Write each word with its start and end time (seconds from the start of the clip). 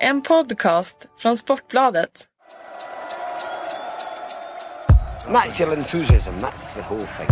En 0.00 0.22
podcast 0.22 0.96
från 1.18 1.36
Sportbladet. 1.36 2.28
Natural 5.28 5.72
enthusiasm, 5.72 6.30
that's 6.30 6.74
the 6.74 6.80
whole 6.80 7.00
thing. 7.00 7.28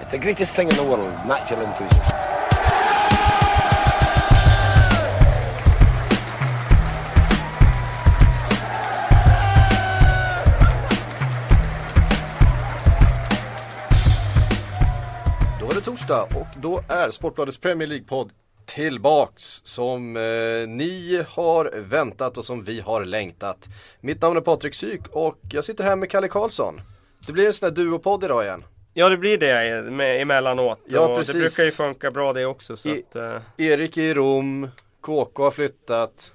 It's 0.00 0.10
the 0.10 0.18
greatest 0.18 0.56
thing 0.56 0.68
in 0.68 0.74
the 0.74 0.82
world, 0.82 1.12
natural 1.26 1.64
enthusiasm. 1.64 2.14
Då 15.60 15.70
är 15.70 15.74
det 15.74 15.80
torsdag 15.80 16.22
och 16.22 16.46
då 16.56 16.82
är 16.88 17.10
Sportbladets 17.10 17.58
Premier 17.58 17.88
League-podd 17.88 18.30
tillbaks 18.78 19.60
som 19.64 20.16
eh, 20.16 20.22
ni 20.68 21.24
har 21.28 21.70
väntat 21.76 22.38
och 22.38 22.44
som 22.44 22.62
vi 22.62 22.80
har 22.80 23.04
längtat. 23.04 23.68
Mitt 24.00 24.22
namn 24.22 24.36
är 24.36 24.40
Patrik 24.40 24.74
Syk 24.74 25.00
och 25.10 25.38
jag 25.52 25.64
sitter 25.64 25.84
här 25.84 25.96
med 25.96 26.10
Kalle 26.10 26.28
Karlsson. 26.28 26.80
Det 27.26 27.32
blir 27.32 27.46
en 27.46 27.52
sån 27.52 27.66
här 27.66 27.74
duopodd 27.76 28.24
idag 28.24 28.44
igen. 28.44 28.64
Ja 28.94 29.08
det 29.08 29.16
blir 29.16 29.38
det 29.38 29.82
med, 29.90 30.22
emellanåt. 30.22 30.80
Ja, 30.84 31.08
och 31.08 31.16
precis. 31.18 31.32
Det 31.34 31.38
brukar 31.40 31.62
ju 31.62 31.70
funka 31.70 32.10
bra 32.10 32.32
det 32.32 32.46
också. 32.46 32.76
Så 32.76 32.88
I- 32.88 33.04
att, 33.08 33.16
eh, 33.16 33.40
Erik 33.56 33.96
är 33.96 34.02
i 34.02 34.14
Rom, 34.14 34.68
KK 35.00 35.42
har 35.44 35.50
flyttat, 35.50 36.32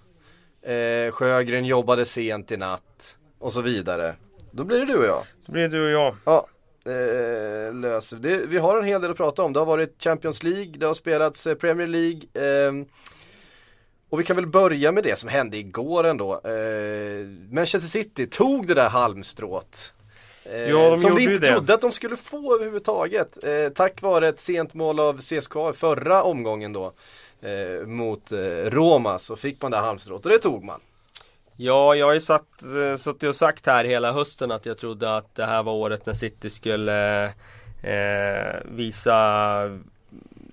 eh, 0.66 1.12
Sjögren 1.12 1.66
jobbade 1.66 2.06
sent 2.06 2.52
i 2.52 2.58
natt 2.58 3.18
och 3.40 3.54
så 3.54 3.62
vidare. 3.62 4.16
Då 4.52 4.64
blir 4.64 4.80
det 4.80 4.86
du 4.86 4.96
och 4.98 5.06
jag. 5.06 5.24
då 5.46 5.52
blir 5.52 5.62
det 5.62 5.78
du 5.78 5.86
och 5.86 5.92
jag. 5.92 6.16
Ja, 6.26 6.48
eh, 6.86 7.74
löser 7.76 8.18
det. 8.18 8.38
Vi 8.38 8.58
har 8.58 8.78
en 8.78 8.84
hel 8.86 9.02
del 9.02 9.12
att 9.12 9.18
prata 9.18 9.44
om. 9.44 9.54
Det 9.54 9.60
har 9.60 9.66
varit 9.66 10.04
Champions 10.04 10.44
League, 10.44 10.74
det 10.78 10.86
har 10.86 10.94
spelats 10.94 11.48
eh, 11.48 11.56
Premier 11.56 11.88
League. 11.88 12.22
ehm, 12.34 12.86
och 14.10 14.20
vi 14.20 14.24
kan 14.24 14.36
väl 14.36 14.48
börja 14.48 14.92
med 14.92 15.04
det 15.04 15.16
som 15.20 15.30
hände 15.30 15.58
igår 15.58 16.04
ändå. 16.04 16.34
Eh, 16.34 17.26
Manchester 17.52 17.90
City 17.90 18.28
tog 18.28 18.68
det 18.68 18.74
där 18.74 18.90
halmstrået. 18.90 19.94
Eh, 20.46 20.70
Ja, 20.70 20.98
som 20.98 21.16
vi 21.16 21.24
inte 21.24 21.40
det. 21.48 21.52
trodde 21.54 21.74
att 21.74 21.82
de 21.82 21.92
skulle 21.92 22.18
få 22.18 22.56
överhuvudtaget. 22.56 23.44
Eh, 23.46 23.70
tack 23.70 24.02
vare 24.02 24.28
ett 24.30 24.40
sent 24.40 24.74
mål 24.74 25.00
av 25.00 25.22
CSKA 25.22 25.74
förra 25.74 26.24
omgången 26.24 26.74
då. 26.74 26.94
Eh, 27.42 27.88
mot 27.88 28.32
eh, 28.32 28.38
Roma 28.70 29.20
så 29.20 29.36
fick 29.36 29.62
man 29.62 29.72
det 29.72 29.78
här 29.78 29.84
halmstrået 29.86 30.26
och 30.26 30.32
det 30.32 30.40
tog 30.40 30.64
man. 30.64 30.80
Ja, 31.58 31.96
jag 31.96 32.06
har 32.06 32.14
ju 32.14 32.20
satt, 32.20 32.64
eh, 32.64 32.98
suttit 32.98 33.30
och 33.30 33.36
sagt 33.36 33.66
här 33.66 33.84
hela 33.84 34.12
hösten 34.12 34.52
att 34.52 34.66
jag 34.66 34.78
trodde 34.78 35.16
att 35.16 35.36
det 35.36 35.46
här 35.46 35.64
var 35.64 35.74
året 35.74 36.06
när 36.06 36.14
City 36.14 36.50
skulle 36.50 37.26
eh, 37.84 38.62
visa 38.66 39.80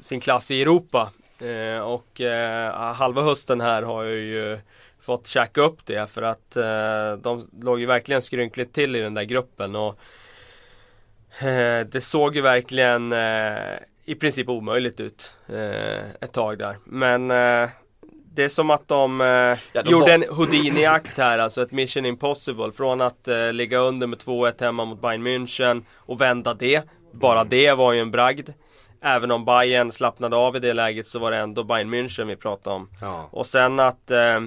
sin 0.03 0.21
klass 0.21 0.51
i 0.51 0.63
Europa. 0.63 1.13
Eh, 1.39 1.81
och 1.81 2.21
eh, 2.21 2.95
halva 2.95 3.23
hösten 3.23 3.61
här 3.61 3.83
har 3.83 4.05
jag 4.05 4.17
ju 4.17 4.59
fått 5.01 5.27
käka 5.27 5.61
upp 5.61 5.87
det 5.87 6.11
för 6.11 6.23
att 6.23 6.57
eh, 6.57 7.13
de 7.23 7.49
låg 7.63 7.81
ju 7.81 7.87
verkligen 7.87 8.23
skrynkligt 8.23 8.75
till 8.75 8.97
i 8.97 9.01
den 9.01 9.15
där 9.15 9.25
gruppen. 9.25 9.77
Och 9.77 9.99
eh, 11.43 11.87
Det 11.87 12.01
såg 12.05 12.37
ju 12.37 12.41
verkligen 12.43 13.13
eh, 13.13 13.79
i 14.05 14.15
princip 14.15 14.49
omöjligt 14.49 15.01
ut 15.01 15.33
eh, 15.49 16.11
ett 16.21 16.33
tag 16.33 16.59
där. 16.59 16.77
Men 16.85 17.31
eh, 17.31 17.71
det 18.35 18.45
är 18.45 18.49
som 18.49 18.71
att 18.71 18.89
de, 18.89 19.21
eh, 19.21 19.27
Ja, 19.27 19.57
de 19.83 19.91
gjorde 19.91 20.05
var- 20.05 20.11
en 20.11 20.23
Houdini-akt 20.37 21.19
här, 21.19 21.39
alltså 21.39 21.63
ett 21.63 21.73
mission 21.73 22.07
impossible. 22.07 22.73
Från 22.73 23.01
att 23.01 23.29
eh, 23.29 23.53
ligga 23.53 23.79
under 23.79 24.07
med 24.07 24.19
2-1 24.19 24.61
hemma 24.61 24.85
mot 24.85 25.01
Bayern 25.03 25.27
München 25.27 25.83
och 25.97 26.21
vända 26.21 26.55
det. 26.55 26.83
Bara 27.13 27.45
det 27.45 27.73
var 27.73 27.93
ju 27.93 28.01
en 28.01 28.11
bragd. 28.11 28.49
Även 29.03 29.31
om 29.31 29.45
Bayern 29.45 29.93
slappnade 29.93 30.37
av 30.37 30.57
i 30.57 30.59
det 30.59 30.73
läget 30.73 31.07
så 31.07 31.19
var 31.19 31.31
det 31.31 31.37
ändå 31.37 31.65
Bayern 31.65 31.95
München 31.95 32.25
vi 32.25 32.37
pratade 32.37 32.77
om. 32.77 32.89
Ja. 33.01 33.29
Och 33.33 33.47
sen 33.47 33.81
att 33.81 34.11
eh, 34.11 34.41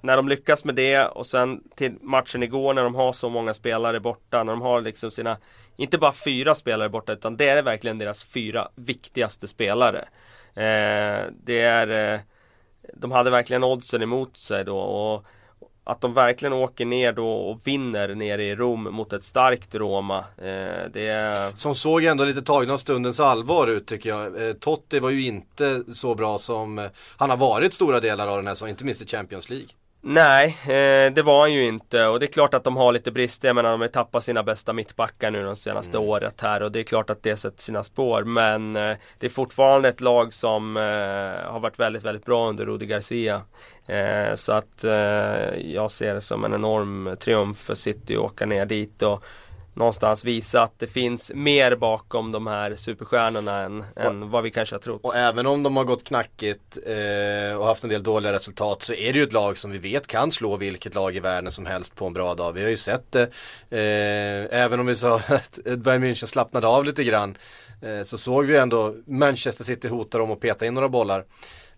när 0.00 0.16
de 0.16 0.28
lyckas 0.28 0.64
med 0.64 0.74
det 0.74 1.04
och 1.04 1.26
sen 1.26 1.60
till 1.76 1.92
matchen 2.00 2.42
igår 2.42 2.74
när 2.74 2.82
de 2.84 2.94
har 2.94 3.12
så 3.12 3.28
många 3.28 3.54
spelare 3.54 4.00
borta, 4.00 4.44
när 4.44 4.52
de 4.52 4.62
har 4.62 4.80
liksom 4.80 5.10
sina, 5.10 5.36
inte 5.76 5.98
bara 5.98 6.12
fyra 6.12 6.54
spelare 6.54 6.88
borta 6.88 7.12
utan 7.12 7.36
det 7.36 7.48
är 7.48 7.62
verkligen 7.62 7.98
deras 7.98 8.24
fyra 8.24 8.68
viktigaste 8.74 9.48
spelare. 9.48 9.98
Eh, 10.54 11.24
det 11.44 11.60
är, 11.60 12.14
eh, 12.14 12.20
de 12.94 13.12
hade 13.12 13.30
verkligen 13.30 13.64
oddsen 13.64 14.02
emot 14.02 14.36
sig 14.36 14.64
då 14.64 14.78
och 14.78 15.26
att 15.84 16.00
de 16.00 16.14
verkligen 16.14 16.52
åker 16.52 16.84
ner 16.84 17.12
då 17.12 17.28
och 17.28 17.66
vinner 17.66 18.14
nere 18.14 18.44
i 18.44 18.56
Rom 18.56 18.82
mot 18.82 19.12
ett 19.12 19.22
starkt 19.22 19.74
Roma. 19.74 20.18
Eh, 20.38 20.90
det. 20.92 21.52
Som 21.54 21.74
såg 21.74 22.04
ändå 22.04 22.24
lite 22.24 22.42
tagna 22.42 22.74
av 22.74 22.78
stundens 22.78 23.20
allvar 23.20 23.66
ut 23.66 23.86
tycker 23.86 24.08
jag. 24.08 24.48
Eh, 24.48 24.52
Totti 24.52 24.98
var 24.98 25.10
ju 25.10 25.26
inte 25.26 25.82
så 25.94 26.14
bra 26.14 26.38
som 26.38 26.78
eh, 26.78 26.90
han 27.16 27.30
har 27.30 27.36
varit 27.36 27.74
stora 27.74 28.00
delar 28.00 28.28
av 28.28 28.36
den 28.36 28.46
här 28.46 28.54
säsongen, 28.54 28.72
inte 28.72 28.84
minst 28.84 29.02
i 29.02 29.06
Champions 29.06 29.50
League. 29.50 29.68
Nej, 30.06 30.58
eh, 30.62 31.12
det 31.12 31.22
var 31.22 31.40
han 31.40 31.52
ju 31.52 31.66
inte 31.66 32.06
och 32.06 32.20
det 32.20 32.26
är 32.26 32.32
klart 32.32 32.54
att 32.54 32.64
de 32.64 32.76
har 32.76 32.92
lite 32.92 33.10
brister. 33.10 33.48
Jag 33.48 33.54
menar 33.54 33.70
de 33.70 33.80
har 33.80 33.88
tappat 33.88 34.24
sina 34.24 34.42
bästa 34.42 34.72
mittbackar 34.72 35.30
nu 35.30 35.42
de 35.42 35.56
senaste 35.56 35.98
året 35.98 36.40
här 36.40 36.62
och 36.62 36.72
det 36.72 36.78
är 36.78 36.82
klart 36.82 37.10
att 37.10 37.22
det 37.22 37.36
sätter 37.36 37.62
sina 37.62 37.84
spår. 37.84 38.24
Men 38.24 38.76
eh, 38.76 38.96
det 39.18 39.26
är 39.26 39.30
fortfarande 39.30 39.88
ett 39.88 40.00
lag 40.00 40.32
som 40.32 40.76
eh, 40.76 41.52
har 41.52 41.60
varit 41.60 41.78
väldigt, 41.78 42.02
väldigt 42.02 42.24
bra 42.24 42.48
under 42.48 42.66
Rudi 42.66 42.86
Garcia. 42.86 43.42
Eh, 43.86 44.34
så 44.34 44.52
att 44.52 44.84
eh, 44.84 45.72
jag 45.72 45.90
ser 45.90 46.14
det 46.14 46.20
som 46.20 46.44
en 46.44 46.54
enorm 46.54 47.16
triumf 47.20 47.58
för 47.58 47.74
City 47.74 48.14
att 48.14 48.20
åka 48.20 48.46
ner 48.46 48.66
dit 48.66 49.02
och 49.02 49.24
någonstans 49.74 50.24
visa 50.24 50.62
att 50.62 50.78
det 50.78 50.86
finns 50.86 51.32
mer 51.34 51.76
bakom 51.76 52.32
de 52.32 52.46
här 52.46 52.74
superstjärnorna 52.76 53.60
än, 53.60 53.84
än 53.96 54.30
vad 54.30 54.42
vi 54.42 54.50
kanske 54.50 54.74
har 54.74 54.80
trott. 54.80 55.00
Och 55.04 55.16
även 55.16 55.46
om 55.46 55.62
de 55.62 55.76
har 55.76 55.84
gått 55.84 56.04
knackigt 56.04 56.78
eh, 56.86 57.56
och 57.56 57.66
haft 57.66 57.84
en 57.84 57.90
del 57.90 58.02
dåliga 58.02 58.32
resultat 58.32 58.82
så 58.82 58.94
är 58.94 59.12
det 59.12 59.18
ju 59.18 59.22
ett 59.22 59.32
lag 59.32 59.58
som 59.58 59.70
vi 59.70 59.78
vet 59.78 60.06
kan 60.06 60.30
slå 60.30 60.56
vilket 60.56 60.94
lag 60.94 61.16
i 61.16 61.20
världen 61.20 61.52
som 61.52 61.66
helst 61.66 61.96
på 61.96 62.06
en 62.06 62.12
bra 62.12 62.34
dag. 62.34 62.52
Vi 62.52 62.62
har 62.62 62.70
ju 62.70 62.76
sett 62.76 63.12
det, 63.12 63.22
eh, 63.70 64.60
även 64.62 64.80
om 64.80 64.86
vi 64.86 64.94
sa 64.94 65.16
att 65.28 65.58
Bayern 65.64 66.04
München 66.04 66.26
slappnade 66.26 66.66
av 66.66 66.84
lite 66.84 67.04
grann 67.04 67.36
eh, 67.82 68.02
så 68.02 68.18
såg 68.18 68.44
vi 68.44 68.56
ändå 68.56 68.94
Manchester 69.06 69.64
City 69.64 69.88
hota 69.88 70.18
dem 70.18 70.30
och 70.30 70.40
peta 70.40 70.66
in 70.66 70.74
några 70.74 70.88
bollar. 70.88 71.24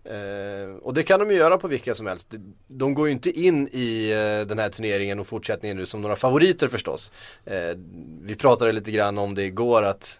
Eh, 0.09 0.75
och 0.81 0.93
det 0.93 1.03
kan 1.03 1.19
de 1.19 1.31
ju 1.31 1.37
göra 1.37 1.57
på 1.57 1.67
vilka 1.67 1.95
som 1.95 2.07
helst. 2.07 2.33
De 2.67 2.93
går 2.93 3.07
ju 3.07 3.13
inte 3.13 3.39
in 3.39 3.67
i 3.71 4.11
eh, 4.11 4.47
den 4.47 4.59
här 4.59 4.69
turneringen 4.69 5.19
och 5.19 5.27
fortsättningen 5.27 5.77
nu 5.77 5.85
som 5.85 6.01
några 6.01 6.15
favoriter 6.15 6.67
förstås. 6.67 7.11
Eh, 7.45 7.77
vi 8.21 8.35
pratade 8.35 8.71
lite 8.71 8.91
grann 8.91 9.17
om 9.17 9.35
det 9.35 9.43
igår 9.43 9.83
att 9.83 10.19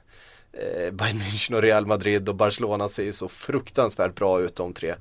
eh, 0.54 0.94
Bayern 0.94 1.18
München 1.18 1.56
och 1.56 1.62
Real 1.62 1.86
Madrid 1.86 2.30
och 2.30 2.36
Barcelona 2.36 2.88
ser 2.88 3.04
ju 3.04 3.14
så 3.14 3.28
fruktansvärt 3.28 4.16
bra 4.16 4.42
ut 4.42 4.56
de 4.56 4.74
tre. 4.74 4.96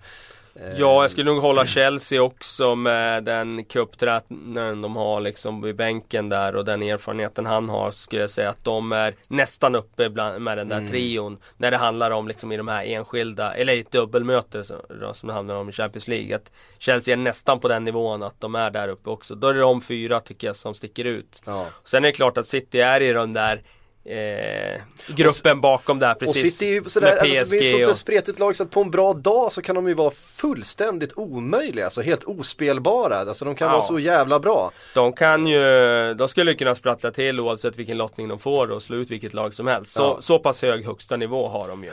Eh, 0.61 0.72
Ja, 0.81 1.03
jag 1.03 1.11
skulle 1.11 1.31
nog 1.33 1.43
hålla 1.43 1.67
Chelsea 1.67 2.22
också 2.22 2.75
med 2.75 3.25
den 3.25 3.65
cuptränaren 3.65 4.83
de 4.83 4.97
har 4.97 5.21
liksom 5.21 5.62
vid 5.62 5.77
bänken 5.77 6.28
där 6.28 6.56
och 6.56 6.65
den 6.65 6.83
erfarenheten 6.83 7.47
han 7.47 7.69
har 7.69 7.91
skulle 7.91 8.21
jag 8.22 8.31
säga 8.31 8.50
att 8.50 8.65
de 8.65 8.93
är 8.93 9.15
nästan 9.28 9.75
uppe 9.75 10.11
bland, 10.11 10.43
med 10.43 10.59
den 10.59 10.69
där 10.69 10.77
Mm. 10.77 10.91
trion 10.91 11.39
när 11.56 11.71
det 11.71 11.77
handlar 11.77 12.11
om 12.11 12.28
liksom 12.28 12.53
i 12.53 12.56
de 12.56 12.69
här 12.69 12.84
enskilda, 12.84 13.55
eller 13.55 13.72
i 13.72 13.81
ett 13.81 13.91
dubbelmöte 13.93 14.65
som, 14.65 14.77
som 15.15 15.27
det 15.27 15.33
handlar 15.33 15.55
om 15.55 15.69
i 15.69 15.72
Champions 15.72 16.09
League. 16.09 16.37
Att 16.37 16.53
Chelsea 16.78 17.12
är 17.12 17.16
nästan 17.16 17.61
på 17.61 17.69
den 17.69 17.84
nivån 17.84 18.22
att 18.22 18.41
de 18.41 18.55
är 18.55 18.71
där 18.71 18.89
uppe 18.89 19.11
också. 19.11 19.34
Då 19.34 19.47
är 19.49 19.55
det 19.55 19.61
de 19.61 19.81
fyra 19.81 20.21
tycker 20.21 20.47
jag 20.47 20.56
som 20.56 20.75
sticker 20.75 21.05
ut. 21.05 21.43
Ja. 21.47 21.66
Sen 21.84 22.05
är 22.05 22.09
det 22.09 22.12
klart 22.12 22.39
att 22.39 22.47
City 22.47 22.81
är 22.81 23.00
i 23.00 23.12
den 23.12 23.33
där 23.33 23.62
eh, 24.09 24.81
gruppen 25.06 25.61
bakom 25.61 25.99
där 25.99 26.15
precis. 26.15 26.44
och 26.44 26.50
City 26.50 26.67
är 26.69 26.72
ju 26.72 26.84
sådär, 26.84 27.19
med 27.22 27.39
alltså, 27.41 27.56
PSG 27.56 27.61
det 27.61 27.65
är 27.71 27.75
ett 27.75 27.83
sånt 27.84 27.91
och... 27.91 27.97
spretigt 27.97 28.39
lag 28.39 28.56
så 28.56 28.62
att 28.62 28.71
på 28.71 28.81
en 28.81 28.91
bra 28.91 29.12
dag 29.12 29.53
så 29.53 29.62
kan 29.62 29.75
de 29.75 29.89
ju 29.89 29.94
vara 29.94 30.11
fullständigt 30.11 31.12
omöjliga, 31.17 31.84
alltså 31.84 32.03
helt 32.03 32.25
ospelbara. 32.25 33.16
Alltså 33.19 33.45
de 33.45 33.55
kan 33.55 33.66
Ja. 33.69 33.72
vara 33.72 33.83
så 33.83 33.99
jävla 33.99 34.41
bra. 34.41 34.71
De 34.95 35.12
kan 35.12 35.47
ju, 35.47 36.15
de 36.15 36.28
skulle 36.28 36.55
kunna 36.55 36.75
sprattla 36.75 37.11
till 37.11 37.41
oavsett 37.41 37.77
vilken 37.77 37.99
lottning 37.99 38.28
de 38.28 38.39
får 38.39 38.71
och 38.72 38.83
slå 38.83 38.97
ut 38.97 39.11
vilket 39.11 39.34
lag 39.34 39.55
som 39.55 39.66
helst. 39.66 39.91
Så, 39.93 40.00
Ja. 40.03 40.19
så 40.21 40.39
pass 40.39 40.62
hög 40.62 40.84
högsta 40.87 41.16
nivå 41.16 41.49
har 41.49 41.69
de 41.69 41.84
ju. 41.84 41.91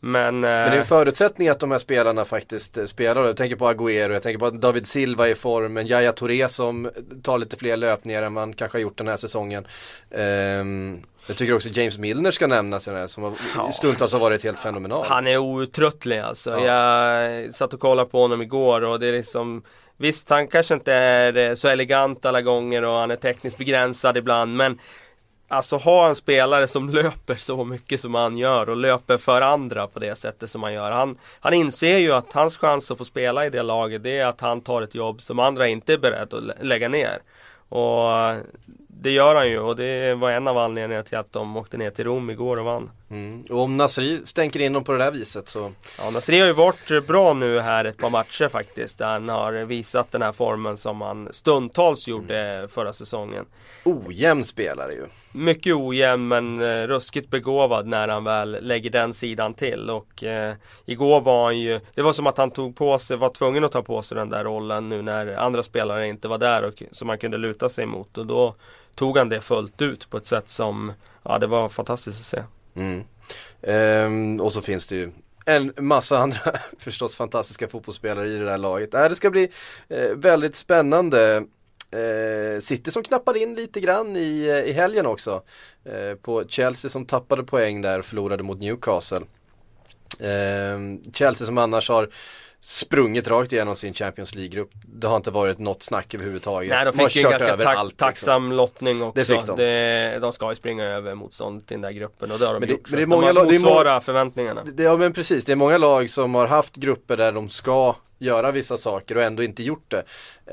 Men, 0.00 0.40
Men 0.40 0.40
det 0.40 0.48
är 0.48 0.72
en 0.72 0.78
eh, 0.78 0.84
förutsättning 0.84 1.48
att 1.48 1.60
de 1.60 1.70
här 1.70 1.78
spelarna 1.78 2.24
faktiskt 2.24 2.78
eh, 2.78 2.84
spelar. 2.84 3.24
Jag 3.24 3.36
tänker 3.36 3.56
på 3.56 3.68
Agüero, 3.70 4.12
jag 4.12 4.22
tänker 4.22 4.38
på 4.38 4.46
att 4.46 4.60
David 4.60 4.86
Silva 4.86 5.28
i 5.28 5.34
form, 5.34 5.76
en 5.76 5.86
Yahya 5.86 6.12
Touré 6.12 6.48
som 6.48 6.90
tar 7.22 7.38
lite 7.38 7.56
fler 7.56 7.76
löpningar 7.76 8.22
än 8.22 8.32
man 8.32 8.52
kanske 8.52 8.78
har 8.78 8.82
gjort 8.82 8.98
den 8.98 9.08
här 9.08 9.16
säsongen. 9.16 9.66
Ehm, 10.10 11.02
jag 11.26 11.36
tycker 11.36 11.54
också 11.54 11.68
James 11.68 11.98
Milner 11.98 12.30
ska 12.30 12.46
nämnas 12.46 12.88
i 12.88 12.90
den 12.90 13.00
här, 13.00 13.06
som 13.06 13.22
har, 13.22 13.32
Ja. 13.56 13.70
stundtals 13.70 14.12
har 14.12 14.20
varit 14.20 14.44
helt 14.44 14.58
fenomenal. 14.58 15.04
han 15.08 15.26
är 15.26 15.38
outtröttlig 15.38 16.18
alltså. 16.18 16.50
Ja. 16.50 16.64
Jag 16.64 17.54
satt 17.54 17.74
och 17.74 17.80
kollade 17.80 18.10
på 18.10 18.20
honom 18.20 18.42
igår 18.42 18.84
och 18.84 19.00
det 19.00 19.06
är 19.06 19.12
liksom 19.12 19.62
Visst, 19.96 20.30
han 20.30 20.48
kanske 20.48 20.74
inte 20.74 20.92
är 20.92 21.36
eh, 21.36 21.54
så 21.54 21.68
elegant 21.68 22.26
alla 22.26 22.42
gånger 22.42 22.82
och 22.84 22.94
han 22.94 23.10
är 23.10 23.16
tekniskt 23.16 23.58
begränsad 23.58 24.16
ibland 24.16 24.56
men 24.56 24.78
Alltså 25.48 25.76
ha 25.76 26.08
en 26.08 26.14
spelare 26.14 26.66
som 26.68 26.88
löper 26.88 27.34
så 27.34 27.64
mycket 27.64 28.00
som 28.00 28.14
han 28.14 28.38
gör 28.38 28.68
och 28.68 28.76
löper 28.76 29.16
för 29.18 29.40
andra 29.40 29.86
på 29.86 29.98
det 29.98 30.18
sättet 30.18 30.50
som 30.50 30.62
han 30.62 30.72
gör. 30.72 30.90
Han, 30.92 31.18
han 31.40 31.54
inser 31.54 31.98
ju 31.98 32.12
att 32.12 32.32
hans 32.32 32.56
chans 32.58 32.90
att 32.90 32.98
få 32.98 33.04
spela 33.04 33.46
i 33.46 33.50
det 33.50 33.62
laget 33.62 34.02
det 34.02 34.18
är 34.18 34.26
att 34.26 34.40
han 34.40 34.60
tar 34.60 34.82
ett 34.82 34.94
jobb 34.94 35.20
som 35.22 35.38
andra 35.38 35.68
inte 35.68 35.92
är 35.92 35.98
beredda 35.98 36.36
att 36.36 36.42
lä- 36.42 36.54
lägga 36.60 36.88
ner. 36.88 37.18
Och 37.68 38.08
det 39.04 39.10
gör 39.10 39.34
han 39.34 39.48
ju 39.48 39.58
och 39.58 39.76
det 39.76 40.14
var 40.14 40.30
en 40.30 40.48
av 40.48 40.58
anledningarna 40.58 41.04
till 41.04 41.18
att 41.18 41.32
de 41.32 41.56
åkte 41.56 41.76
ner 41.76 41.90
till 41.90 42.04
Rom 42.04 42.30
igår 42.30 42.56
och 42.56 42.64
vann. 42.64 42.90
Mm. 43.10 43.44
Och 43.50 43.58
om 43.58 43.76
Nasri 43.76 44.20
stänker 44.24 44.62
in 44.62 44.72
dem 44.72 44.84
på 44.84 44.92
det 44.92 44.98
där 44.98 45.10
viset 45.10 45.48
så 45.48 45.72
Ja, 45.98 46.10
Nasri 46.10 46.40
har 46.40 46.46
ju 46.46 46.52
varit 46.52 47.06
bra 47.06 47.34
nu 47.34 47.60
här 47.60 47.84
ett 47.84 47.96
par 47.96 48.10
matcher 48.10 48.48
faktiskt. 48.48 48.98
Där 48.98 49.06
han 49.06 49.28
har 49.28 49.52
visat 49.52 50.12
den 50.12 50.22
här 50.22 50.32
formen 50.32 50.76
som 50.76 51.00
han 51.00 51.28
stundtals 51.32 52.08
gjorde 52.08 52.68
förra 52.70 52.92
säsongen. 52.92 53.44
Ojämn 53.84 54.44
spelare 54.44 54.92
ju. 54.92 55.06
Mycket 55.36 55.74
ojämn 55.74 56.28
men 56.28 56.62
eh, 56.62 56.86
ruskigt 56.86 57.30
begåvad 57.30 57.86
när 57.86 58.08
han 58.08 58.24
väl 58.24 58.58
lägger 58.60 58.90
den 58.90 59.14
sidan 59.14 59.54
till. 59.54 59.90
Och 59.90 60.24
eh, 60.24 60.54
igår 60.84 61.20
var 61.20 61.44
han 61.44 61.58
ju, 61.58 61.80
det 61.94 62.02
var 62.02 62.12
som 62.12 62.26
att 62.26 62.38
han 62.38 62.50
tog 62.50 62.76
på 62.76 62.98
sig, 62.98 63.16
var 63.16 63.28
tvungen 63.28 63.64
att 63.64 63.72
ta 63.72 63.82
på 63.82 64.02
sig 64.02 64.16
den 64.16 64.30
där 64.30 64.44
rollen 64.44 64.88
nu 64.88 65.02
när 65.02 65.36
andra 65.36 65.62
spelare 65.62 66.08
inte 66.08 66.28
var 66.28 66.38
där 66.38 66.64
och 66.64 66.82
som 66.90 67.08
han 67.08 67.18
kunde 67.18 67.38
luta 67.38 67.68
sig 67.68 67.86
mot. 67.86 68.18
Och 68.18 68.26
då 68.26 68.54
tog 68.94 69.18
han 69.18 69.28
det 69.28 69.40
fullt 69.40 69.82
ut 69.82 70.10
på 70.10 70.16
ett 70.16 70.26
sätt 70.26 70.48
som, 70.48 70.92
ja 71.22 71.38
det 71.38 71.46
var 71.46 71.68
fantastiskt 71.68 72.20
att 72.20 72.26
se. 72.26 72.42
Mm. 72.80 73.04
Ehm, 73.62 74.40
och 74.40 74.52
så 74.52 74.60
finns 74.60 74.86
det 74.86 74.96
ju 74.96 75.10
en 75.46 75.72
massa 75.76 76.18
andra 76.18 76.38
förstås 76.78 77.16
fantastiska 77.16 77.68
fotbollsspelare 77.68 78.28
i 78.28 78.36
det 78.36 78.44
där 78.44 78.58
laget. 78.58 78.94
Äh, 78.94 79.08
det 79.08 79.14
ska 79.14 79.30
bli 79.30 79.48
eh, 79.88 80.08
väldigt 80.16 80.56
spännande. 80.56 81.44
Eh, 81.94 82.60
City 82.60 82.90
som 82.90 83.02
knappade 83.02 83.38
in 83.38 83.54
lite 83.54 83.80
grann 83.80 84.16
i, 84.16 84.46
eh, 84.48 84.70
i 84.70 84.72
helgen 84.72 85.06
också. 85.06 85.42
Eh, 85.84 86.14
på 86.16 86.44
Chelsea 86.48 86.88
som 86.88 87.06
tappade 87.06 87.44
poäng 87.44 87.82
där 87.82 87.98
och 87.98 88.04
förlorade 88.04 88.42
mot 88.42 88.60
Newcastle. 88.60 89.20
Ehm, 90.20 91.00
Chelsea 91.12 91.46
som 91.46 91.58
annars 91.58 91.88
har 91.88 92.08
sprungit 92.60 93.28
rakt 93.28 93.52
igenom 93.52 93.76
sin 93.76 93.94
Champions 93.94 94.34
League-grupp. 94.34 94.70
Det 94.86 95.06
har 95.06 95.16
inte 95.16 95.30
varit 95.30 95.58
något 95.58 95.82
snack 95.82 96.14
överhuvudtaget. 96.14 96.70
Nej, 96.70 96.84
de 96.84 96.92
fick 96.98 97.16
ju 97.16 97.22
en 97.24 97.30
ganska 97.30 97.52
allt, 97.52 97.60
liksom. 97.90 98.06
tacksam 98.06 98.52
lottning 98.52 99.02
också. 99.02 99.20
Det 99.20 99.24
fick 99.24 99.46
de. 99.46 99.56
Det, 99.56 100.18
de 100.20 100.32
ska 100.32 100.50
ju 100.50 100.56
springa 100.56 100.84
över 100.84 101.14
motståndet 101.14 101.70
i 101.70 101.74
den 101.74 101.80
där 101.80 101.90
gruppen 101.90 102.30
och 102.32 102.38
det 102.38 102.46
har 102.46 102.54
de 102.54 102.60
Men 102.60 102.68
det- 102.68 102.72
gjort. 102.74 102.90
men 102.90 102.96
det 102.96 103.02
är 103.02 103.06
många 103.06 103.26
de 103.26 103.32
lag- 103.32 103.58
har 103.70 103.84
det 103.84 103.90
är 103.90 104.00
förväntningarna. 104.00 104.62
Det, 104.74 104.82
ja 104.82 104.96
men 104.96 105.12
precis, 105.12 105.44
det 105.44 105.52
är 105.52 105.56
många 105.56 105.78
lag 105.78 106.10
som 106.10 106.34
har 106.34 106.46
haft 106.46 106.76
grupper 106.76 107.16
där 107.16 107.32
de 107.32 107.48
ska 107.50 107.94
göra 108.18 108.50
vissa 108.52 108.76
saker 108.76 109.16
och 109.16 109.22
ändå 109.22 109.42
inte 109.42 109.62
gjort 109.62 109.90
det. 109.90 110.04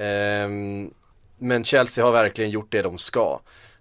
Ehm, 0.04 0.92
men 1.42 1.64
Chelsea 1.64 2.06
har 2.06 2.12
verkligen 2.12 2.52
gjort 2.52 2.72
det 2.72 2.82
de 2.82 2.98
ska. 2.98 3.40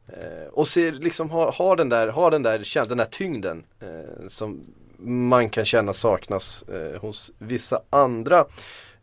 Eh, 0.09 0.49
och 0.53 0.69
ser, 0.69 0.93
liksom 0.93 1.31
har, 1.31 1.53
har 1.53 1.77
den 1.77 1.89
där, 1.89 2.09
har 2.09 2.31
den 2.31 2.43
där, 2.43 2.89
den 2.89 2.99
där 2.99 3.05
tyngden 3.05 3.65
eh, 3.81 4.29
som 4.29 4.63
man 4.99 5.51
kan 5.51 5.65
känna 5.65 5.93
saknas 5.93 6.63
eh, 6.63 7.01
hos 7.01 7.31
vissa 7.39 7.83
andra. 7.91 8.47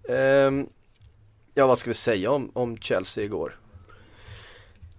Ehm, 0.09 0.67
ja 1.53 1.67
vad 1.67 1.77
ska 1.77 1.89
vi 1.89 1.93
säga 1.93 2.31
om, 2.31 2.51
om 2.53 2.77
Chelsea 2.77 3.23
igår? 3.23 3.59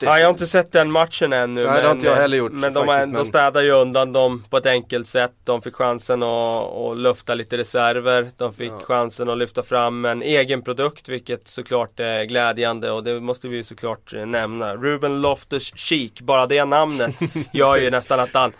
Ja, 0.06 0.18
jag 0.18 0.26
har 0.26 0.30
inte 0.30 0.46
sett 0.46 0.72
den 0.72 0.90
matchen 0.90 1.32
ännu. 1.32 1.64
Nej, 1.66 1.80
det 1.82 1.86
har 1.88 1.94
inte 1.94 2.06
jag 2.06 2.14
heller 2.14 2.36
gjort 2.36 2.52
Men 2.52 2.74
de, 2.74 2.86
faktiskt, 2.86 3.06
ändå 3.06 3.18
men- 3.18 3.26
städar 3.26 3.62
ju 3.62 3.70
undan 3.70 4.12
dem 4.12 4.44
på 4.50 4.56
ett 4.56 4.66
enkelt 4.66 5.06
sätt. 5.06 5.32
De 5.44 5.62
fick 5.62 5.74
chansen 5.74 6.22
att, 6.22 6.64
att 6.76 6.96
lufta 6.96 7.34
lite 7.34 7.56
reserver. 7.56 8.30
De 8.36 8.52
fick 8.54 8.72
Ja. 8.72 8.80
chansen 8.80 9.28
att 9.28 9.38
lyfta 9.38 9.62
fram 9.62 10.04
en 10.04 10.22
egen 10.22 10.62
produkt, 10.62 11.08
vilket 11.08 11.48
såklart 11.48 12.00
är 12.00 12.24
glädjande. 12.24 12.90
Och 12.90 13.04
det 13.04 13.20
måste 13.20 13.48
vi 13.48 13.56
ju 13.56 13.64
såklart 13.64 14.14
eh, 14.14 14.26
nämna. 14.26 14.74
Ruben 14.76 15.22
Loftus-Cheek, 15.24 16.22
bara 16.22 16.46
det 16.46 16.64
namnet 16.64 17.16
gör 17.52 17.76
ju 17.76 17.90
nästan 17.90 18.20
att 18.20 18.34
han 18.34 18.52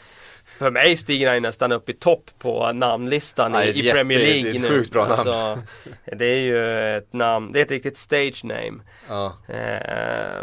för 0.58 0.70
mig 0.70 0.96
stiger 0.96 1.26
han 1.26 1.36
ju 1.36 1.40
nästan 1.40 1.72
upp 1.72 1.88
i 1.88 1.92
topp 1.92 2.30
på 2.38 2.72
namnlistan 2.72 3.54
är 3.54 3.64
i, 3.66 3.70
i 3.70 3.80
jätte- 3.82 3.96
Premier 3.96 4.18
det 4.18 4.24
är 4.24 4.34
League 4.42 4.50
ett 4.50 4.60
nu. 4.62 4.68
sjukt 4.68 4.92
bra 4.92 5.02
namn. 5.02 5.12
Alltså, 5.12 5.58
det 6.16 6.24
är 6.24 6.38
ju 6.38 6.96
ett 6.96 7.12
namn, 7.12 7.52
det 7.52 7.58
är 7.58 7.62
ett 7.62 7.70
riktigt 7.70 7.96
stage 7.96 8.44
name. 8.44 8.82
Ja. 9.08 9.36
Eh, 9.48 10.42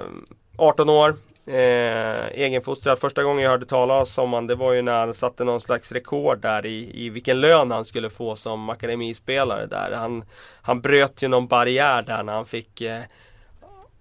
18 0.57 0.89
år, 0.89 1.15
eh, 1.45 2.25
egenfostrad. 2.27 2.99
Första 2.99 3.23
gången 3.23 3.43
jag 3.43 3.51
hörde 3.51 3.65
talas 3.65 4.17
om 4.17 4.31
honom 4.31 4.47
det 4.47 4.55
var 4.55 4.73
ju 4.73 4.81
när 4.81 4.99
han 4.99 5.13
satte 5.13 5.43
någon 5.43 5.61
slags 5.61 5.91
rekord 5.91 6.39
där 6.41 6.65
i, 6.65 7.05
i 7.05 7.09
vilken 7.09 7.41
lön 7.41 7.71
han 7.71 7.85
skulle 7.85 8.09
få 8.09 8.35
som 8.35 8.69
akademispelare 8.69 9.65
där. 9.65 9.91
Han, 9.91 10.25
han 10.61 10.81
bröt 10.81 11.21
ju 11.21 11.27
någon 11.27 11.47
barriär 11.47 12.01
där 12.01 12.23
när 12.23 12.33
han 12.33 12.45
fick 12.45 12.81
eh, 12.81 13.01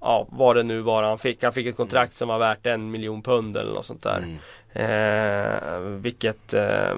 Ja, 0.01 0.27
vad 0.31 0.57
det 0.57 0.63
nu 0.63 0.81
var 0.81 1.03
han 1.03 1.19
fick. 1.19 1.43
Han 1.43 1.53
fick 1.53 1.67
ett 1.67 1.77
kontrakt 1.77 2.15
som 2.15 2.29
var 2.29 2.39
värt 2.39 2.67
en 2.67 2.91
miljon 2.91 3.23
pund 3.23 3.57
eller 3.57 3.73
något 3.73 3.87
sånt 3.87 4.03
där. 4.03 4.17
Mm. 4.17 4.39
Eh, 4.73 5.79
vilket 5.81 6.55
eh, 6.55 6.97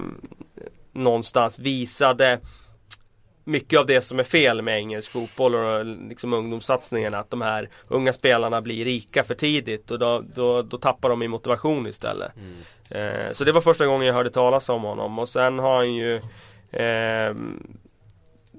någonstans 0.93 1.59
visade 1.59 2.39
mycket 3.47 3.79
av 3.79 3.87
det 3.87 4.01
som 4.01 4.19
är 4.19 4.23
fel 4.25 4.63
med 4.63 4.79
engelsk 4.79 5.11
fotboll 5.11 5.55
och 5.55 5.87
liksom 5.87 6.33
ungdomssatsningen 6.33 7.15
att 7.15 7.31
de 7.31 7.41
här 7.41 7.69
unga 7.89 8.13
spelarna 8.13 8.63
blir 8.63 8.85
rika 8.85 9.25
för 9.25 9.35
tidigt 9.35 9.91
och 9.91 9.99
då, 9.99 10.23
då, 10.35 10.63
då 10.63 10.79
tappar 10.79 11.09
de 11.09 11.23
i 11.23 11.29
motivation 11.29 11.87
istället. 11.87 12.33
Eh, 12.91 13.33
så 13.33 13.45
det 13.45 13.53
var 13.53 13.61
första 13.61 13.87
gången 13.87 14.07
jag 14.07 14.15
hörde 14.15 14.31
talas 14.31 14.69
om 14.69 14.83
honom 14.83 15.19
och 15.19 15.29
sen 15.29 15.59
har 15.59 15.77
han 15.77 15.95
ju 15.95 16.17
eh, 16.71 17.35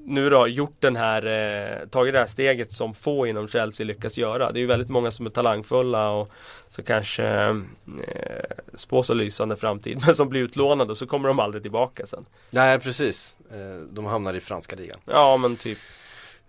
nu 0.08 0.30
då 0.30 0.48
gjort 0.48 0.76
den 0.80 0.96
här, 0.96 1.26
eh, 1.26 1.88
tagit 1.88 2.14
det 2.14 2.20
här 2.20 2.28
steget 2.28 2.72
som 2.72 2.94
få 2.94 3.28
inom 3.28 3.48
Chelsea 3.48 3.86
lyckas 3.86 4.18
göra. 4.18 4.52
Det 4.52 4.60
är 4.60 4.62
ju 4.62 4.68
väldigt 4.68 4.90
många 4.90 5.12
som 5.12 5.26
är 5.26 5.30
talangfulla 5.30 6.10
och 6.10 6.30
så 6.68 6.84
kanske 6.84 7.26
eh, 7.26 7.56
spås 8.76 9.10
en 9.10 9.18
lysande 9.18 9.56
framtid 9.56 10.02
men 10.06 10.16
som 10.16 10.30
blir 10.30 10.42
utlånade 10.42 10.92
och 10.92 10.98
så 10.98 11.08
kommer 11.08 11.28
de 11.28 11.40
aldrig 11.40 11.64
tillbaka 11.64 12.06
sen. 12.06 12.26
Nej 12.50 12.80
precis, 12.80 13.36
Eh, 13.52 13.82
de 13.90 14.06
hamnar 14.06 14.34
i 14.34 14.40
franska 14.40 14.76
ligan. 14.76 15.00
Ja 15.06 15.38
men 15.38 15.56
typ. 15.56 15.78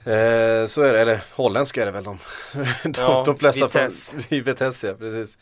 Eh, 0.04 0.66
så 0.66 0.82
är 0.82 0.93
det, 0.93 1.00
eller 1.00 1.20
holländska 1.32 1.82
är 1.82 1.87
det 1.87 1.93
väl 1.93 2.04
de, 2.04 2.19
de, 2.82 2.93
Ja, 2.96 3.22
de 3.26 3.37
flesta 3.37 3.66
Vitesse. 3.66 4.20
Från, 4.20 4.38
i 4.38 4.40
Vitesse 4.44 4.87
ja, 4.87 4.94
precis. 4.94 5.38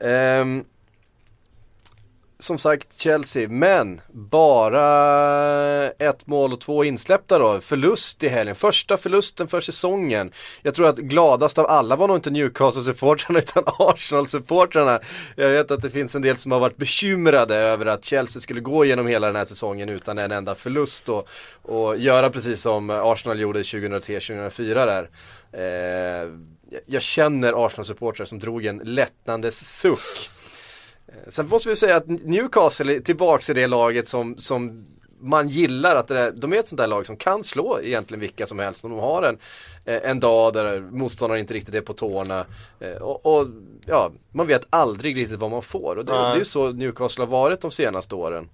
Ehm, 0.00 0.64
som 2.44 2.58
sagt 2.58 3.00
Chelsea, 3.00 3.48
men 3.48 4.00
bara 4.12 5.90
ett 5.90 6.26
mål 6.26 6.52
och 6.52 6.60
två 6.60 6.84
insläppta 6.84 7.38
då. 7.38 7.60
Förlust 7.60 8.22
i 8.22 8.28
helgen, 8.28 8.54
första 8.54 8.96
förlusten 8.96 9.48
för 9.48 9.60
säsongen. 9.60 10.32
Jag 10.62 10.74
tror 10.74 10.86
att 10.86 10.96
gladast 10.96 11.58
av 11.58 11.66
alla 11.66 11.96
var 11.96 12.08
nog 12.08 12.16
inte 12.16 12.30
Newcastle-supportrarna 12.30 13.38
utan 13.38 13.64
Arsenal-supportrarna. 13.66 15.00
Jag 15.36 15.48
vet 15.50 15.70
att 15.70 15.82
det 15.82 15.90
finns 15.90 16.14
en 16.14 16.22
del 16.22 16.36
som 16.36 16.52
har 16.52 16.60
varit 16.60 16.76
bekymrade 16.76 17.54
över 17.54 17.86
att 17.86 18.04
Chelsea 18.04 18.40
skulle 18.40 18.60
gå 18.60 18.84
igenom 18.84 19.06
hela 19.06 19.26
den 19.26 19.36
här 19.36 19.44
säsongen 19.44 19.88
utan 19.88 20.18
en 20.18 20.32
enda 20.32 20.54
förlust 20.54 21.08
och, 21.08 21.28
och 21.62 21.96
göra 21.96 22.30
precis 22.30 22.60
som 22.60 22.90
Arsenal 22.90 23.40
gjorde 23.40 23.62
2003-2004 23.62 24.74
där. 24.86 25.08
Eh, 25.52 26.30
jag- 26.86 27.02
känner 27.02 27.66
Arsenal-supportrar 27.66 28.24
som 28.24 28.38
drog 28.38 28.66
en 28.66 28.78
lättnandes 28.84 29.78
suck. 29.80 30.30
Eh, 31.14 31.28
Sen 31.28 31.48
måste 31.48 31.68
vi 31.68 31.76
säga 31.76 31.96
att 31.96 32.08
Newcastle 32.08 32.96
är 32.96 33.00
tillbaks 33.00 33.50
i 33.50 33.54
det 33.54 33.66
laget 33.66 34.08
som, 34.08 34.38
som 34.38 34.84
man 35.20 35.48
gillar 35.48 35.96
att 35.96 36.08
det 36.08 36.14
där, 36.14 36.32
de 36.36 36.52
är 36.52 36.56
ett 36.56 36.68
sånt 36.68 36.78
där 36.78 36.86
lag 36.86 37.06
som 37.06 37.16
kan 37.16 37.44
slå 37.44 37.80
egentligen 37.82 38.20
vilka 38.20 38.46
som 38.46 38.58
helst 38.58 38.84
om 38.84 38.90
de 38.90 39.00
har 39.00 39.22
en, 39.22 39.38
eh, 39.84 40.10
en 40.10 40.20
dag 40.20 40.52
där 40.54 40.80
motståndaren 40.80 41.40
inte 41.40 41.54
riktigt 41.54 41.74
är 41.74 41.80
på 41.80 41.92
tårna. 41.92 42.46
Eh, 42.80 43.02
Och, 43.02 43.26
och 43.38 43.48
ja, 43.86 44.10
man 44.32 44.46
vet 44.46 44.66
aldrig 44.70 45.16
riktigt 45.16 45.38
vad 45.40 45.50
man 45.50 45.62
får 45.62 45.96
och 45.98 46.04
det, 46.04 46.12
det 46.12 46.18
är 46.18 46.36
ju 46.36 46.44
så 46.44 46.72
Newcastle 46.72 47.22
har 47.24 47.30
varit 47.30 47.60
de 47.60 47.70
senaste 47.70 48.14
åren. 48.14 48.48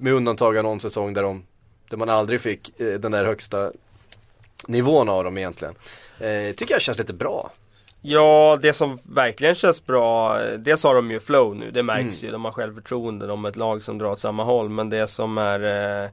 Med 0.00 0.12
undantag 0.12 0.58
av 0.58 0.64
någon 0.64 0.80
säsong 0.80 1.14
där, 1.14 1.22
de, 1.22 1.44
där 1.90 1.96
man 1.96 2.08
aldrig 2.10 2.40
fick 2.40 2.70
den 2.76 3.12
där 3.12 3.24
högsta 3.24 3.72
nivån 4.66 5.08
av 5.08 5.24
dem 5.24 5.38
egentligen. 5.38 5.74
Eh, 6.18 6.52
tycker 6.56 6.74
jag 6.74 6.82
känns 6.82 6.98
lite 6.98 7.12
bra. 7.12 7.50
Ja, 8.04 8.58
det 8.62 8.72
som 8.72 8.98
verkligen 9.02 9.54
känns 9.54 9.86
bra, 9.86 10.38
dels 10.58 10.84
har 10.84 10.94
de 10.94 11.10
ju 11.10 11.20
flow 11.20 11.56
nu, 11.56 11.70
det 11.70 11.82
märks 11.82 12.22
Mm. 12.22 12.28
ju. 12.28 12.30
De 12.32 12.44
har 12.44 12.52
självförtroende, 12.52 13.26
de 13.26 13.44
är 13.44 13.48
ett 13.48 13.56
lag 13.56 13.82
som 13.82 13.98
drar 13.98 14.10
åt 14.10 14.20
samma 14.20 14.44
håll. 14.44 14.68
Men 14.68 14.90
det 14.90 15.06
som 15.06 15.38
är 15.38 16.02
eh, 16.04 16.10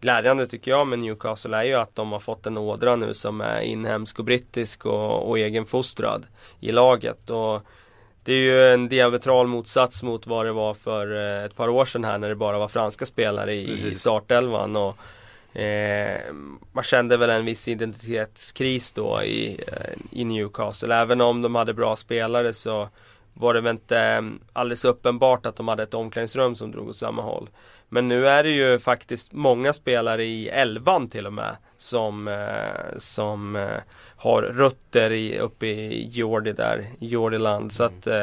glädjande 0.00 0.46
tycker 0.46 0.70
jag 0.70 0.86
med 0.86 0.98
Newcastle 0.98 1.56
är 1.56 1.62
ju 1.62 1.74
att 1.74 1.94
de 1.94 2.12
har 2.12 2.18
fått 2.18 2.46
en 2.46 2.58
ådra 2.58 2.96
nu 2.96 3.14
som 3.14 3.40
är 3.40 3.60
inhemsk 3.60 4.18
och 4.18 4.24
brittisk 4.24 4.86
och, 4.86 5.28
och 5.28 5.38
egenfostrad 5.38 6.26
i 6.60 6.72
laget. 6.72 7.30
Och 7.30 7.62
det 8.24 8.32
är 8.32 8.36
ju 8.38 8.68
en 8.72 8.88
diametral 8.88 9.46
motsats 9.46 10.02
mot 10.02 10.26
vad 10.26 10.46
det 10.46 10.52
var 10.52 10.74
för 10.74 11.16
eh, 11.38 11.44
ett 11.44 11.56
par 11.56 11.68
år 11.68 11.84
sedan 11.84 12.04
här 12.04 12.18
när 12.18 12.28
det 12.28 12.34
bara 12.36 12.58
var 12.58 12.68
franska 12.68 13.06
spelare 13.06 13.54
i, 13.54 13.72
i 13.88 13.94
startelvan. 13.94 14.76
Och, 14.76 14.96
Eh, 15.58 16.32
man 16.72 16.84
kände 16.84 17.16
väl 17.16 17.30
en 17.30 17.44
viss 17.44 17.68
identitetskris 17.68 18.92
då 18.92 19.22
i, 19.22 19.60
eh, 19.66 20.20
i 20.20 20.24
Newcastle. 20.24 20.94
Även 20.94 21.20
om 21.20 21.42
de 21.42 21.54
hade 21.54 21.74
bra 21.74 21.96
spelare 21.96 22.54
så 22.54 22.88
var 23.38 23.54
det 23.54 23.60
väl 23.60 23.70
inte 23.70 23.98
eh, 24.00 24.22
alldeles 24.52 24.84
uppenbart 24.84 25.46
att 25.46 25.56
de 25.56 25.68
hade 25.68 25.82
ett 25.82 25.94
omklädningsrum 25.94 26.54
som 26.54 26.70
drog 26.72 26.88
åt 26.88 26.96
samma 26.96 27.22
håll. 27.22 27.50
Men 27.88 28.08
nu 28.08 28.28
är 28.28 28.42
det 28.42 28.50
ju 28.50 28.78
faktiskt 28.78 29.32
många 29.32 29.72
spelare 29.72 30.24
i 30.24 30.48
elvan 30.48 31.08
till 31.08 31.26
och 31.26 31.32
med 31.32 31.56
som, 31.76 32.28
eh, 32.28 32.98
som 32.98 33.56
eh, 33.56 33.66
har 34.16 34.42
rötter 34.42 35.10
i, 35.10 35.38
uppe 35.38 35.66
i 35.66 36.08
Jordi 36.12 36.52
där, 36.52 36.86
Jordiland. 36.98 37.72
Så 37.72 37.84
att, 37.84 38.06
eh, 38.06 38.16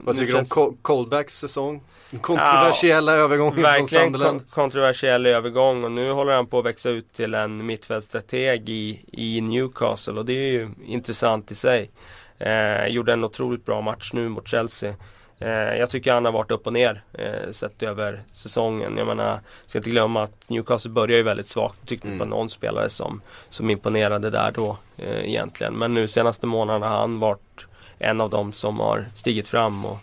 Vad 0.00 0.16
tycker 0.16 0.32
du 0.32 0.38
om 0.38 0.44
känns- 0.44 0.52
Col- 0.52 0.76
Colbacks 0.82 1.34
säsong? 1.38 1.82
Kontroversiella 2.20 3.12
övergången 3.12 3.52
från 3.54 3.62
Verkligen 3.62 3.86
Sunderland. 3.88 4.40
kon- 4.40 4.48
kontroversiell 4.50 5.26
övergång 5.26 5.84
och 5.84 5.92
nu 5.92 6.10
håller 6.10 6.32
han 6.34 6.46
på 6.46 6.58
att 6.58 6.64
växa 6.64 6.90
ut 6.90 7.12
till 7.12 7.34
en 7.34 7.66
mittfältstrateg 7.66 8.68
i, 8.68 9.00
i 9.12 9.40
Newcastle 9.40 10.14
och 10.14 10.24
det 10.26 10.32
är 10.32 10.50
ju 10.52 10.70
intressant 10.86 11.50
i 11.50 11.54
sig. 11.54 11.90
Eh, 12.38 12.86
gjorde 12.86 13.12
en 13.12 13.24
otroligt 13.24 13.64
bra 13.64 13.80
match 13.80 14.10
nu 14.12 14.28
mot 14.28 14.48
Chelsea. 14.48 14.94
Eh, 15.38 15.50
jag 15.50 15.90
tycker 15.90 16.12
han 16.12 16.24
har 16.24 16.32
varit 16.32 16.50
upp 16.50 16.66
och 16.66 16.72
ner 16.72 17.02
eh, 17.12 17.50
sett 17.50 17.82
över 17.82 18.22
säsongen. 18.32 18.96
Jag 18.96 19.06
menar, 19.06 19.40
ska 19.66 19.78
inte 19.78 19.90
glömma 19.90 20.22
att 20.22 20.48
Newcastle 20.48 20.90
börjar 20.90 21.16
ju 21.16 21.22
väldigt 21.22 21.46
svagt. 21.46 21.76
Jag 21.80 21.88
tyckte 21.88 22.06
Mm. 22.06 22.18
det 22.18 22.24
var 22.24 22.30
någon 22.30 22.50
spelare 22.50 22.88
som, 22.88 23.20
som 23.50 23.70
imponerade 23.70 24.30
där 24.30 24.52
då 24.54 24.78
eh, 24.96 25.28
egentligen. 25.28 25.74
Men 25.74 25.94
nu 25.94 26.08
senaste 26.08 26.46
månaderna 26.46 26.88
har 26.88 26.98
han 26.98 27.18
varit 27.18 27.66
en 27.98 28.20
av 28.20 28.30
dem 28.30 28.52
som 28.52 28.80
har 28.80 29.06
stigit 29.14 29.48
fram 29.48 29.84
och 29.84 29.98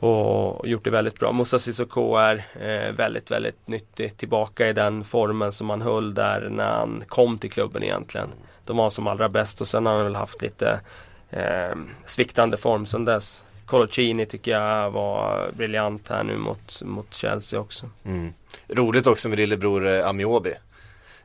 och 0.00 0.68
gjort 0.68 0.84
det 0.84 0.90
väldigt 0.90 1.18
bra. 1.18 1.32
Moussa 1.32 1.58
Sissoko 1.58 2.16
är 2.16 2.44
eh, 2.60 2.92
väldigt, 2.92 3.30
väldigt 3.30 3.68
nyttig 3.68 4.16
tillbaka 4.16 4.68
i 4.68 4.72
den 4.72 5.04
formen 5.04 5.52
som 5.52 5.70
han 5.70 5.82
höll 5.82 6.14
där 6.14 6.48
när 6.50 6.70
han 6.70 7.02
kom 7.08 7.38
till 7.38 7.50
klubben 7.50 7.82
egentligen. 7.82 8.28
De 8.64 8.76
var 8.76 8.90
som 8.90 9.06
allra 9.06 9.28
bäst 9.28 9.60
och 9.60 9.66
sen 9.66 9.86
har 9.86 9.94
han 9.94 10.04
väl 10.04 10.14
haft 10.14 10.42
lite 10.42 10.80
eh, 11.30 11.76
sviktande 12.04 12.56
form 12.56 12.86
sedan 12.86 13.04
dess. 13.04 13.44
Coloccini 13.66 14.26
tycker 14.26 14.50
jag 14.50 14.90
var 14.90 15.50
briljant 15.52 16.08
här 16.08 16.24
nu 16.24 16.36
mot, 16.36 16.82
mot 16.82 17.14
Chelsea 17.14 17.60
också. 17.60 17.90
Mm. 18.04 18.32
Roligt 18.68 19.06
också 19.06 19.28
med 19.28 19.38
lillebror 19.38 19.86
eh, 19.86 20.08
Amiobi. 20.08 20.52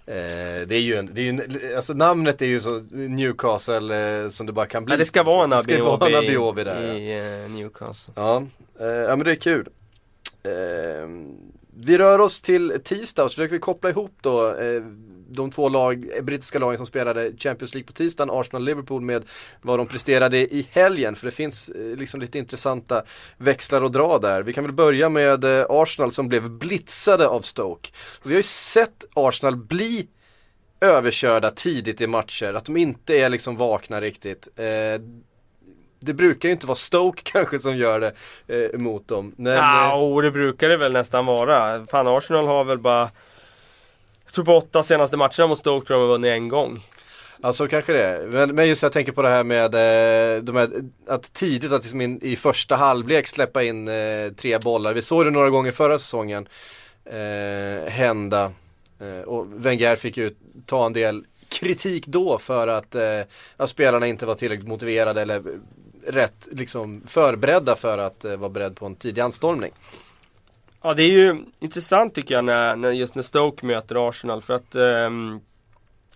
Eh, 0.05 0.67
det 0.67 0.75
är 0.75 0.79
ju 0.79 0.95
en, 0.95 1.09
det 1.13 1.21
är 1.21 1.33
ju 1.33 1.75
alltså 1.75 1.93
namnet 1.93 2.41
är 2.41 2.45
ju 2.45 2.59
så 2.59 2.79
Newcastle 2.91 4.23
eh, 4.23 4.29
som 4.29 4.45
det 4.45 4.53
bara 4.53 4.65
kan 4.65 4.85
bli. 4.85 4.91
Men 4.91 4.99
det 4.99 5.05
ska 5.05 5.23
vara 5.23 5.43
en 5.43 5.49
vara 5.49 5.95
Abiobi 5.95 6.15
Abiobi 6.15 6.63
där. 6.63 6.87
ja. 6.87 6.93
i 6.93 7.43
eh, 7.43 7.51
Newcastle. 7.51 8.13
Ja, 8.15 8.43
eh, 8.79 8.87
ja 8.87 9.15
men 9.15 9.25
det 9.25 9.31
är 9.31 9.35
kul. 9.35 9.67
Eh, 10.43 11.09
vi 11.75 11.97
rör 11.97 12.19
oss 12.19 12.41
till 12.41 12.79
tisdag 12.83 13.23
och 13.23 13.31
så 13.31 13.35
försöker 13.35 13.55
vi 13.55 13.59
koppla 13.59 13.89
ihop 13.89 14.17
då 14.21 14.55
eh, 14.55 14.81
de 15.35 15.51
två 15.51 15.69
lag, 15.69 16.05
eh, 16.17 16.23
brittiska 16.23 16.59
lagen 16.59 16.77
som 16.77 16.85
spelade 16.85 17.31
Champions 17.37 17.73
League 17.73 17.87
på 17.87 17.93
tisdagen, 17.93 18.29
Arsenal-Liverpool 18.31 19.01
med 19.01 19.23
vad 19.61 19.79
de 19.79 19.87
presterade 19.87 20.37
i 20.37 20.67
helgen. 20.71 21.15
För 21.15 21.25
det 21.25 21.31
finns 21.31 21.69
eh, 21.69 21.97
liksom 21.97 22.21
lite 22.21 22.39
intressanta 22.39 23.03
växlar 23.37 23.81
att 23.81 23.93
dra 23.93 24.17
där. 24.17 24.43
Vi 24.43 24.53
kan 24.53 24.63
väl 24.63 24.73
börja 24.73 25.09
med 25.09 25.43
eh, 25.43 25.65
Arsenal 25.69 26.11
som 26.11 26.27
blev 26.27 26.49
blitzade 26.49 27.27
av 27.27 27.41
Stoke. 27.41 27.89
Vi 28.23 28.29
har 28.29 28.37
ju 28.37 28.43
sett 28.43 29.05
Arsenal 29.13 29.55
bli 29.55 30.07
överkörda 30.81 31.51
tidigt 31.51 32.01
i 32.01 32.07
matcher, 32.07 32.53
att 32.53 32.65
de 32.65 32.77
inte 32.77 33.13
är 33.13 33.29
liksom 33.29 33.57
vakna 33.57 34.01
riktigt. 34.01 34.47
Eh, 34.55 35.01
det 35.99 36.13
brukar 36.13 36.49
ju 36.49 36.53
inte 36.53 36.67
vara 36.67 36.75
Stoke 36.75 37.21
kanske 37.31 37.59
som 37.59 37.77
gör 37.77 37.99
det 37.99 38.13
eh, 38.47 38.79
mot 38.79 39.07
dem. 39.07 39.33
Men, 39.37 39.53
Ja, 39.53 39.91
eh, 39.91 40.03
och 40.03 40.21
det 40.21 40.31
brukar 40.31 40.69
det 40.69 40.77
väl 40.77 40.93
nästan 40.93 41.25
vara. 41.25 41.85
Fan, 41.85 42.07
Arsenal 42.07 42.47
har 42.47 42.63
väl 42.63 42.77
bara 42.77 43.09
tror 44.33 44.45
på 44.45 44.53
åtta 44.57 44.83
senaste 44.83 45.17
matcherna 45.17 45.47
mot 45.47 45.59
Stoke 45.59 45.87
tror 45.87 45.99
jag 45.99 46.07
de 46.07 46.09
har 46.09 46.17
vunnit 46.17 46.29
en 46.29 46.49
gång. 46.49 46.85
ja 47.41 47.53
så 47.53 47.67
kanske 47.67 47.93
det 47.93 48.03
är. 48.03 48.27
Men, 48.27 48.55
men 48.55 48.67
just 48.67 48.83
jag 48.83 48.91
tänker 48.91 49.11
på 49.11 49.21
det 49.21 49.29
här 49.29 49.43
med 49.43 49.75
eh, 49.75 50.43
de 50.43 50.55
här, 50.55 50.69
att 51.07 51.33
tidigt 51.33 51.71
att 51.71 51.83
liksom 51.83 52.01
in, 52.01 52.19
i 52.21 52.35
första 52.35 52.75
halvlek 52.75 53.27
släppa 53.27 53.63
in 53.63 53.87
eh, 53.87 54.31
tre 54.37 54.57
bollar. 54.57 54.93
Vi 54.93 55.01
såg 55.01 55.25
det 55.25 55.31
några 55.31 55.49
gånger 55.49 55.71
förra 55.71 55.99
säsongen 55.99 56.47
eh, 57.05 57.91
hända. 57.91 58.51
Eh, 58.99 59.21
och 59.21 59.65
Wenger 59.65 59.95
fick 59.95 60.17
ju 60.17 60.31
ta 60.65 60.85
en 60.85 60.93
del 60.93 61.25
kritik 61.49 62.07
då 62.07 62.37
för 62.37 62.67
att, 62.67 62.95
eh, 62.95 63.21
att 63.57 63.69
spelarna 63.69 64.07
inte 64.07 64.25
var 64.25 64.35
tillräckligt 64.35 64.69
motiverade 64.69 65.21
eller 65.21 65.43
rätt 66.07 66.47
liksom 66.51 67.03
förberedda 67.07 67.75
för 67.75 67.97
att 67.97 68.25
eh, 68.25 68.35
vara 68.35 68.49
beredd 68.49 68.75
på 68.75 68.85
en 68.85 68.95
tidig 68.95 69.21
anstormning. 69.21 69.71
Ja, 70.85 70.93
det 70.93 71.03
är 71.03 71.11
ju 71.11 71.45
intressant 71.59 72.15
tycker 72.15 72.35
jag 72.35 72.45
när, 72.45 72.75
när 72.75 72.91
just 72.91 73.15
när 73.15 73.23
Stoke 73.23 73.65
möter 73.65 74.09
Arsenal 74.09 74.41
för 74.41 74.53
att 74.53 74.75
eh, 74.75 75.09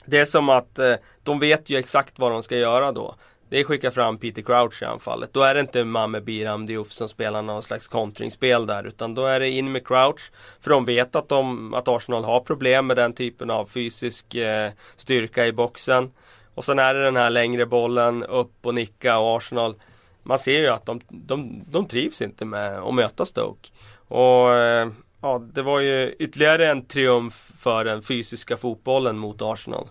det 0.05 0.19
är 0.19 0.25
som 0.25 0.49
att 0.49 0.79
eh, 0.79 0.93
de 1.23 1.39
vet 1.39 1.69
ju 1.69 1.77
exakt 1.77 2.19
vad 2.19 2.31
de 2.31 2.43
ska 2.43 2.57
göra 2.57 2.91
då. 2.91 3.15
Det 3.49 3.59
är 3.59 3.63
skicka 3.63 3.91
fram 3.91 4.17
Peter 4.17 4.41
Crouch 4.41 4.81
i 4.81 4.85
anfallet. 4.85 5.33
Då 5.33 5.41
är 5.41 5.53
det 5.53 5.59
inte 5.59 5.83
Mame 5.83 6.21
Biram 6.21 6.65
Diouf 6.65 6.91
som 6.91 7.07
spelar 7.07 7.41
någon 7.41 7.63
slags 7.63 7.87
kontringsspel 7.87 8.65
där 8.65 8.87
utan 8.87 9.15
då 9.15 9.25
är 9.25 9.39
det 9.39 9.49
in 9.49 9.71
med 9.71 9.87
Crouch. 9.87 10.31
För 10.61 10.69
de 10.69 10.85
vet 10.85 11.15
att, 11.15 11.29
de, 11.29 11.73
att 11.73 11.87
Arsenal 11.87 12.23
har 12.23 12.39
problem 12.39 12.87
med 12.87 12.97
den 12.97 13.13
typen 13.13 13.49
av 13.49 13.65
fysisk 13.65 14.35
eh, 14.35 14.71
styrka 14.95 15.45
i 15.47 15.51
boxen. 15.51 16.11
Och 16.53 16.63
sen 16.63 16.79
är 16.79 16.93
det 16.93 17.03
den 17.03 17.15
här 17.15 17.29
längre 17.29 17.65
bollen 17.65 18.23
upp 18.23 18.65
och 18.65 18.75
nicka 18.75 19.17
och 19.17 19.37
Arsenal 19.37 19.75
man 20.27 20.39
ser 20.39 20.59
ju 20.59 20.67
att 20.67 20.85
de, 20.85 21.01
de, 21.09 21.63
de 21.71 21.87
trivs 21.87 22.21
inte 22.21 22.45
med 22.45 22.79
att 22.79 22.93
möta 22.93 23.25
Stoke. 23.25 23.69
Och 24.07 24.53
eh, 24.53 24.89
ja, 25.21 25.41
det 25.53 25.61
var 25.61 25.79
ju 25.79 26.15
ytterligare 26.19 26.67
en 26.67 26.85
triumf 26.85 27.51
för 27.57 27.85
den 27.85 28.01
fysiska 28.01 28.57
fotbollen 28.57 29.17
mot 29.17 29.41
Arsenal. 29.41 29.89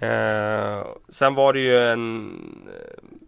Eh, 0.00 0.86
sen 1.08 1.34
var 1.34 1.52
det 1.52 1.60
ju 1.60 1.78
en 1.78 2.40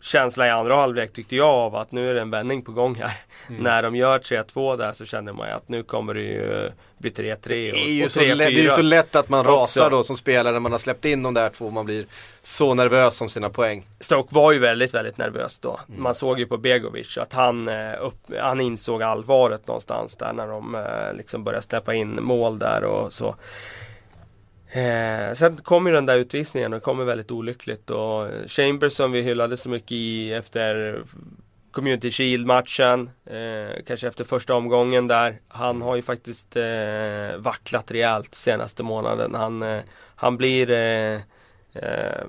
känsla 0.02 0.46
i 0.46 0.50
andra 0.50 0.76
halvlek 0.76 1.12
tyckte 1.12 1.36
jag 1.36 1.48
av 1.48 1.76
att 1.76 1.92
nu 1.92 2.10
är 2.10 2.14
det 2.14 2.20
en 2.20 2.30
vändning 2.30 2.62
på 2.62 2.72
gång 2.72 2.94
här. 2.94 3.12
När 3.48 3.82
de 3.82 3.96
gör 3.96 4.18
3-2 4.18 4.76
där 4.76 4.92
så 4.92 5.04
kände 5.04 5.32
man 5.32 5.48
ju 5.48 5.52
att 5.52 5.68
nu 5.68 5.82
kommer 5.82 6.14
det 6.14 6.20
ju 6.20 6.70
bli 6.98 7.10
3-3 7.10 7.34
och, 7.34 7.46
Det 7.46 7.58
är 7.58 7.88
ju 7.88 8.04
och 8.04 8.10
så, 8.10 8.20
lätt, 8.20 8.38
det 8.38 8.44
är 8.44 8.50
ju 8.50 8.68
3-4. 8.68 8.70
så 8.70 8.82
lätt 8.82 9.16
att 9.16 9.28
man 9.28 9.40
också. 9.40 9.52
rasar 9.52 9.90
då 9.90 10.02
som 10.02 10.16
spelare 10.16 10.52
när 10.52 10.60
man 10.60 10.72
har 10.72 10.78
släppt 10.78 11.04
in 11.04 11.22
de 11.22 11.34
där 11.34 11.50
två. 11.50 11.70
Man 11.70 11.84
blir 11.84 12.06
så 12.42 12.74
nervös 12.74 13.20
om 13.20 13.28
sina 13.28 13.50
poäng. 13.50 13.86
Stoke 14.00 14.34
var 14.34 14.52
ju 14.52 14.58
väldigt, 14.58 14.94
väldigt 14.94 15.18
nervös 15.18 15.58
då. 15.58 15.80
Man 15.86 16.14
såg 16.14 16.38
ju 16.38 16.46
på 16.46 16.56
Begovic 16.56 17.18
att 17.18 17.32
han, 17.32 17.68
eh, 17.68 17.92
upp, 18.00 18.14
han 18.40 18.60
insåg 18.60 19.02
allvaret 19.02 19.66
någonstans 19.66 20.16
där 20.16 20.32
när 20.32 20.46
de 20.46 20.74
eh, 20.74 21.16
liksom 21.16 21.44
började 21.44 21.66
släppa 21.66 21.94
in 21.94 22.18
mål 22.22 22.58
där 22.58 22.84
och 22.84 23.12
så. 23.12 23.34
Eh, 24.70 25.34
sen 25.34 25.56
kom 25.56 25.86
ju 25.86 25.92
den 25.92 26.06
där 26.06 26.18
utvisningen 26.18 26.72
och 26.72 26.78
det 26.78 26.84
kom 26.84 27.06
väldigt 27.06 27.30
olyckligt 27.30 27.90
och 27.90 28.28
Chambers 28.46 28.92
som 28.92 29.12
vi 29.12 29.22
hyllade 29.22 29.56
så 29.56 29.68
mycket 29.68 29.92
i 29.92 30.32
efter 30.32 31.02
Community 31.70 32.10
Shield-matchen, 32.10 33.10
eh, 33.26 33.84
kanske 33.86 34.08
efter 34.08 34.24
första 34.24 34.54
omgången 34.54 35.06
där. 35.06 35.40
Han 35.48 35.82
har 35.82 35.96
ju 35.96 36.02
faktiskt 36.02 36.56
eh, 36.56 37.36
vacklat 37.38 37.90
rejält 37.90 38.34
senaste 38.34 38.82
månaden. 38.82 39.34
Han, 39.34 39.62
eh, 39.62 39.80
han 40.16 40.36
blir 40.36 40.70
eh, 40.70 41.20
eh, 41.74 42.24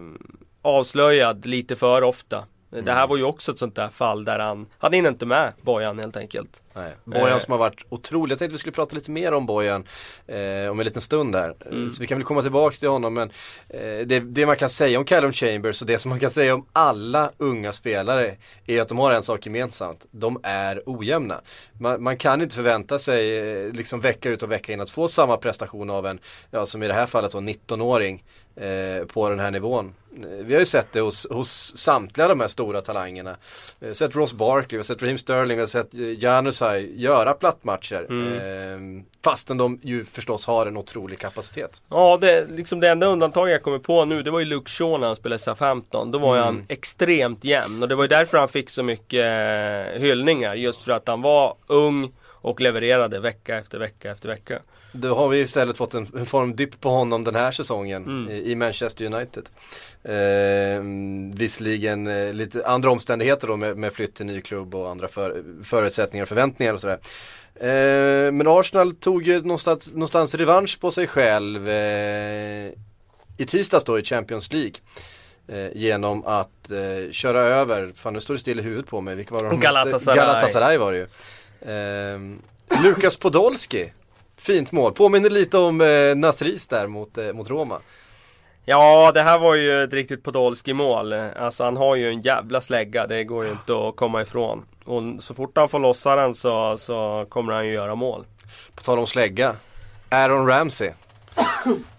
avslöjad 0.62 1.46
lite 1.46 1.76
för 1.76 2.04
ofta. 2.04 2.46
Det 2.70 2.92
här 2.92 3.08
var 3.08 3.18
ju 3.18 3.24
också 3.24 3.52
ett 3.52 3.58
sånt 3.58 3.76
där 3.76 3.88
fall 3.88 4.26
där 4.26 4.40
han, 4.40 4.68
han 4.78 4.94
hinner 4.94 5.10
inte 5.10 5.26
med 5.26 5.54
Bojan 5.62 6.00
helt 6.00 6.18
enkelt. 6.18 6.64
Nej. 6.74 6.96
Bojan 7.04 7.28
Eh. 7.28 7.38
som 7.38 7.52
har 7.52 7.60
varit 7.60 7.86
otrolig. 7.90 8.32
Jag 8.32 8.40
tänkte 8.40 8.52
vi 8.52 8.58
skulle 8.58 8.74
prata 8.74 8.96
lite 8.96 9.12
mer 9.12 9.34
om 9.34 9.46
Bojan 9.46 9.84
eh, 10.28 10.72
om 10.72 10.80
en 10.80 10.86
liten 10.86 11.02
stund 11.02 11.34
där. 11.34 11.56
Mm. 11.66 11.92
Så 11.92 12.02
vi 12.02 12.08
kan 12.08 12.18
väl 12.18 12.26
komma 12.26 12.42
tillbaka 12.42 12.76
till 12.76 12.90
honom. 12.90 13.14
Men 13.14 13.30
eh, 13.70 14.06
det, 14.06 14.20
det 14.20 14.46
man 14.46 14.56
kan 14.56 14.70
säga 14.70 15.00
om 15.00 15.06
Callum 15.06 15.34
Chambers 15.34 15.82
och 15.82 15.88
det 15.88 15.98
som 15.98 16.10
man 16.10 16.20
kan 16.20 16.30
säga 16.30 16.54
om 16.54 16.66
alla 16.74 17.32
unga 17.38 17.72
spelare 17.74 18.36
är 18.66 18.82
att 18.82 18.88
de 18.88 18.98
har 19.00 19.12
en 19.12 19.24
sak 19.24 19.46
gemensamt. 19.46 20.06
De 20.12 20.40
är 20.44 20.84
ojämna. 20.86 21.42
Man, 21.80 22.04
man 22.04 22.18
kan 22.18 22.42
inte 22.42 22.56
förvänta 22.56 23.00
sig 23.00 23.38
eh, 23.38 23.74
liksom 23.74 24.00
vecka 24.00 24.30
ut 24.30 24.44
och 24.44 24.52
vecka 24.52 24.74
in 24.74 24.82
att 24.82 24.90
få 24.90 25.08
samma 25.08 25.38
prestation 25.38 25.90
av 25.90 26.06
en, 26.06 26.20
ja 26.52 26.66
som 26.66 26.84
i 26.84 26.88
det 26.88 26.94
här 26.94 27.06
fallet 27.06 27.32
då 27.32 27.38
19-åring 27.38 28.24
eh, 28.60 29.06
på 29.06 29.30
den 29.30 29.40
här 29.40 29.52
nivån. 29.52 29.94
Eh, 30.18 30.46
Vi 30.46 30.54
har 30.54 30.60
ju 30.60 30.66
sett 30.66 30.92
det 30.92 31.00
hos, 31.02 31.28
hos 31.30 31.78
samtliga 31.78 32.28
de 32.28 32.40
här 32.40 32.48
stora 32.48 32.82
talangerna. 32.82 33.36
Vi 33.80 33.88
har 33.88 33.94
sett 33.94 34.16
Ross 34.16 34.34
Barkley, 34.34 34.68
vi 34.70 34.78
har 34.78 34.84
sett 34.84 35.02
Raheem 35.02 35.18
Sterling, 35.18 35.58
vi 35.58 35.62
har 35.62 35.68
sett 35.68 35.94
eh, 35.94 36.24
Janusaj 36.24 37.02
göra 37.02 37.34
plattmatcher. 37.34 38.08
Eh, 38.12 38.80
fastän 39.24 39.58
de 39.58 39.80
ju 39.84 40.06
förstås 40.06 40.46
har 40.48 40.66
en 40.66 40.78
otrolig 40.78 41.20
kapacitet. 41.20 41.82
Ja, 41.90 42.18
det, 42.22 42.48
liksom 42.50 42.80
det 42.80 42.90
enda 42.90 43.08
undantaget 43.08 43.52
jag 43.52 43.64
kommer 43.64 43.80
på 43.80 44.06
nu 44.06 44.24
det 44.24 44.32
var 44.32 44.40
ju 44.40 44.46
Luke 44.46 44.70
Shaw 44.72 44.98
när 45.00 45.08
han 45.08 45.16
spelade 45.16 45.40
SA-15. 45.40 46.12
Då 46.12 46.20
var 46.20 46.36
ju 46.36 46.42
han 46.42 46.66
extremt 46.70 47.44
jämn 47.44 47.84
och 47.84 47.90
det 47.90 47.96
var 47.96 48.04
ju 48.04 48.08
därför 48.08 48.38
han 48.38 48.48
fick 48.50 48.70
så 48.70 48.84
mycket 48.84 49.26
hyllningar. 50.02 50.56
Just 50.56 50.84
för 50.84 50.92
att 50.92 51.08
han 51.08 51.22
var 51.22 51.56
ung 51.68 52.12
och 52.42 52.62
levererade 52.62 53.20
vecka 53.20 53.58
efter 53.58 53.80
vecka 53.80 54.12
efter 54.12 54.30
vecka. 54.30 54.60
Då 54.92 55.16
har 55.16 55.30
vi 55.30 55.40
istället 55.40 55.78
fått 55.78 55.94
en, 55.94 56.08
en 56.18 56.26
formdipp 56.26 56.82
på 56.82 56.90
honom 56.90 57.24
den 57.24 57.36
här 57.36 57.52
säsongen 57.52 58.04
Mm. 58.04 58.32
i, 58.32 58.52
i 58.52 58.56
Manchester 58.56 59.06
United. 59.06 59.44
Eh, 60.04 60.82
visserligen 61.40 62.08
eh, 62.08 62.34
lite 62.34 62.68
andra 62.68 62.92
omständigheter 62.92 63.48
då 63.48 63.58
med, 63.58 63.78
med 63.78 63.94
flytt 63.94 64.16
till 64.16 64.26
ny 64.26 64.42
klubb 64.42 64.76
och 64.76 64.90
andra 64.90 65.08
för, 65.08 65.44
förutsättningar 65.64 66.24
och 66.24 66.30
förväntningar 66.30 66.74
och 66.74 66.82
sådär. 66.82 67.00
Eh, 67.56 68.32
men 68.32 68.48
Arsenal 68.48 68.96
tog 68.96 69.24
ju 69.28 69.42
någonstans, 69.42 69.94
någonstans 69.94 70.36
revansch 70.36 70.80
på 70.80 70.92
sig 70.92 71.08
själv 71.08 71.70
eh, 71.70 72.72
i 73.38 73.46
tisdags 73.48 73.84
då 73.84 74.00
i 74.00 74.04
Champions 74.04 74.54
League. 74.54 74.74
Eh, 75.48 75.70
genom 75.78 76.26
att 76.26 76.72
eh, 76.72 77.12
köra 77.12 77.40
över, 77.40 77.92
fan 77.96 78.14
nu 78.14 78.20
står 78.22 78.34
det 78.34 78.40
still 78.40 78.60
i 78.60 78.64
huvudet 78.64 78.88
på 78.88 79.02
mig, 79.02 79.16
vilka 79.16 79.34
var 79.36 79.44
de? 79.44 79.60
Galatasaray. 79.60 80.18
Galatasaray 80.18 80.78
var 80.78 80.92
det 80.92 80.98
ju. 80.98 81.08
Eh, 81.74 82.20
Lukas 82.84 83.18
Podolski, 83.18 83.92
fint 84.40 84.72
mål, 84.72 84.94
påminner 84.94 85.30
lite 85.30 85.58
om 85.58 85.82
eh, 85.82 86.16
Nasris 86.16 86.68
där 86.68 86.88
mot, 86.88 87.18
eh, 87.18 87.34
mot 87.34 87.50
Roma. 87.50 87.80
Ja, 88.66 89.12
det 89.12 89.22
här 89.22 89.40
var 89.40 89.56
ju 89.56 89.84
ett 89.84 89.94
riktigt 89.94 90.24
Podolski-mål. 90.24 91.14
Alltså 91.14 91.64
han 91.64 91.78
har 91.78 91.96
ju 91.96 92.10
en 92.10 92.22
jävla 92.22 92.62
slägga, 92.62 93.08
det 93.08 93.24
går 93.24 93.46
ju 93.46 93.52
inte 93.52 93.88
att 93.88 93.96
komma 93.96 94.22
ifrån. 94.22 94.66
Och 94.86 95.02
så 95.20 95.34
fort 95.34 95.58
han 95.58 95.70
får 95.70 95.80
lossa 95.80 96.16
den 96.16 96.36
så, 96.36 96.78
så 96.78 97.26
kommer 97.30 97.54
han 97.54 97.66
ju 97.66 97.74
göra 97.74 97.96
mål. 97.96 98.26
På 98.76 98.84
tal 98.84 99.00
om 99.00 99.08
slägga. 99.08 99.56
Aaron 100.10 100.48
Ramsey. 100.48 100.92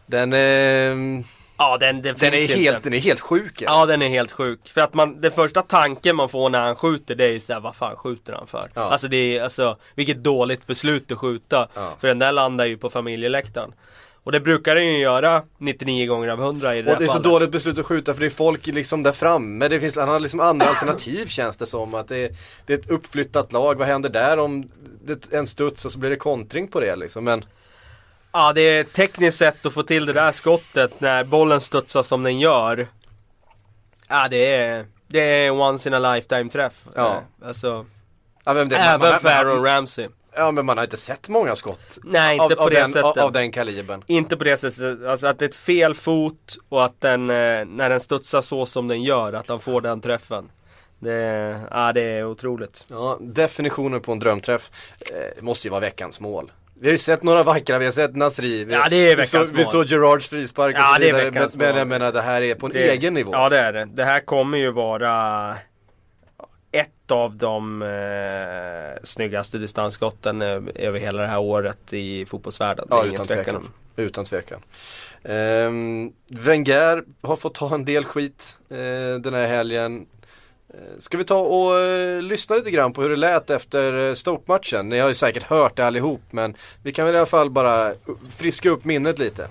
Den, 0.07 0.33
eh, 0.33 1.25
Ja, 1.61 1.77
den, 1.81 2.03
den, 2.03 2.15
den, 2.19 2.35
är 2.35 2.57
helt, 2.57 2.83
den 2.83 2.95
är 2.95 2.99
helt 2.99 3.21
sjuk. 3.21 3.63
Ja, 3.63 3.87
den 3.87 4.03
är 4.03 4.09
helt 4.09 4.33
sjuk. 4.33 4.69
För 4.69 4.81
att 4.81 4.95
man, 4.95 5.21
den 5.21 5.33
första 5.33 5.63
tanken 5.63 6.17
man 6.17 6.29
får 6.29 6.51
när 6.51 6.61
han 6.61 6.77
skjuter 6.77 7.15
det 7.15 7.25
är 7.25 7.39
såhär, 7.39 7.61
vad 7.61 7.77
fan 7.77 7.97
skjuter 7.97 8.33
han 8.33 8.47
för? 8.47 8.71
Ja. 8.75 8.83
Alltså 8.83 9.09
det 9.09 9.17
är, 9.39 9.43
alltså, 9.43 9.77
vilket 9.95 10.25
dåligt 10.25 10.67
beslut 10.67 11.13
att 11.13 11.19
skjuta. 11.19 11.69
Ja. 11.75 11.97
För 12.01 12.09
den 12.09 12.19
där 12.19 12.33
landar 12.33 12.65
ju 12.67 12.77
på 12.77 12.91
familjeläktaren. 12.91 13.73
Och 14.23 14.33
det 14.33 14.41
brukar 14.41 14.75
den 14.75 14.87
ju 14.87 14.99
göra 14.99 15.43
99 15.59 16.07
gånger 16.07 16.29
av 16.29 16.41
100 16.41 16.77
i 16.77 16.83
det 16.83 16.93
Och 16.93 16.99
det 16.99 17.05
är 17.05 17.07
så 17.07 17.13
fallet. 17.13 17.25
dåligt 17.25 17.51
beslut 17.51 17.79
att 17.79 17.87
skjuta 17.87 18.15
för 18.15 18.21
det 18.21 18.27
är 18.27 18.31
folk 18.31 18.67
liksom 18.67 19.03
där 19.03 19.13
framme. 19.13 19.69
Det 19.69 19.81
finns, 19.81 19.97
han 19.97 20.09
har 20.09 20.21
liksom 20.21 20.41
andra 20.41 20.67
alternativ 20.69 21.27
känns 21.27 21.57
det 21.57 21.67
som. 21.67 21.95
Att 21.95 22.09
det 22.09 22.17
är, 22.17 22.31
det 22.67 22.73
är 22.73 22.79
ett 22.79 22.91
uppflyttat 22.91 23.53
lag. 23.53 23.75
Vad 23.75 23.87
händer 23.87 24.09
där 24.09 24.39
om 24.39 24.69
det 25.05 25.33
är 25.33 25.39
en 25.39 25.47
studs 25.47 25.85
och 25.85 25.93
så 25.93 25.99
blir 25.99 26.11
det 26.11 26.17
kontring 26.17 26.69
på 26.69 26.81
det 26.81 26.97
liksom. 26.97 27.25
Men 27.25 27.45
Ja, 28.33 28.53
det 28.53 28.61
är 28.61 28.85
tekniskt 28.85 29.39
sätt 29.39 29.67
att 29.67 29.75
få 29.75 29.83
till 29.83 30.07
det 30.07 30.13
där 30.13 30.33
skottet 30.33 31.01
när 31.01 31.25
bollen 31.25 31.61
studsar 31.61 32.03
som 32.03 32.23
den 32.23 32.39
gör. 32.39 32.89
Ja, 34.09 34.29
det 34.29 34.55
är, 34.55 34.87
det 35.09 35.19
är 35.21 35.49
en 35.49 35.61
once 35.61 35.89
in 35.89 35.95
a 35.95 36.15
lifetime 36.15 36.51
träff. 36.51 36.85
Ja. 36.95 37.23
Eh, 37.43 37.49
Alltså, 37.49 37.87
ja, 38.45 38.55
det, 38.55 38.77
även 38.77 39.11
man, 39.11 39.21
för 39.21 39.29
Aaron 39.29 39.55
man, 39.57 39.65
Ramsey. 39.65 40.09
Ja 40.37 40.51
men 40.51 40.67
man 40.67 40.77
har 40.79 40.85
inte 40.85 40.97
sett 40.97 41.29
många 41.29 41.55
skott. 41.55 41.99
Nej, 42.05 42.33
inte 42.33 42.45
av, 42.45 42.49
på 42.49 42.63
av 42.63 42.71
det 42.71 42.77
den, 42.81 42.89
sättet. 42.89 43.05
Av, 43.05 43.19
av 43.19 43.33
den 43.33 43.53
kalibern. 43.53 44.03
Inte 44.07 44.37
på 44.37 44.45
det 44.45 44.57
sättet, 44.57 45.05
alltså 45.07 45.27
att 45.27 45.39
det 45.39 45.45
är 45.45 45.49
ett 45.49 45.55
fel 45.55 45.95
fot 45.95 46.57
och 46.69 46.85
att 46.85 47.01
den, 47.01 47.31
eh, 47.31 47.65
när 47.67 47.91
den 47.91 48.01
studsar 48.01 48.43
så 48.43 48.67
som 48.67 48.89
den 48.89 49.03
gör, 49.03 49.33
att 49.33 49.49
han 49.49 49.61
får 49.61 49.81
den 49.81 50.01
träffen. 50.01 50.51
Det, 50.99 51.61
ja, 51.71 51.93
det 51.93 52.03
är 52.03 52.25
otroligt. 52.25 52.85
Ja, 52.89 53.19
definitionen 53.21 54.01
på 54.01 54.13
en 54.13 54.19
drömträff. 54.19 54.71
Eh, 55.01 55.43
måste 55.43 55.67
ju 55.69 55.71
vara 55.71 55.81
veckans 55.81 56.21
mål. 56.21 56.53
Vi 56.81 56.87
har 56.89 56.93
ju 56.93 56.99
sett 56.99 57.23
några 57.23 57.43
vackra, 57.43 57.79
vi 57.79 57.85
har 57.85 57.93
sett 57.93 58.17
Nasri. 58.17 58.65
Vi, 58.65 58.73
Ja, 58.73 58.87
det 58.91 58.97
är 59.11 59.17
vi, 59.17 59.27
så, 59.27 59.45
vi 59.45 59.65
såg 59.65 59.87
Gerards 59.87 60.29
frispark 60.29 60.77
och 60.77 60.81
Ja, 60.83 60.93
så 60.95 61.01
det 61.01 61.09
är 61.09 61.13
vidare. 61.13 61.31
veckans 61.31 61.57
men, 61.57 61.69
men 61.69 61.77
jag 61.79 61.87
menar 61.89 62.13
det 62.13 62.21
här 62.21 62.43
är 62.43 62.55
på 62.55 62.67
en 62.67 62.73
Det, 62.73 62.91
egen 62.91 63.15
nivå. 63.15 63.33
Ja, 63.33 63.49
det 63.49 63.59
är 63.59 63.73
det. 63.73 63.85
Det 63.85 64.05
här 64.05 64.21
kommer 64.21 64.59
ju 64.59 64.71
vara 64.71 65.55
ett 66.73 67.11
av 67.11 67.37
de 67.37 67.83
eh, 67.83 69.01
snyggaste 69.05 69.59
distansskotten 69.59 70.43
eh, 70.43 70.63
över 70.75 70.99
hela 70.99 71.23
det 71.23 71.29
här 71.29 71.39
året 71.39 71.93
i 71.93 72.27
fotbollsvärlden. 72.27 72.87
Ja, 72.91 73.05
utan 73.05 73.27
tvekan 73.27 73.45
tvekan. 73.45 73.71
Utan 73.97 74.25
tvekan. 74.25 74.61
Um, 75.23 76.13
Wenger 76.29 77.05
har 77.23 77.37
fått 77.37 77.55
ta 77.55 77.75
en 77.75 77.85
del 77.85 78.05
skit 78.05 78.57
eh, 78.71 78.77
den 79.21 79.35
här 79.35 79.47
helgen. 79.47 80.07
Eh, 80.75 80.99
Ska 80.99 81.19
vi 81.19 81.25
ta 81.25 81.39
och 81.39 81.81
eh, 81.81 82.23
lyssna 82.23 82.57
lite 82.57 82.71
grann 82.71 82.93
på 82.93 83.03
hur 83.03 83.11
det 83.11 83.17
lät 83.17 83.51
efter 83.51 84.09
eh, 84.09 84.15
Stoke-matchen? 84.15 84.89
Ni 84.89 84.99
har 84.99 85.09
ju 85.09 85.15
säkert 85.15 85.43
hört 85.43 85.77
det 85.77 85.87
allihop 85.87 86.23
men 86.31 86.55
vi 86.83 86.93
kan 86.93 87.07
väl 87.07 87.15
i 87.15 87.19
alla 87.19 87.27
fall 87.27 87.51
bara 87.51 87.91
uh, 87.91 87.95
friska 88.31 88.71
upp 88.71 88.85
minnet 88.85 89.19
lite. 89.19 89.49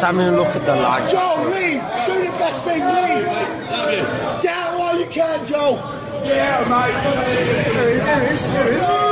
Samuel, 0.00 0.36
look 0.36 0.46
at 0.46 0.66
the 0.66 0.74
lads. 0.74 1.12
Joe, 1.12 1.44
leave! 1.54 1.82
Do 2.06 2.14
the 2.14 2.38
best 2.38 2.64
thing, 2.64 2.84
leave! 2.84 3.26
Get 4.42 4.56
out 4.56 4.78
while 4.78 5.00
you 5.00 5.06
can, 5.12 5.46
Joe! 5.46 5.78
Yeah, 6.24 6.68
mate. 6.68 6.94
Here 7.74 7.88
it 7.88 7.96
is, 7.96 8.04
here 8.06 8.22
it 8.22 8.32
is, 8.32 8.46
here 8.46 8.68
it 8.68 8.76
is. 8.76 9.09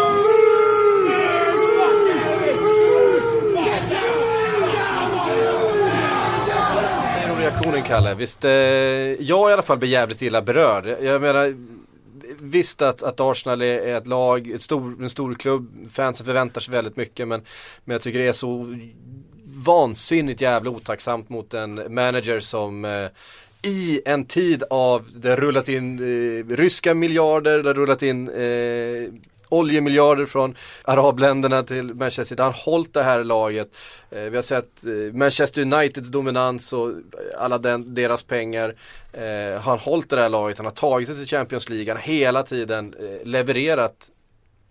Säger 7.70 7.84
Kalle? 7.84 8.14
Visst, 8.14 8.44
eh, 8.44 8.50
jag 8.50 9.50
i 9.50 9.52
alla 9.52 9.62
fall 9.62 9.78
blir 9.78 9.88
jävligt 9.88 10.22
illa 10.22 10.42
berörd. 10.42 10.96
Jag- 11.02 11.22
menar, 11.22 11.54
visst 12.40 12.82
att, 12.82 13.02
att 13.02 13.20
Arsenal 13.20 13.62
är 13.62 13.78
är 13.78 13.96
ett 13.96 14.06
lag, 14.06 14.50
ett 14.50 14.62
stor, 14.62 15.02
en 15.02 15.08
stor 15.10 15.34
klubb, 15.34 15.90
fansen 15.90 16.26
förväntar 16.26 16.60
sig 16.60 16.72
väldigt 16.72 16.96
mycket 16.96 17.28
men, 17.28 17.40
men 17.84 17.94
jag 17.94 18.02
tycker 18.02 18.18
det 18.18 18.28
är 18.28 18.32
så 18.32 18.78
vansinnigt 19.44 20.40
jävla 20.40 20.70
otacksamt 20.70 21.28
mot 21.28 21.54
en 21.54 21.94
manager 21.94 22.40
som 22.40 22.84
eh, 22.84 23.06
i 23.62 24.00
en 24.04 24.24
tid 24.24 24.62
av, 24.70 25.04
det 25.14 25.28
har 25.30 25.36
rullat 25.36 25.68
in 25.68 25.98
eh, 25.98 26.56
ryska 26.56 26.94
miljarder, 26.94 27.62
det 27.62 27.68
har 27.68 27.74
rullat 27.74 28.02
in 28.02 28.28
eh, 28.28 29.12
oljemiljarder 29.48 30.26
från 30.26 30.54
arabländerna 30.84 31.62
till 31.62 31.94
Manchester 31.94 32.24
City. 32.24 32.42
Han 32.42 32.52
har 32.52 32.72
hållit 32.72 32.94
det 32.94 33.02
här 33.02 33.24
laget. 33.24 33.76
Eh, 34.10 34.20
vi 34.22 34.36
har 34.36 34.42
sett 34.42 34.84
eh, 34.84 35.14
Manchester 35.14 35.62
Uniteds 35.62 36.08
dominans 36.08 36.72
och 36.72 36.90
alla 37.38 37.58
den, 37.58 37.94
deras 37.94 38.22
pengar. 38.22 38.74
Eh, 39.12 39.22
han 39.60 39.62
har 39.62 39.76
hållit 39.78 40.10
det 40.10 40.20
här 40.22 40.28
laget, 40.28 40.56
han 40.56 40.66
har 40.66 40.72
tagit 40.72 41.08
sig 41.08 41.16
till 41.16 41.26
Champions 41.26 41.68
League, 41.68 41.88
han 41.88 41.96
har 41.96 42.02
hela 42.02 42.42
tiden 42.42 42.94
levererat 43.24 44.10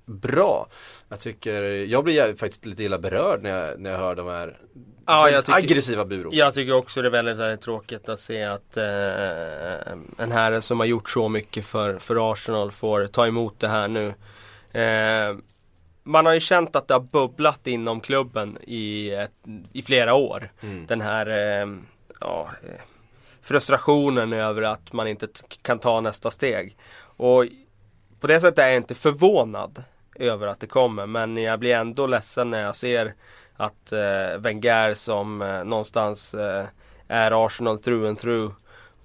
bra. 0.06 0.68
Jag 1.10 1.20
tycker, 1.20 1.64
jag 1.64 2.04
blir 2.04 2.36
faktiskt 2.36 2.66
lite 2.66 2.84
illa 2.84 3.00
berörd 3.00 3.44
när 3.44 3.50
jag, 3.50 3.80
när 3.80 3.92
jag 3.92 3.98
hör 3.98 4.16
de 4.16 4.28
här 4.28 4.58
Ja, 5.06 5.30
jag 5.30 5.46
tycker- 5.46 5.58
aggressiva 5.58 6.06
burop. 6.06 6.34
Jag 6.34 6.54
tycker 6.54 6.74
också 6.74 7.02
det 7.02 7.08
är 7.08 7.12
väldigt, 7.12 7.38
väldigt 7.38 7.62
tråkigt 7.62 8.10
att 8.10 8.20
se 8.20 8.44
att 8.44 8.78
eh, 8.78 8.84
en 10.18 10.32
herre 10.32 10.62
som 10.62 10.80
har 10.80 10.88
gjort 10.88 11.10
så 11.10 11.30
mycket 11.30 11.66
för, 11.66 12.00
för 12.00 12.32
Arsenal 12.32 12.72
får 12.72 13.06
ta 13.06 13.28
emot 13.28 13.60
det 13.60 13.68
här 13.68 13.88
nu. 13.88 14.14
Eh, 14.78 15.38
man 16.04 16.26
har 16.26 16.34
ju 16.34 16.40
känt 16.40 16.76
att 16.76 16.88
det 16.88 16.94
har 16.94 17.02
bubblat 17.02 17.68
inom 17.68 18.02
klubben 18.02 18.58
i, 18.58 19.12
i 19.74 19.82
flera 19.84 20.14
år. 20.14 20.52
Den 20.88 21.02
här 21.02 21.28
eh, 21.28 21.68
ja, 22.20 22.50
eh, 22.64 22.82
frustrationen 23.42 24.34
över 24.34 24.62
att 24.62 24.94
man 24.94 25.08
inte 25.08 25.28
kan 25.62 25.80
ta 25.80 26.02
nästa 26.02 26.32
steg. 26.32 26.78
Och 27.00 27.46
på 28.20 28.28
det 28.28 28.42
sättet 28.42 28.60
är 28.60 28.68
jag 28.68 28.78
inte 28.78 28.96
förvånad 28.96 29.84
över 30.16 30.48
att 30.48 30.60
det 30.60 30.68
kommer 30.68 31.06
men 31.06 31.38
jag 31.38 31.60
blir 31.60 31.76
ändå 31.76 32.08
ledsen 32.08 32.50
när 32.50 32.62
jag 32.62 32.76
ser 32.76 33.14
att 33.58 33.92
eh, 33.92 34.38
Wenger 34.40 34.94
som 34.94 35.42
eh, 35.42 35.64
någonstans 35.64 36.34
eh, 36.34 36.66
är 37.08 37.46
Arsenal 37.46 37.78
through 37.78 38.08
and 38.10 38.20
through 38.20 38.54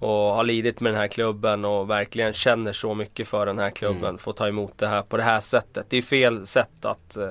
och 0.03 0.35
har 0.35 0.43
lidit 0.43 0.79
med 0.79 0.93
den 0.93 0.99
här 1.01 1.07
klubben 1.07 1.65
och 1.65 1.89
verkligen 1.89 2.33
känner 2.33 2.73
så 2.73 2.93
mycket 2.93 3.27
för 3.27 3.45
den 3.45 3.59
här 3.59 3.69
klubben 3.69 4.03
Mm. 4.03 4.17
får 4.17 4.33
ta 4.33 4.47
emot 4.47 4.77
det 4.77 4.87
här 4.87 5.01
på 5.01 5.17
det 5.17 5.23
här 5.23 5.41
sättet. 5.41 5.85
Det 5.89 5.97
är 5.97 6.01
fel 6.01 6.47
sätt 6.47 6.85
att 6.85 7.17
eh, 7.17 7.27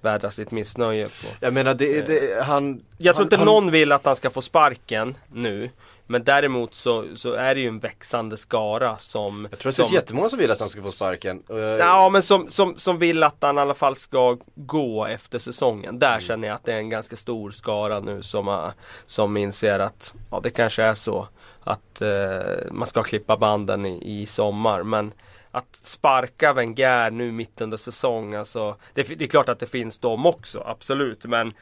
vädra 0.00 0.30
sitt 0.30 0.50
missnöje 0.50 1.06
på. 1.08 1.26
Jag 1.40 1.52
menar 1.54 1.74
det, 1.74 2.02
det 2.06 2.42
han 2.44 2.80
Jag 2.98 3.14
tror 3.16 3.24
han, 3.24 3.26
inte 3.26 3.36
han, 3.36 3.46
någon 3.46 3.70
vill 3.70 3.92
att 3.92 4.04
han 4.06 4.16
ska 4.16 4.30
få 4.30 4.42
sparken 4.42 5.14
nu. 5.32 5.70
Men 6.08 6.24
däremot 6.24 6.74
så, 6.74 7.04
så 7.14 7.32
är 7.32 7.54
det 7.54 7.60
ju 7.60 7.68
en 7.68 7.78
växande 7.78 8.36
skara 8.36 8.96
som... 8.96 9.48
Jag 9.50 9.58
tror 9.58 9.70
att 9.70 9.76
det 9.76 9.82
finns 9.82 9.92
jättemånga 9.92 10.28
som 10.28 10.38
vill 10.38 10.50
att 10.50 10.60
han 10.60 10.68
ska 10.68 10.82
få 10.82 10.90
sparken. 10.90 11.42
Eh, 11.50 11.56
Ja 11.56 12.08
men 12.08 12.22
som, 12.22 12.48
som, 12.50 12.76
som 12.78 12.98
vill 12.98 13.22
att 13.22 13.36
han 13.40 13.58
i 13.58 13.60
alla 13.60 13.74
fall 13.74 13.96
ska 13.96 14.36
gå 14.54 15.06
efter 15.06 15.38
säsongen. 15.38 15.98
Där 15.98 16.20
känner 16.20 16.48
jag 16.48 16.54
att 16.54 16.64
det 16.64 16.72
är 16.72 16.78
en 16.78 16.90
ganska 16.90 17.16
stor 17.16 17.50
skara 17.50 18.00
nu 18.00 18.22
som, 18.22 18.46
har- 18.46 18.72
som 19.06 19.36
inser 19.36 19.78
att 19.78 20.14
ja, 20.30 20.40
det 20.42 20.50
kanske 20.50 20.82
är 20.82 20.94
så 20.94 21.28
att 21.66 22.02
eh, 22.02 22.72
man 22.72 22.86
ska 22.86 23.02
klippa 23.02 23.36
banden 23.36 23.86
i, 23.86 24.22
i 24.22 24.26
sommar. 24.26 24.82
Men 24.82 25.12
att 25.50 25.76
sparka 25.82 26.52
Wenger 26.52 27.10
nu 27.10 27.32
mitt 27.32 27.60
under 27.60 27.76
säsong, 27.76 28.34
alltså, 28.34 28.76
det, 28.94 29.02
det 29.02 29.24
är 29.24 29.28
klart 29.28 29.48
att 29.48 29.58
det 29.58 29.66
finns 29.66 29.98
de 29.98 30.26
också, 30.26 30.62
absolut. 30.66 31.24
Men 31.24 31.52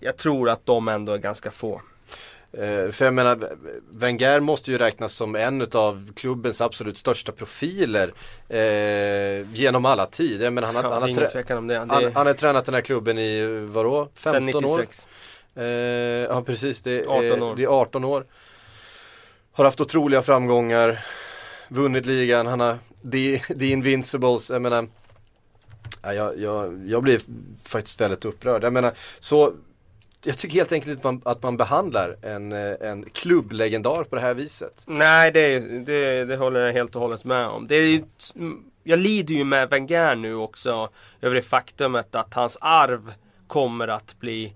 jag 0.00 0.16
tror 0.16 0.50
att 0.50 0.66
de 0.66 0.88
ändå 0.88 1.12
är 1.12 1.18
ganska 1.18 1.50
få. 1.50 1.80
Eh, 2.52 2.90
för 2.90 3.04
jag 3.04 3.14
menar, 3.14 3.38
Wenger 3.90 4.40
måste 4.40 4.72
ju 4.72 4.78
räknas 4.78 5.12
som 5.12 5.36
en 5.36 5.66
av 5.72 6.12
klubbens 6.16 6.60
absolut 6.60 6.98
största 6.98 7.32
profiler 7.32 8.12
eh, 8.48 9.52
genom 9.52 9.84
alla 9.84 10.06
tider. 10.06 10.50
Menar, 10.50 10.66
han, 10.66 10.76
har, 10.76 10.82
Ja, 10.82 10.90
han, 10.90 11.12
det 11.12 11.20
har 11.20 11.60
det. 11.68 11.74
det 11.74 11.78
han, 11.78 11.90
är, 12.04 12.10
han 12.10 12.26
har 12.26 12.34
tränat 12.34 12.64
den 12.64 12.74
här 12.74 12.82
klubben 12.82 13.18
i, 13.18 13.66
vadå, 13.70 14.08
15 14.14 14.52
sen 14.52 14.70
år? 14.70 14.78
96. 14.78 15.06
Eh, 15.54 15.64
ja 15.64 16.42
precis, 16.42 16.82
det 16.82 17.00
är 17.00 17.06
18 17.06 17.42
år. 17.42 17.56
Det 17.56 17.62
är 17.62 17.80
18 17.80 18.04
år. 18.04 18.24
Har 19.58 19.64
haft 19.64 19.80
otroliga 19.80 20.22
framgångar, 20.22 20.98
vunnit 21.68 22.06
ligan, 22.06 22.46
han 22.46 22.60
har 22.60 22.78
the, 23.12 23.38
the 23.38 23.66
Invincibles, 23.66 24.50
jag 24.50 24.62
menar 24.62 24.88
ja, 26.02 26.12
jag, 26.12 26.38
jag, 26.40 26.88
jag 26.88 27.02
blir 27.02 27.20
faktiskt 27.64 28.00
väldigt 28.00 28.24
upprörd. 28.24 28.64
Jag 28.64 28.72
menar, 28.72 28.92
så 29.18 29.52
jag 30.24 30.38
tycker 30.38 30.54
helt 30.54 30.72
enkelt 30.72 30.96
att 30.98 31.04
man, 31.04 31.22
att 31.24 31.42
man 31.42 31.56
behandlar 31.56 32.16
en, 32.22 32.52
eh, 32.52 32.74
en 32.80 33.04
klubblegendar 33.12 34.04
på 34.04 34.16
det 34.16 34.22
här 34.22 34.34
viset. 34.34 34.84
Nej, 34.86 35.32
det, 35.32 35.58
det, 35.84 36.24
det 36.24 36.36
håller 36.36 36.60
jag 36.60 36.72
helt 36.72 36.94
och 36.94 37.02
hållet 37.02 37.24
med 37.24 37.46
om. 37.46 37.66
Det 37.66 37.74
är 37.74 37.86
ju, 37.86 38.02
jag 38.84 38.98
lider 38.98 39.34
ju 39.34 39.44
med 39.44 39.70
Wenger 39.70 40.14
nu 40.14 40.34
också 40.34 40.88
över 41.20 41.34
det 41.34 41.42
faktumet 41.42 42.14
att 42.14 42.34
hans 42.34 42.58
arv 42.60 43.12
kommer 43.46 43.88
att 43.88 44.20
bli 44.20 44.52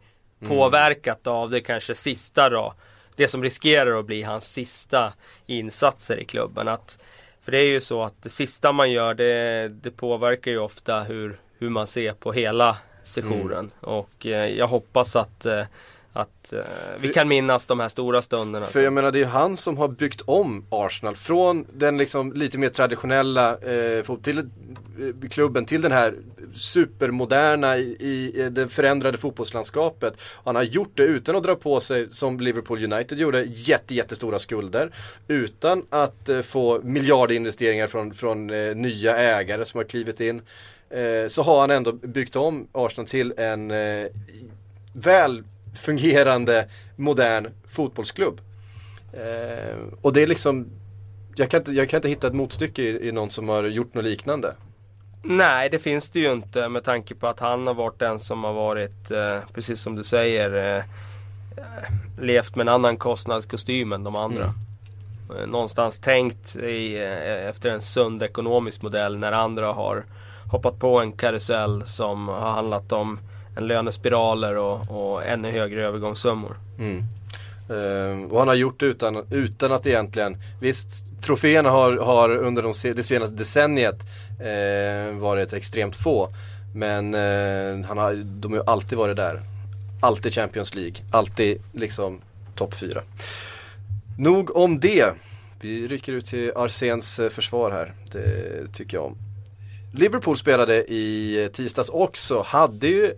påverkat 0.48 1.26
av 1.26 1.50
det 1.50 1.60
kanske 1.60 1.94
sista 1.94 2.50
då. 2.50 2.74
Det 3.16 3.28
som 3.28 3.42
riskerar 3.42 3.98
att 3.98 4.06
bli 4.06 4.22
hans 4.22 4.52
sista 4.52 5.12
insatser 5.46 6.16
i 6.16 6.24
klubben. 6.24 6.68
Att, 6.68 6.98
för 7.40 7.52
det 7.52 7.58
är 7.58 7.68
ju 7.68 7.80
så 7.80 8.02
att 8.02 8.22
det 8.22 8.28
sista 8.28 8.72
man 8.72 8.90
gör 8.90 9.14
det, 9.14 9.68
det 9.68 9.90
påverkar 9.90 10.50
ju 10.50 10.58
ofta 10.58 11.02
hur, 11.02 11.40
hur 11.58 11.70
man 11.70 11.86
ser 11.86 12.12
på 12.12 12.32
hela 12.32 12.76
sessionen. 13.04 13.70
Och 13.80 14.26
eh, 14.26 14.46
jag 14.58 14.66
hoppas 14.66 15.16
att, 15.16 15.46
eh, 15.46 15.64
att 16.12 16.52
eh, 16.52 16.60
vi 17.00 17.08
kan 17.08 17.28
minnas 17.28 17.66
de 17.66 17.80
här 17.80 17.88
stora 17.88 18.22
stunderna. 18.22 18.66
För 18.66 18.82
jag 18.82 18.92
menar 18.92 19.10
det 19.12 19.20
är 19.20 19.26
han 19.26 19.56
som 19.56 19.76
har 19.76 19.88
byggt 19.88 20.20
om 20.24 20.66
Arsenal 20.70 21.16
från 21.16 21.66
den 21.72 21.98
liksom 21.98 22.32
lite 22.32 22.58
mer 22.58 22.68
traditionella 22.68 23.50
eh, 23.58 24.16
till, 24.22 24.38
eh, 24.38 25.28
klubben 25.30 25.64
till 25.64 25.82
den 25.82 25.92
här 25.92 26.14
supermoderna 26.54 27.76
i, 27.76 27.82
i, 27.82 28.48
det 28.50 28.68
förändrade 28.68 29.18
fotbollslandskapet. 29.18 30.14
Han 30.44 30.56
har 30.56 30.62
gjort 30.62 30.92
det 30.94 31.02
utan 31.02 31.36
att 31.36 31.42
dra 31.42 31.54
på 31.54 31.80
sig, 31.80 32.10
som 32.10 32.40
Liverpool 32.40 32.92
United 32.92 33.18
gjorde, 33.18 33.42
jätte, 33.42 33.94
jättestora 33.94 34.38
skulder. 34.38 34.90
Utan 35.28 35.84
att 35.90 36.28
eh, 36.28 36.40
få 36.40 36.80
miljardinvesteringar 36.82 37.86
från, 37.86 38.14
från 38.14 38.50
eh, 38.50 38.74
nya 38.74 39.16
ägare 39.16 39.64
som 39.64 39.78
har 39.78 39.84
klivit 39.84 40.20
in. 40.20 40.42
Eh, 40.90 41.28
så 41.28 41.42
har 41.42 41.60
han 41.60 41.70
ändå 41.70 41.92
byggt 41.92 42.36
om 42.36 42.68
Arsenal 42.72 43.08
till 43.08 43.34
en 43.36 43.70
eh, 43.70 44.06
väl 44.92 45.42
fungerande 45.74 46.68
modern 46.96 47.48
fotbollsklubb. 47.68 48.40
Eh, 49.12 49.76
och 50.02 50.12
det 50.12 50.22
är 50.22 50.26
liksom, 50.26 50.66
jag 51.36 51.50
kan, 51.50 51.60
inte, 51.60 51.72
jag 51.72 51.88
kan 51.88 51.98
inte 51.98 52.08
hitta 52.08 52.26
ett 52.26 52.34
motstycke 52.34 52.82
i, 52.82 53.08
i 53.08 53.12
någon 53.12 53.30
som 53.30 53.48
har 53.48 53.64
gjort 53.64 53.94
något 53.94 54.04
liknande. 54.04 54.54
Nej, 55.22 55.70
det 55.70 55.78
finns 55.78 56.10
det 56.10 56.20
ju 56.20 56.32
inte 56.32 56.68
med 56.68 56.84
tanke 56.84 57.14
på 57.14 57.26
att 57.26 57.40
han 57.40 57.66
har 57.66 57.74
varit 57.74 57.98
den 57.98 58.20
som 58.20 58.44
har 58.44 58.52
varit, 58.52 59.10
eh, 59.10 59.38
precis 59.54 59.80
som 59.80 59.94
du 59.94 60.04
säger, 60.04 60.76
eh, 60.76 60.84
levt 62.20 62.56
med 62.56 62.64
en 62.64 62.74
annan 62.74 62.96
kostnadskostym 62.96 63.92
än 63.92 64.04
de 64.04 64.16
andra. 64.16 64.44
Mm. 64.44 65.42
Eh, 65.42 65.46
någonstans 65.46 65.98
tänkt 65.98 66.56
i, 66.56 66.96
eh, 66.96 67.48
efter 67.48 67.70
en 67.70 67.82
sund 67.82 68.22
ekonomisk 68.22 68.82
modell 68.82 69.18
när 69.18 69.32
andra 69.32 69.72
har 69.72 70.04
hoppat 70.50 70.78
på 70.78 71.00
en 71.00 71.12
karusell 71.12 71.82
som 71.86 72.28
har 72.28 72.50
handlat 72.50 72.92
om 72.92 73.18
en 73.56 73.66
lönespiraler 73.66 74.56
och, 74.56 74.80
och 74.88 75.26
ännu 75.26 75.50
högre 75.50 75.86
övergångssummor. 75.86 76.56
Mm. 76.78 77.02
Ehm, 77.70 78.26
och 78.26 78.38
han 78.38 78.48
har 78.48 78.54
gjort 78.54 78.80
det 78.80 78.86
utan, 78.86 79.26
utan 79.30 79.72
att 79.72 79.86
egentligen, 79.86 80.36
visst 80.60 81.04
troféerna 81.22 81.70
har, 81.70 81.96
har 81.96 82.30
under 82.36 82.62
de, 82.62 82.72
det 82.94 83.02
senaste 83.02 83.36
decenniet 83.36 84.00
eh, 84.40 85.16
varit 85.16 85.52
extremt 85.52 85.96
få. 85.96 86.28
Men 86.74 87.14
eh, 87.14 87.86
han 87.86 87.98
har, 87.98 88.14
de 88.14 88.52
har 88.52 88.58
ju 88.58 88.64
alltid 88.66 88.98
varit 88.98 89.16
där. 89.16 89.42
Alltid 90.00 90.34
Champions 90.34 90.74
League, 90.74 90.94
alltid 91.10 91.62
liksom 91.72 92.20
topp 92.54 92.74
4. 92.74 93.02
Nog 94.18 94.56
om 94.56 94.80
det. 94.80 95.14
Vi 95.60 95.88
rycker 95.88 96.12
ut 96.12 96.26
till 96.26 96.52
Arsens 96.56 97.18
eh, 97.18 97.28
försvar 97.28 97.70
här, 97.70 97.94
det 98.12 98.72
tycker 98.72 98.96
jag 98.96 99.06
om. 99.06 99.16
Liverpool 99.94 100.36
spelade 100.36 100.84
i 100.84 101.42
eh, 101.42 101.48
tisdags 101.48 101.88
också, 101.88 102.42
hade 102.46 102.86
ju 102.86 103.14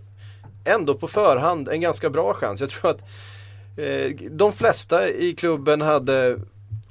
ändå 0.65 0.95
på 0.95 1.07
förhand 1.07 1.69
en 1.69 1.81
ganska 1.81 2.09
bra 2.09 2.33
chans. 2.33 2.61
Jag 2.61 2.69
tror 2.69 2.91
att 2.91 3.01
eh, 3.77 4.29
de 4.31 4.53
flesta 4.53 5.09
i 5.09 5.35
klubben 5.35 5.81
hade, 5.81 6.37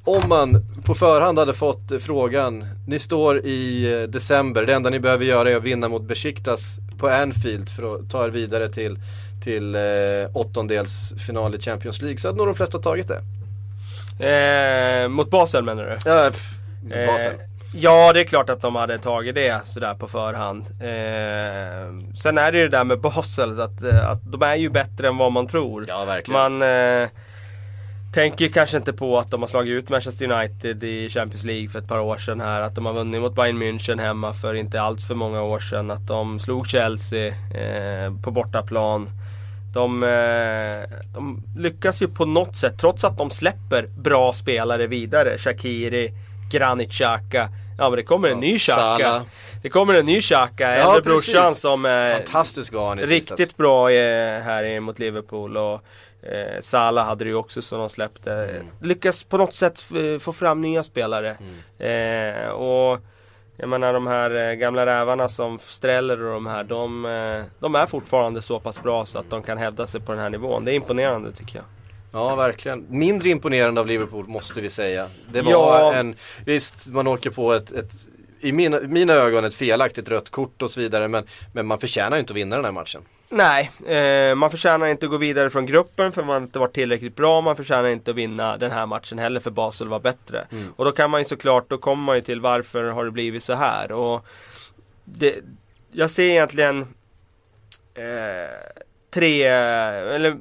om 0.05 0.29
man 0.29 0.65
på 0.85 0.95
förhand 0.95 1.39
hade 1.39 1.55
fått 1.55 1.93
frågan, 2.01 2.67
ni 2.87 2.99
står 2.99 3.39
i 3.39 3.93
eh, 3.93 4.09
december, 4.09 4.67
det 4.67 4.75
enda 4.75 4.91
ni 4.91 5.01
behöver 5.01 5.25
göra 5.25 5.51
är 5.51 5.57
att 5.57 5.63
vinna 5.63 5.89
mot 5.89 6.03
Besiktas 6.03 6.79
på 6.99 7.09
Anfield 7.09 7.69
för 7.69 7.95
att 7.95 8.11
ta 8.11 8.25
er 8.25 8.31
vidare 8.31 8.69
till, 8.69 8.99
till 9.45 9.75
eh, 9.75 9.81
åttondelsfinal 10.35 11.55
i 11.55 11.61
Champions 11.61 12.03
League, 12.03 12.19
så 12.19 12.29
hade 12.29 12.39
nog 12.39 12.47
de 12.47 12.55
flesta 12.55 12.79
tagit 12.79 13.09
det. 13.09 13.23
Eh, 14.21 15.09
mot 15.09 15.31
Basel 15.31 15.65
menar 15.65 15.85
du? 15.85 16.11
Ja, 16.11 16.31
Basel. 17.07 17.33
Ja, 17.77 18.13
det 18.13 18.21
är 18.21 18.25
klart 18.25 18.51
att 18.51 18.63
de 18.63 18.75
hade 18.77 18.99
tagit 18.99 19.35
det 19.35 19.67
sådär 19.67 19.95
på 19.95 20.09
förhand. 20.09 20.65
Eh, 20.81 22.15
sen 22.17 22.39
är 22.39 22.53
det 22.53 22.59
ju 22.59 22.69
det 22.69 22.77
där 22.77 22.85
med 22.85 23.01
Basel, 23.01 23.61
att, 23.61 23.83
eh, 23.83 24.11
att 24.11 24.33
de 24.33 24.43
är 24.43 24.57
ju 24.57 24.71
bättre 24.71 25.09
än 25.09 25.17
vad 25.17 25.33
man 25.33 25.47
tror. 25.47 25.85
Ja, 25.89 26.05
verkligen. 26.05 26.41
Man 26.41 26.63
eh, 26.63 27.09
tänker 28.15 28.49
kanske 28.49 28.77
inte 28.77 28.93
på 28.93 29.19
att 29.19 29.31
de 29.31 29.43
har 29.43 29.49
slagit 29.49 29.73
ut 29.73 29.89
Manchester 29.89 30.31
United 30.31 30.85
i 30.85 31.09
Champions 31.11 31.45
League 31.45 31.69
för 31.69 31.79
ett 31.79 31.89
par 31.89 31.99
år 31.99 32.19
sedan 32.19 32.41
här. 32.41 32.61
Att 32.61 32.75
de 32.75 32.87
har 32.87 32.95
vunnit 32.95 33.21
mot 33.21 33.35
Bayern 33.35 33.63
München 33.63 34.01
hemma 34.01 34.33
för 34.33 34.55
inte 34.55 34.81
alls 34.81 35.07
för 35.07 35.15
många 35.15 35.43
år 35.43 35.61
sedan. 35.61 35.91
Att 35.91 36.07
de 36.07 36.39
slog 36.39 36.69
Chelsea 36.69 37.27
eh, 37.29 38.13
på 38.25 38.31
bortaplan. 38.31 39.07
De, 39.75 40.03
eh, 40.03 40.99
de 41.15 41.43
lyckas 41.57 42.03
ju 42.03 42.09
på 42.09 42.25
något 42.25 42.57
sätt, 42.57 42.79
trots 42.79 43.05
att 43.05 43.19
de 43.19 43.31
släpper 43.31 43.87
bra 43.87 44.33
spelare 44.33 44.87
vidare. 44.87 45.39
Shakiri, 45.39 46.13
Granit 46.51 46.93
Xhaka 46.93 47.49
Ja 47.79 47.91
men 47.91 47.97
det 47.97 48.03
kommer 48.03 48.29
en 48.29 48.41
ny 48.41 48.59
Xhaka. 48.59 49.25
Det 49.63 49.69
kommer 49.69 49.95
en 49.95 50.07
ny 50.07 50.21
Xhaka, 50.21 50.77
ja, 50.77 50.97
äldre 50.97 51.03
brorsan 51.03 51.55
som 51.55 51.85
är 51.85 52.15
Fantastisk 52.15 52.73
var 52.73 52.89
han 52.89 52.99
Riktigt 52.99 53.57
bra 53.57 53.89
här 53.89 54.81
mot 54.81 54.99
Liverpool 54.99 55.57
och 55.57 55.81
eh, 56.23 56.61
Salah 56.61 57.07
hade 57.07 57.25
det 57.25 57.29
ju 57.29 57.37
också 57.37 57.63
som 57.63 57.79
de 57.79 57.89
släppte. 57.91 58.33
Mm. 58.33 58.67
Lyckas 58.81 59.25
på 59.25 59.37
något 59.37 59.55
sätt 59.55 59.85
få 60.21 60.33
fram 60.33 60.61
nya 60.61 60.85
spelare. 60.85 61.37
Mm. 61.79 62.45
Eh, 62.45 62.49
och 62.49 63.01
jag 63.57 63.69
menar 63.69 63.93
de 63.93 64.07
här 64.07 64.51
eh, 64.51 64.55
gamla 64.55 64.87
rävarna 64.87 65.29
som 65.29 65.59
Streller 65.59 66.23
och 66.23 66.35
de 66.35 66.47
här, 66.47 66.65
de, 66.65 67.05
eh, 67.05 67.45
de 67.59 67.75
är 67.75 67.87
fortfarande 67.87 68.43
så 68.43 68.61
pass 68.61 68.83
bra 68.83 69.07
så 69.07 69.19
att 69.19 69.31
de 69.31 69.43
kan 69.43 69.59
hävda 69.59 69.87
sig 69.87 70.01
på 70.01 70.13
den 70.13 70.21
här 70.21 70.31
nivån. 70.31 70.65
Det 70.65 70.73
är 70.73 70.75
imponerande 70.75 71.33
tycker 71.33 71.57
jag. 71.57 71.65
Ja, 72.15 72.35
verkligen. 72.35 72.87
Mindre 72.89 73.29
imponerande 73.29 73.81
av 73.81 73.87
Liverpool 73.87 74.27
måste 74.29 74.61
vi 74.61 74.71
säga. 74.71 75.09
Det 75.33 75.43
var 75.43 75.53
ja. 75.53 75.95
en, 75.95 76.15
visst 76.45 76.89
man 76.89 77.07
åker 77.07 77.31
på 77.31 77.53
ett, 77.53 77.73
ett 77.73 77.93
i 78.41 78.53
mina, 78.53 78.81
mina 78.81 79.13
ögon 79.13 79.45
ett 79.45 79.55
felaktigt 79.55 80.09
rött 80.09 80.31
kort 80.31 80.63
och 80.63 80.71
så 80.71 80.81
vidare 80.81 81.09
men, 81.09 81.25
men 81.53 81.67
man 81.67 81.79
förtjänar 81.79 82.17
ju 82.17 82.21
inte 82.21 82.33
att 82.33 82.37
vinna 82.37 82.57
den 82.57 82.65
här 82.65 82.73
matchen. 82.73 83.03
Nej, 83.29 83.71
eh, 83.87 84.35
man 84.35 84.51
förtjänar 84.51 84.87
inte 84.87 85.07
att 85.07 85.11
gå 85.11 85.17
vidare 85.17 85.51
från 85.51 85.67
gruppen 85.67 86.13
för 86.13 86.23
man 86.23 86.43
inte 86.43 86.59
varit 86.59 86.75
tillräckligt 86.75 87.17
bra. 87.17 87.41
Man 87.41 87.57
förtjänar 87.57 87.89
inte 87.89 88.11
att 88.11 88.17
vinna 88.17 88.57
den 88.57 88.71
här 88.71 88.87
matchen 88.87 89.19
heller 89.19 89.41
för 89.41 89.51
Basel 89.51 89.89
var 89.89 90.01
bättre. 90.01 90.47
Mm. 90.53 90.73
Och 90.77 90.85
då 90.85 90.93
kan 90.93 91.11
man 91.11 91.21
ju 91.21 91.25
såklart, 91.25 91.65
då 91.69 91.79
kommer 91.79 92.03
man 92.03 92.17
ju 92.17 92.23
till 92.23 92.41
varför 92.41 92.85
har 92.85 93.05
det 93.05 93.11
blivit 93.11 93.43
så 93.43 93.55
här. 93.55 93.93
Och 93.93 94.27
det, 95.05 95.35
jag 95.93 96.11
ser 96.11 96.31
egentligen 96.31 96.83
eh, 97.95 98.05
tre, 99.11 99.43
eller 99.43 100.37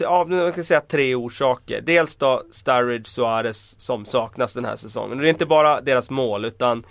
av 0.00 0.30
man 0.30 0.52
kan 0.52 0.64
säga 0.64 0.80
tre 0.80 1.14
orsaker. 1.14 1.80
Dels 1.80 2.16
då 2.16 2.42
Sturridge 2.50 3.10
Suarez 3.10 3.80
som 3.80 4.04
saknas 4.04 4.52
den 4.52 4.64
här 4.64 4.76
säsongen. 4.76 5.18
Och 5.18 5.22
det 5.22 5.28
är 5.28 5.30
inte 5.30 5.46
bara 5.46 5.80
deras 5.80 6.10
mål 6.10 6.44
utan 6.44 6.86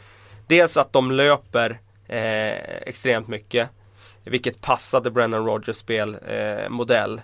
dels 0.48 0.78
att 0.78 0.94
de 0.94 1.12
löper 1.12 1.80
eh, 2.08 2.78
extremt 2.88 3.28
mycket. 3.28 3.70
Vilket 4.24 4.62
passade 4.62 5.12
Brennan 5.12 5.46
Rogers 5.46 5.76
spelmodell. 5.76 7.18
Eh, 7.18 7.24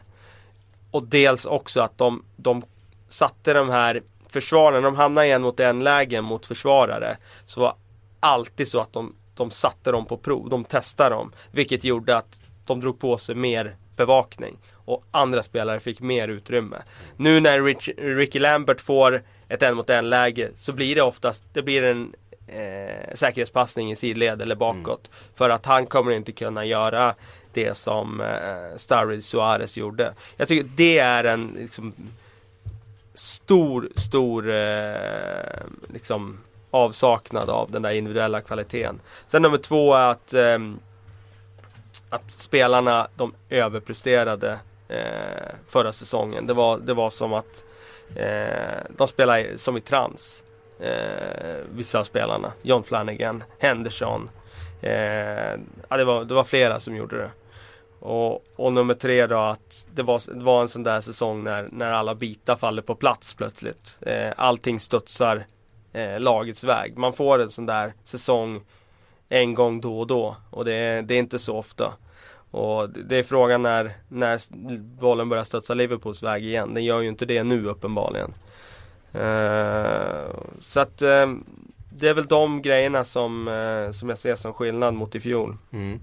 och 0.91 1.03
dels 1.03 1.45
också 1.45 1.81
att 1.81 1.97
de, 1.97 2.23
de 2.35 2.63
satte 3.07 3.53
de 3.53 3.69
här 3.69 4.01
försvararna, 4.27 4.81
de 4.81 4.95
hamnade 4.95 5.27
en 5.27 5.41
mot 5.41 5.59
en 5.59 5.83
lägen 5.83 6.23
mot 6.23 6.45
försvarare. 6.45 7.17
Så 7.45 7.61
var 7.61 7.75
alltid 8.19 8.67
så 8.67 8.79
att 8.79 8.93
de, 8.93 9.15
de 9.35 9.51
satte 9.51 9.91
dem 9.91 10.05
på 10.05 10.17
prov, 10.17 10.49
de 10.49 10.63
testade 10.63 11.15
dem. 11.15 11.31
Vilket 11.51 11.83
gjorde 11.83 12.17
att 12.17 12.41
de 12.65 12.81
drog 12.81 12.99
på 12.99 13.17
sig 13.17 13.35
mer 13.35 13.75
bevakning 13.95 14.57
och 14.89 15.03
andra 15.11 15.43
spelare 15.43 15.79
fick 15.79 16.01
mer 16.01 16.27
utrymme. 16.27 16.77
Nu 17.17 17.39
när 17.39 17.61
Rich, 17.61 17.89
Ricky 17.97 18.39
Lambert 18.39 18.81
får 18.81 19.23
ett 19.49 19.63
en 19.63 19.75
mot 19.75 19.89
en 19.89 20.09
läge 20.09 20.49
så 20.55 20.73
blir 20.73 20.95
det 20.95 21.01
oftast, 21.01 21.43
det 21.53 21.61
blir 21.61 21.83
en 21.83 22.13
eh, 22.47 23.13
säkerhetspassning 23.13 23.91
i 23.91 23.95
sidled 23.95 24.41
eller 24.41 24.55
bakåt. 24.55 25.09
Mm. 25.09 25.33
För 25.35 25.49
att 25.49 25.65
han 25.65 25.85
kommer 25.85 26.11
inte 26.11 26.31
kunna 26.31 26.65
göra 26.65 27.15
det 27.53 27.77
som 27.77 28.21
eh, 28.21 28.77
Sturridge 28.77 29.21
Suarez 29.21 29.77
gjorde. 29.77 30.13
Jag 30.37 30.47
tycker 30.47 30.69
det 30.75 30.99
är 30.99 31.23
en 31.23 31.57
liksom, 31.57 31.93
stor, 33.13 33.89
stor 33.95 34.49
eh, 34.49 35.61
liksom, 35.93 36.37
avsaknad 36.71 37.49
av 37.49 37.71
den 37.71 37.81
där 37.81 37.91
individuella 37.91 38.41
kvaliteten. 38.41 38.99
Sen 39.27 39.41
nummer 39.41 39.57
två 39.57 39.93
är 39.93 40.11
att 40.11 40.33
eh, 40.33 40.59
att 42.09 42.31
spelarna 42.31 43.07
de 43.15 43.33
överpresterade 43.49 44.59
eh, 44.89 45.55
förra 45.67 45.91
säsongen. 45.91 46.47
Det 46.47 46.53
var, 46.53 46.77
det 46.77 46.93
var 46.93 47.09
som 47.09 47.33
att 47.33 47.65
eh, 48.15 48.83
de 48.97 49.07
spelade 49.07 49.57
som 49.57 49.77
i 49.77 49.81
trans. 49.81 50.43
Eh, 50.79 51.57
vissa 51.71 51.99
av 51.99 52.03
spelarna. 52.03 52.53
John 52.61 52.83
Flanagan, 52.83 53.43
Henderson. 53.59 54.29
Eh, 54.81 55.59
ja, 55.89 55.97
det, 55.97 56.05
var, 56.05 56.25
det 56.25 56.33
var 56.33 56.43
flera 56.43 56.79
som 56.79 56.95
gjorde 56.95 57.17
det. 57.17 57.31
Och, 57.99 58.43
och 58.55 58.73
nummer 58.73 58.93
tre 58.93 59.27
då 59.27 59.37
att 59.37 59.87
det 59.93 60.03
var, 60.03 60.33
det 60.33 60.43
var 60.43 60.61
en 60.61 60.69
sån 60.69 60.83
där 60.83 61.01
säsong 61.01 61.43
när, 61.43 61.67
när 61.71 61.91
alla 61.91 62.15
bitar 62.15 62.55
faller 62.55 62.81
på 62.81 62.95
plats 62.95 63.33
plötsligt. 63.33 63.97
Eh, 64.01 64.33
allting 64.37 64.79
studsar 64.79 65.45
eh, 65.93 66.19
lagets 66.19 66.63
väg. 66.63 66.97
Man 66.97 67.13
får 67.13 67.41
en 67.41 67.49
sån 67.49 67.65
där 67.65 67.93
säsong 68.03 68.61
en 69.29 69.53
gång 69.53 69.81
då 69.81 69.99
och 69.99 70.07
då 70.07 70.35
och 70.49 70.65
det, 70.65 71.01
det 71.01 71.13
är 71.13 71.19
inte 71.19 71.39
så 71.39 71.57
ofta. 71.57 71.93
Och 72.51 72.89
det 72.89 73.15
är 73.15 73.23
frågan 73.23 73.61
när, 73.61 73.91
när 74.07 74.39
bollen 74.99 75.29
börjar 75.29 75.43
studsa 75.43 75.73
Liverpools 75.73 76.23
väg 76.23 76.45
igen. 76.45 76.73
Den 76.73 76.83
gör 76.83 77.01
ju 77.01 77.07
inte 77.07 77.25
det 77.25 77.43
nu 77.43 77.65
uppenbarligen. 77.65 78.33
Uh, 79.15 80.29
så 80.61 80.79
att 80.79 81.01
uh, 81.01 81.35
det 81.89 82.07
är 82.07 82.13
väl 82.13 82.25
de 82.25 82.61
grejerna 82.61 83.03
som, 83.05 83.47
uh, 83.47 83.91
som 83.91 84.09
jag 84.09 84.19
ser 84.19 84.35
som 84.35 84.53
skillnad 84.53 84.93
mot 84.93 85.15
i 85.15 85.19
fjol. 85.19 85.57
Mm. 85.71 85.99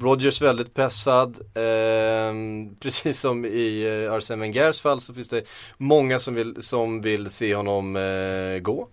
Rogers 0.00 0.42
väldigt 0.42 0.74
pressad. 0.74 1.38
Eh, 1.54 2.32
precis 2.80 3.20
som 3.20 3.44
i 3.44 4.02
eh, 4.06 4.12
Arsene 4.12 4.40
Wengers 4.40 4.80
fall 4.80 5.00
så 5.00 5.14
finns 5.14 5.28
det 5.28 5.44
många 5.76 6.18
som 6.18 6.34
vill, 6.34 6.62
som 6.62 7.00
vill 7.00 7.30
se 7.30 7.54
honom 7.54 7.96
eh, 7.96 8.58
gå. 8.58 8.88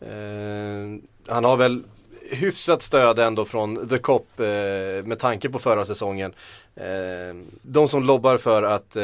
Eh, 0.00 1.00
han 1.28 1.44
har 1.44 1.56
väl 1.56 1.82
hyfsat 2.34 2.82
stöd 2.82 3.18
ändå 3.18 3.44
från 3.44 3.88
The 3.88 3.98
Cop 3.98 4.40
eh, 4.40 4.46
med 5.04 5.18
tanke 5.18 5.48
på 5.48 5.58
förra 5.58 5.84
säsongen. 5.84 6.32
Eh, 6.76 7.36
de 7.62 7.88
som 7.88 8.02
lobbar 8.02 8.38
för 8.38 8.62
att 8.62 8.96
eh, 8.96 9.02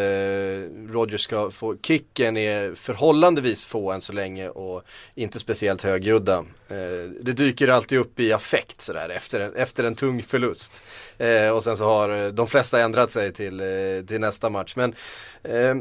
Rogers 0.92 1.20
ska 1.20 1.50
få 1.50 1.76
kicken 1.82 2.36
är 2.36 2.74
förhållandevis 2.74 3.64
få 3.64 3.92
än 3.92 4.00
så 4.00 4.12
länge 4.12 4.48
och 4.48 4.82
inte 5.14 5.38
speciellt 5.38 5.82
högljudda. 5.82 6.38
Eh, 6.68 7.10
det 7.20 7.32
dyker 7.32 7.68
alltid 7.68 7.98
upp 7.98 8.20
i 8.20 8.32
affekt 8.32 8.80
sådär 8.80 9.08
efter 9.08 9.40
en, 9.40 9.54
efter 9.54 9.84
en 9.84 9.94
tung 9.94 10.22
förlust. 10.22 10.82
Eh, 11.18 11.48
och 11.48 11.62
sen 11.62 11.76
så 11.76 11.84
har 11.84 12.30
de 12.30 12.46
flesta 12.46 12.80
ändrat 12.80 13.10
sig 13.10 13.32
till, 13.32 13.60
eh, 13.60 14.06
till 14.06 14.20
nästa 14.20 14.50
match. 14.50 14.76
Men 14.76 14.94
eh, 15.42 15.74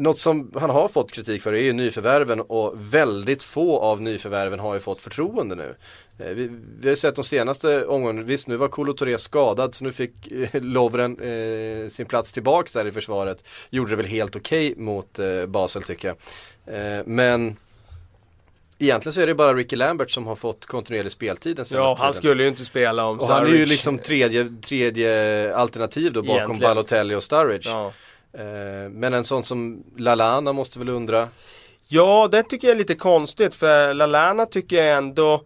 något 0.00 0.18
som 0.18 0.52
han 0.60 0.70
har 0.70 0.88
fått 0.88 1.12
kritik 1.12 1.42
för 1.42 1.52
är 1.52 1.62
ju 1.62 1.72
nyförvärven 1.72 2.40
och 2.40 2.74
väldigt 2.76 3.42
få 3.42 3.80
av 3.80 4.00
nyförvärven 4.00 4.60
har 4.60 4.74
ju 4.74 4.80
fått 4.80 5.00
förtroende 5.00 5.54
nu. 5.54 5.74
Eh, 6.18 6.26
vi, 6.34 6.50
vi 6.80 6.88
har 6.88 6.96
sett 6.96 7.14
de 7.14 7.24
senaste 7.24 7.86
omgångarna, 7.86 8.22
visst 8.22 8.48
nu 8.48 8.56
var 8.56 8.68
Kolo 8.68 8.92
Touré 8.92 9.18
skadad 9.18 9.74
så 9.74 9.84
nu 9.84 9.92
fick 9.92 10.32
eh, 10.32 10.62
Lovren 10.62 11.20
eh, 11.20 11.88
sin 11.88 12.06
plats 12.06 12.32
tillbaks 12.32 12.72
där 12.72 12.86
i 12.86 12.90
försvaret. 12.90 13.44
Gjorde 13.70 13.90
det 13.90 13.96
väl 13.96 14.06
helt 14.06 14.36
okej 14.36 14.72
okay 14.72 14.84
mot 14.84 15.18
eh, 15.18 15.46
Basel 15.46 15.82
tycker 15.82 16.08
jag. 16.08 16.16
Eh, 16.74 17.02
men 17.06 17.56
Egentligen 18.82 19.12
så 19.12 19.20
är 19.20 19.26
det 19.26 19.34
bara 19.34 19.54
Ricky 19.54 19.76
Lambert 19.76 20.10
som 20.10 20.26
har 20.26 20.36
fått 20.36 20.66
kontinuerlig 20.66 21.12
speltid 21.12 21.56
den 21.56 21.64
senaste 21.64 21.76
Ja, 21.76 21.88
han 21.98 22.12
tiden. 22.12 22.14
skulle 22.14 22.42
ju 22.42 22.48
inte 22.48 22.64
spela 22.64 23.06
om 23.06 23.18
Och 23.18 23.26
han 23.26 23.46
är 23.46 23.50
ju 23.50 23.66
liksom 23.66 23.98
tredje, 23.98 24.48
tredje 24.62 25.54
alternativ 25.56 26.12
då 26.12 26.22
bakom 26.22 26.36
Egentligen. 26.36 26.60
Balotelli 26.60 27.14
och 27.14 27.22
Sturridge. 27.22 27.68
Ja. 27.70 27.92
Eh, 28.32 28.90
men 28.90 29.14
en 29.14 29.24
sån 29.24 29.42
som 29.42 29.84
Lalana 29.96 30.52
måste 30.52 30.78
väl 30.78 30.88
undra? 30.88 31.28
Ja, 31.88 32.28
det 32.30 32.42
tycker 32.42 32.68
jag 32.68 32.74
är 32.74 32.78
lite 32.78 32.94
konstigt 32.94 33.54
för 33.54 33.94
Lalana 33.94 34.46
tycker 34.46 34.76
jag 34.76 34.96
ändå 34.96 35.42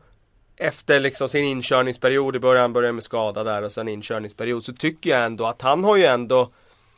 efter 0.56 1.00
liksom 1.00 1.28
sin 1.28 1.44
inkörningsperiod 1.44 2.36
i 2.36 2.38
början, 2.38 2.72
började 2.72 2.92
med 2.92 3.04
skada 3.04 3.44
där 3.44 3.62
och 3.62 3.72
sen 3.72 3.88
inkörningsperiod 3.88 4.64
så 4.64 4.72
tycker 4.72 5.10
jag 5.10 5.24
ändå 5.24 5.46
att 5.46 5.62
han 5.62 5.84
har 5.84 5.96
ju 5.96 6.04
ändå 6.04 6.40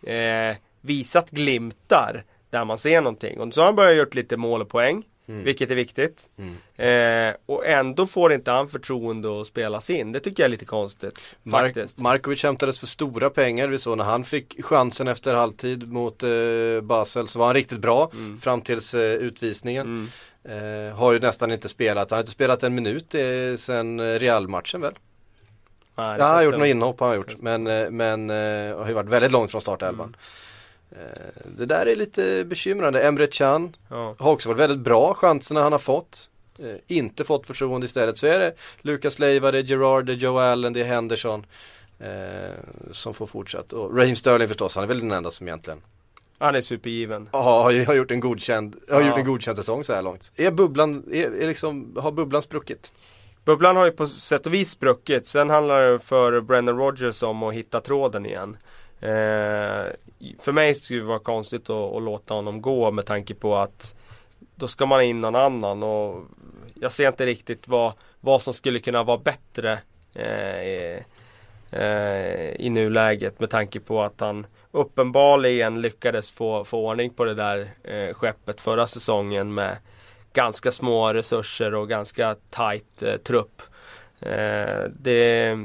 eh, 0.02 0.56
visat 0.80 1.30
glimtar 1.30 2.24
där 2.50 2.64
man 2.64 2.78
ser 2.78 3.00
någonting. 3.00 3.40
Och 3.40 3.54
så 3.54 3.60
har 3.60 3.66
han 3.66 3.76
börjat 3.76 3.96
gjort 3.96 4.14
lite 4.14 4.36
mål 4.36 4.62
och 4.62 4.68
poäng. 4.68 5.02
Mm. 5.28 5.44
Vilket 5.44 5.70
är 5.70 5.74
viktigt. 5.74 6.28
Mm. 6.38 7.28
Eh, 7.28 7.36
och 7.46 7.66
ändå 7.66 8.06
får 8.06 8.32
inte 8.32 8.50
han 8.50 8.68
förtroende 8.68 9.40
att 9.40 9.46
spelas 9.46 9.90
in. 9.90 10.12
Det 10.12 10.20
tycker 10.20 10.42
jag 10.42 10.48
är 10.48 10.50
lite 10.50 10.64
konstigt. 10.64 11.34
Mark 11.42 11.74
faktiskt. 11.74 11.98
Markovic 11.98 12.42
hämtades 12.42 12.78
för 12.78 12.86
stora 12.86 13.30
pengar. 13.30 13.68
Vi 13.68 13.78
såg 13.78 13.98
när 13.98 14.04
han 14.04 14.24
fick 14.24 14.64
chansen 14.64 15.08
efter 15.08 15.34
halvtid 15.34 15.92
mot 15.92 16.22
eh, 16.22 16.28
Basel 16.82 17.28
så 17.28 17.38
var 17.38 17.46
han 17.46 17.54
riktigt 17.54 17.78
bra 17.78 18.10
mm. 18.12 18.38
fram 18.38 18.60
tills 18.60 18.94
eh, 18.94 19.14
utvisningen. 19.14 20.10
Mm. 20.44 20.88
Eh, 20.88 20.96
har 20.96 21.12
ju 21.12 21.18
nästan 21.18 21.52
inte 21.52 21.68
spelat. 21.68 22.10
Han 22.10 22.16
har 22.16 22.22
inte 22.22 22.32
spelat 22.32 22.62
en 22.62 22.74
minut 22.74 23.14
eh, 23.14 23.22
sen 23.56 24.18
Real-matchen 24.18 24.80
väl? 24.80 24.94
Nej, 25.98 26.16
ja, 26.18 26.24
han 26.24 26.34
har 26.34 26.42
gjort 26.42 26.52
några 26.52 26.66
inhopp 26.66 27.00
har 27.00 27.06
han 27.06 27.16
gjort. 27.16 27.34
Men, 27.38 27.66
eh, 27.66 27.90
men 27.90 28.30
eh, 28.30 28.78
har 28.78 28.88
ju 28.88 28.92
varit 28.92 29.08
väldigt 29.08 29.32
långt 29.32 29.50
från 29.50 29.60
startelvan. 29.60 30.06
Mm. 30.06 30.18
Eh, 30.90 30.98
det 31.58 31.66
där 31.66 31.86
är 31.86 31.96
lite 31.96 32.44
bekymrande. 32.44 33.02
Emre 33.02 33.26
Can 33.26 33.76
ja. 33.88 34.14
har 34.18 34.32
också 34.32 34.48
varit 34.48 34.60
väldigt 34.60 34.78
bra 34.78 35.14
chanserna 35.14 35.62
han 35.62 35.72
har 35.72 35.78
fått. 35.78 36.30
Eh, 36.58 36.76
inte 36.86 37.24
fått 37.24 37.46
förtroende 37.46 37.84
istället. 37.84 38.18
Så 38.18 38.26
är 38.26 38.38
det 38.38 38.54
Lucas 38.80 39.18
Leiva, 39.18 39.50
det 39.50 39.58
är 39.58 39.62
Gerard, 39.62 40.06
det 40.06 40.12
är 40.12 40.16
Joe 40.16 40.38
Allen, 40.38 40.72
det 40.72 40.80
är 40.80 40.84
Henderson. 40.84 41.46
Eh, 41.98 42.54
som 42.92 43.14
får 43.14 43.26
fortsätta. 43.26 43.76
Och 43.76 43.96
Raheem 43.96 44.16
Sterling 44.16 44.48
förstås, 44.48 44.74
han 44.74 44.84
är 44.84 44.88
väl 44.88 45.00
den 45.00 45.12
enda 45.12 45.30
som 45.30 45.48
egentligen 45.48 45.80
han 46.38 46.54
är 46.54 46.60
supergiven. 46.60 47.28
Ja, 47.32 47.62
har, 47.62 47.84
har 47.86 47.94
gjort 47.94 48.10
en 48.10 48.20
godkänd, 48.20 48.76
har 48.90 49.00
ja. 49.00 49.08
gjort 49.08 49.18
en 49.18 49.24
godkänd 49.24 49.56
säsong 49.56 49.84
så 49.84 49.92
här 49.92 50.02
långt. 50.02 50.32
Är 50.36 50.50
bubblan, 50.50 51.04
är, 51.12 51.42
är 51.42 51.46
liksom, 51.46 51.96
har 52.00 52.12
bubblan 52.12 52.42
spruckit? 52.42 52.92
Bubblan 53.44 53.76
har 53.76 53.84
ju 53.84 53.92
på 53.92 54.06
sätt 54.06 54.46
och 54.46 54.54
vis 54.54 54.70
spruckit. 54.70 55.26
Sen 55.26 55.50
handlar 55.50 55.80
det 55.80 55.98
för 55.98 56.40
Brendan 56.40 56.78
Rodgers 56.78 57.22
om 57.22 57.42
att 57.42 57.54
hitta 57.54 57.80
tråden 57.80 58.26
igen. 58.26 58.56
Eh, 59.00 59.92
för 60.38 60.52
mig 60.52 60.74
skulle 60.74 61.00
det 61.00 61.06
vara 61.06 61.18
konstigt 61.18 61.70
att, 61.70 61.94
att, 61.94 62.02
låta 62.02 62.34
honom 62.34 62.62
gå 62.62 62.90
med 62.90 63.06
tanke 63.06 63.34
på 63.34 63.56
att 63.56 63.94
då 64.54 64.68
ska 64.68 64.86
man 64.86 65.02
in 65.02 65.20
någon 65.20 65.36
annan 65.36 65.82
och 65.82 66.24
jag 66.74 66.92
ser 66.92 67.08
inte 67.08 67.26
riktigt 67.26 67.68
vad, 67.68 67.92
vad 68.20 68.42
som 68.42 68.54
skulle 68.54 68.78
kunna 68.78 69.04
vara 69.04 69.18
bättre 69.18 69.78
eh, 70.14 71.02
eh, 71.80 72.50
i 72.58 72.70
nuläget 72.70 73.40
med 73.40 73.50
tanke 73.50 73.80
på 73.80 74.02
att 74.02 74.20
han 74.20 74.46
uppenbarligen 74.70 75.82
lyckades 75.82 76.30
få, 76.30 76.64
få 76.64 76.88
ordning 76.88 77.10
på 77.10 77.24
det 77.24 77.34
där 77.34 77.70
eh, 77.84 78.14
skeppet 78.14 78.60
förra 78.60 78.86
säsongen 78.86 79.54
med 79.54 79.76
ganska 80.32 80.72
små 80.72 81.12
resurser 81.12 81.74
och 81.74 81.88
ganska 81.88 82.36
tight 82.50 83.02
eh, 83.02 83.16
trupp. 83.16 83.62
Eh, 84.20 84.84
det, 84.98 85.58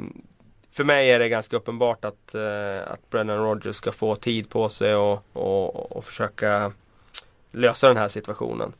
för 0.71 0.83
mig 0.83 1.11
är 1.11 1.19
det 1.19 1.29
ganska 1.29 1.55
uppenbart 1.55 2.05
att, 2.05 2.35
eh, 2.35 2.91
att 2.91 3.09
Brennan 3.09 3.37
Rogers 3.37 3.75
ska 3.75 3.91
få 3.91 4.15
tid 4.15 4.49
på 4.49 4.69
sig 4.69 4.95
och, 4.95 5.23
och, 5.33 5.97
och 5.97 6.05
försöka 6.05 6.71
lösa 7.51 7.87
den 7.87 7.97
här 7.97 8.07
situationen. 8.07 8.73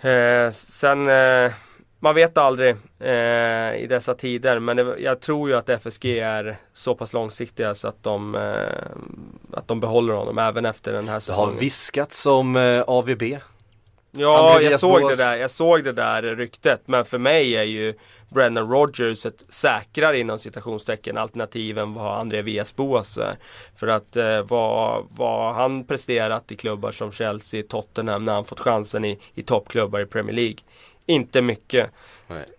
Eh, 0.00 0.50
sen, 0.52 1.08
eh, 1.08 1.52
man 2.00 2.14
vet 2.14 2.38
aldrig 2.38 2.76
eh, 2.98 3.74
i 3.76 3.86
dessa 3.88 4.14
tider 4.14 4.58
men 4.58 4.76
det, 4.76 4.96
jag 4.98 5.20
tror 5.20 5.48
ju 5.48 5.56
att 5.56 5.68
FSG 5.68 6.18
är 6.18 6.56
så 6.72 6.94
pass 6.94 7.12
långsiktiga 7.12 7.74
så 7.74 7.88
att 7.88 8.02
de, 8.02 8.34
eh, 8.34 9.58
att 9.58 9.68
de 9.68 9.80
behåller 9.80 10.14
honom 10.14 10.38
även 10.38 10.64
efter 10.64 10.92
den 10.92 11.08
här 11.08 11.20
säsongen. 11.20 11.50
Det 11.50 11.54
har 11.54 11.60
viskats 11.60 12.26
om 12.26 12.56
eh, 12.56 12.84
AVB. 12.86 13.22
Ja, 14.10 14.60
jag 14.60 14.80
såg, 14.80 15.08
det 15.10 15.16
där, 15.16 15.38
jag 15.38 15.50
såg 15.50 15.84
det 15.84 15.92
där 15.92 16.22
ryktet 16.22 16.80
men 16.84 17.04
för 17.04 17.18
mig 17.18 17.56
är 17.56 17.62
ju 17.62 17.94
Brennan 18.28 18.70
Rogers 18.70 19.26
ett 19.26 19.44
säkrare 19.48 20.18
inom 20.18 20.38
citationstecken 20.38 21.18
alternativ 21.18 21.78
än 21.78 21.94
vad 21.94 22.18
André 22.18 22.42
Villas-Boas 22.42 23.18
är. 23.18 23.36
För 23.76 23.86
att 23.86 24.16
eh, 24.16 24.42
vad, 24.42 25.06
vad 25.10 25.54
han 25.54 25.84
presterat 25.84 26.52
i 26.52 26.56
klubbar 26.56 26.90
som 26.90 27.12
Chelsea, 27.12 27.62
Tottenham 27.68 28.24
när 28.24 28.32
han 28.32 28.44
fått 28.44 28.60
chansen 28.60 29.04
i, 29.04 29.18
i 29.34 29.42
toppklubbar 29.42 30.00
i 30.00 30.06
Premier 30.06 30.36
League. 30.36 30.58
Inte 31.06 31.42
mycket. 31.42 31.90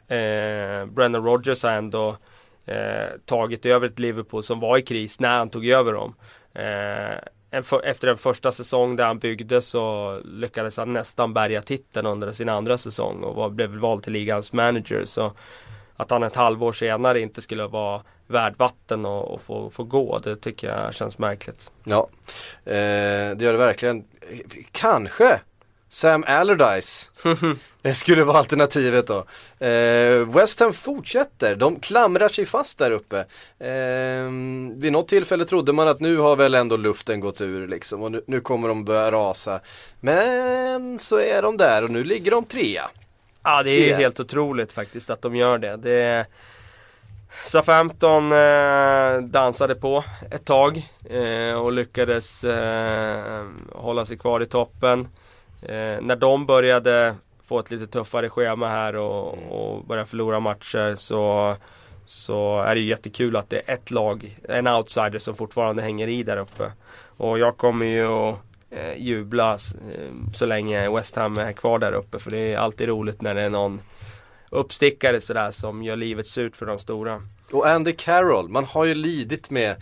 Eh, 0.07 0.85
Brennan 0.85 1.23
Rogers 1.25 1.63
har 1.63 1.71
ändå 1.71 2.17
eh, 2.65 3.09
tagit 3.25 3.65
över 3.65 3.87
ett 3.87 3.99
Liverpool 3.99 4.43
som 4.43 4.59
var 4.59 4.77
i 4.77 4.81
kris 4.81 5.19
när 5.19 5.37
han 5.37 5.49
tog 5.49 5.67
över 5.67 5.93
dem. 5.93 6.15
Eh, 6.53 7.17
en 7.51 7.63
för, 7.63 7.85
efter 7.85 8.07
en 8.07 8.17
första 8.17 8.51
säsong 8.51 8.95
där 8.95 9.05
han 9.05 9.19
byggde 9.19 9.61
så 9.61 10.15
lyckades 10.25 10.77
han 10.77 10.93
nästan 10.93 11.33
bärga 11.33 11.61
titeln 11.61 12.07
under 12.07 12.31
sin 12.31 12.49
andra 12.49 12.77
säsong 12.77 13.23
och 13.23 13.35
var, 13.35 13.49
blev 13.49 13.69
vald 13.69 14.03
till 14.03 14.13
ligans 14.13 14.53
manager. 14.53 15.05
Så 15.05 15.33
att 15.95 16.11
han 16.11 16.23
ett 16.23 16.35
halvår 16.35 16.71
senare 16.71 17.19
inte 17.19 17.41
skulle 17.41 17.67
vara 17.67 18.01
värd 18.27 18.53
vatten 18.57 19.05
och, 19.05 19.33
och 19.33 19.41
få, 19.41 19.69
få 19.69 19.83
gå, 19.83 20.19
det 20.19 20.35
tycker 20.35 20.67
jag 20.67 20.93
känns 20.93 21.17
märkligt. 21.17 21.71
Ja, 21.83 22.09
eh, 22.65 22.73
det 23.35 23.37
gör 23.39 23.51
det 23.51 23.57
verkligen. 23.57 24.03
Kanske 24.71 25.39
Sam 25.89 26.23
Allardyce 26.27 27.09
Det 27.81 27.93
skulle 27.93 28.23
vara 28.23 28.37
alternativet 28.37 29.07
då. 29.07 29.25
Eh, 29.65 30.27
West 30.35 30.59
Ham 30.59 30.73
fortsätter, 30.73 31.55
de 31.55 31.79
klamrar 31.79 32.27
sig 32.27 32.45
fast 32.45 32.77
där 32.77 32.91
uppe. 32.91 33.19
Eh, 33.59 34.29
vid 34.75 34.91
något 34.91 35.07
tillfälle 35.07 35.45
trodde 35.45 35.73
man 35.73 35.87
att 35.87 35.99
nu 35.99 36.17
har 36.17 36.35
väl 36.35 36.55
ändå 36.55 36.77
luften 36.77 37.19
gått 37.19 37.41
ur 37.41 37.67
liksom 37.67 38.03
och 38.03 38.11
nu, 38.11 38.23
nu 38.27 38.41
kommer 38.41 38.67
de 38.67 38.85
börja 38.85 39.11
rasa. 39.11 39.59
Men 39.99 40.99
så 40.99 41.19
är 41.19 41.41
de 41.41 41.57
där 41.57 41.83
och 41.83 41.91
nu 41.91 42.03
ligger 42.03 42.31
de 42.31 42.43
trea. 42.43 42.89
Ja 43.43 43.63
det 43.63 43.69
är 43.69 43.87
yeah. 43.87 43.99
helt 43.99 44.19
otroligt 44.19 44.73
faktiskt 44.73 45.09
att 45.09 45.21
de 45.21 45.35
gör 45.35 45.57
det. 45.57 45.77
det 45.77 46.25
Southampton 47.45 48.31
eh, 48.31 49.21
dansade 49.21 49.75
på 49.75 50.03
ett 50.31 50.45
tag 50.45 50.89
eh, 51.09 51.53
och 51.53 51.71
lyckades 51.71 52.43
eh, 52.43 53.45
hålla 53.71 54.05
sig 54.05 54.17
kvar 54.17 54.41
i 54.41 54.45
toppen. 54.45 55.07
Eh, 55.61 56.01
när 56.01 56.15
de 56.15 56.45
började 56.45 57.15
få 57.43 57.59
ett 57.59 57.71
lite 57.71 57.87
tuffare 57.87 58.29
schema 58.29 58.67
här 58.67 58.95
och, 58.95 59.37
mm. 59.37 59.49
och 59.49 59.85
börja 59.85 60.05
förlora 60.05 60.39
matcher 60.39 60.95
så 60.95 61.55
så 62.09 62.61
är 62.61 62.75
det 62.75 62.81
jättekul 62.81 63.35
att 63.35 63.49
det 63.49 63.61
är 63.65 63.73
ett 63.73 63.91
lag, 63.91 64.37
en 64.43 64.67
outsider 64.67 65.19
som 65.19 65.35
fortfarande 65.35 65.81
hänger 65.81 66.07
i 66.07 66.23
där 66.23 66.37
uppe. 66.37 66.71
Och 67.17 67.39
jag 67.39 67.57
kommer 67.57 67.85
ju 67.85 68.07
att 68.07 68.35
eh, 68.69 68.97
jubla 68.97 69.53
eh, 69.53 70.33
så 70.33 70.45
länge 70.45 70.89
West 70.89 71.15
Ham 71.15 71.37
är 71.37 71.51
kvar 71.51 71.79
där 71.79 71.91
uppe 71.93 72.19
för 72.19 72.31
det 72.31 72.53
är 72.53 72.57
alltid 72.57 72.87
roligt 72.87 73.21
när 73.21 73.35
det 73.35 73.41
är 73.41 73.49
någon 73.49 73.81
uppstickare 74.49 75.21
sådär 75.21 75.51
som 75.51 75.83
gör 75.83 75.95
livet 75.95 76.27
surt 76.27 76.55
för 76.55 76.65
de 76.65 76.79
stora. 76.79 77.21
Och 77.51 77.67
Andy 77.67 77.93
Carroll, 77.93 78.49
man 78.49 78.65
har 78.65 78.85
ju 78.85 78.95
lidit 78.95 79.49
med 79.49 79.75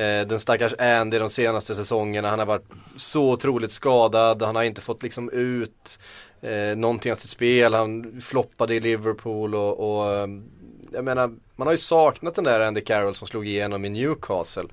den 0.00 0.40
stackars 0.40 0.74
Andy 0.78 1.18
de 1.18 1.30
senaste 1.30 1.74
säsongerna, 1.74 2.30
han 2.30 2.38
har 2.38 2.46
varit 2.46 2.68
så 2.96 3.32
otroligt 3.32 3.72
skadad, 3.72 4.42
han 4.42 4.56
har 4.56 4.62
inte 4.62 4.80
fått 4.80 5.02
liksom 5.02 5.30
ut 5.30 5.98
eh, 6.42 6.76
någonting 6.76 7.12
av 7.12 7.16
sitt 7.16 7.30
spel, 7.30 7.74
han 7.74 8.20
floppade 8.20 8.74
i 8.74 8.80
Liverpool 8.80 9.54
och, 9.54 9.98
och 9.98 10.12
eh, 10.12 10.26
jag 10.92 11.04
menar, 11.04 11.30
man 11.56 11.66
har 11.66 11.72
ju 11.72 11.78
saknat 11.78 12.34
den 12.34 12.44
där 12.44 12.60
Andy 12.60 12.80
Carroll 12.80 13.14
som 13.14 13.28
slog 13.28 13.46
igenom 13.46 13.84
i 13.84 13.88
Newcastle. 13.88 14.68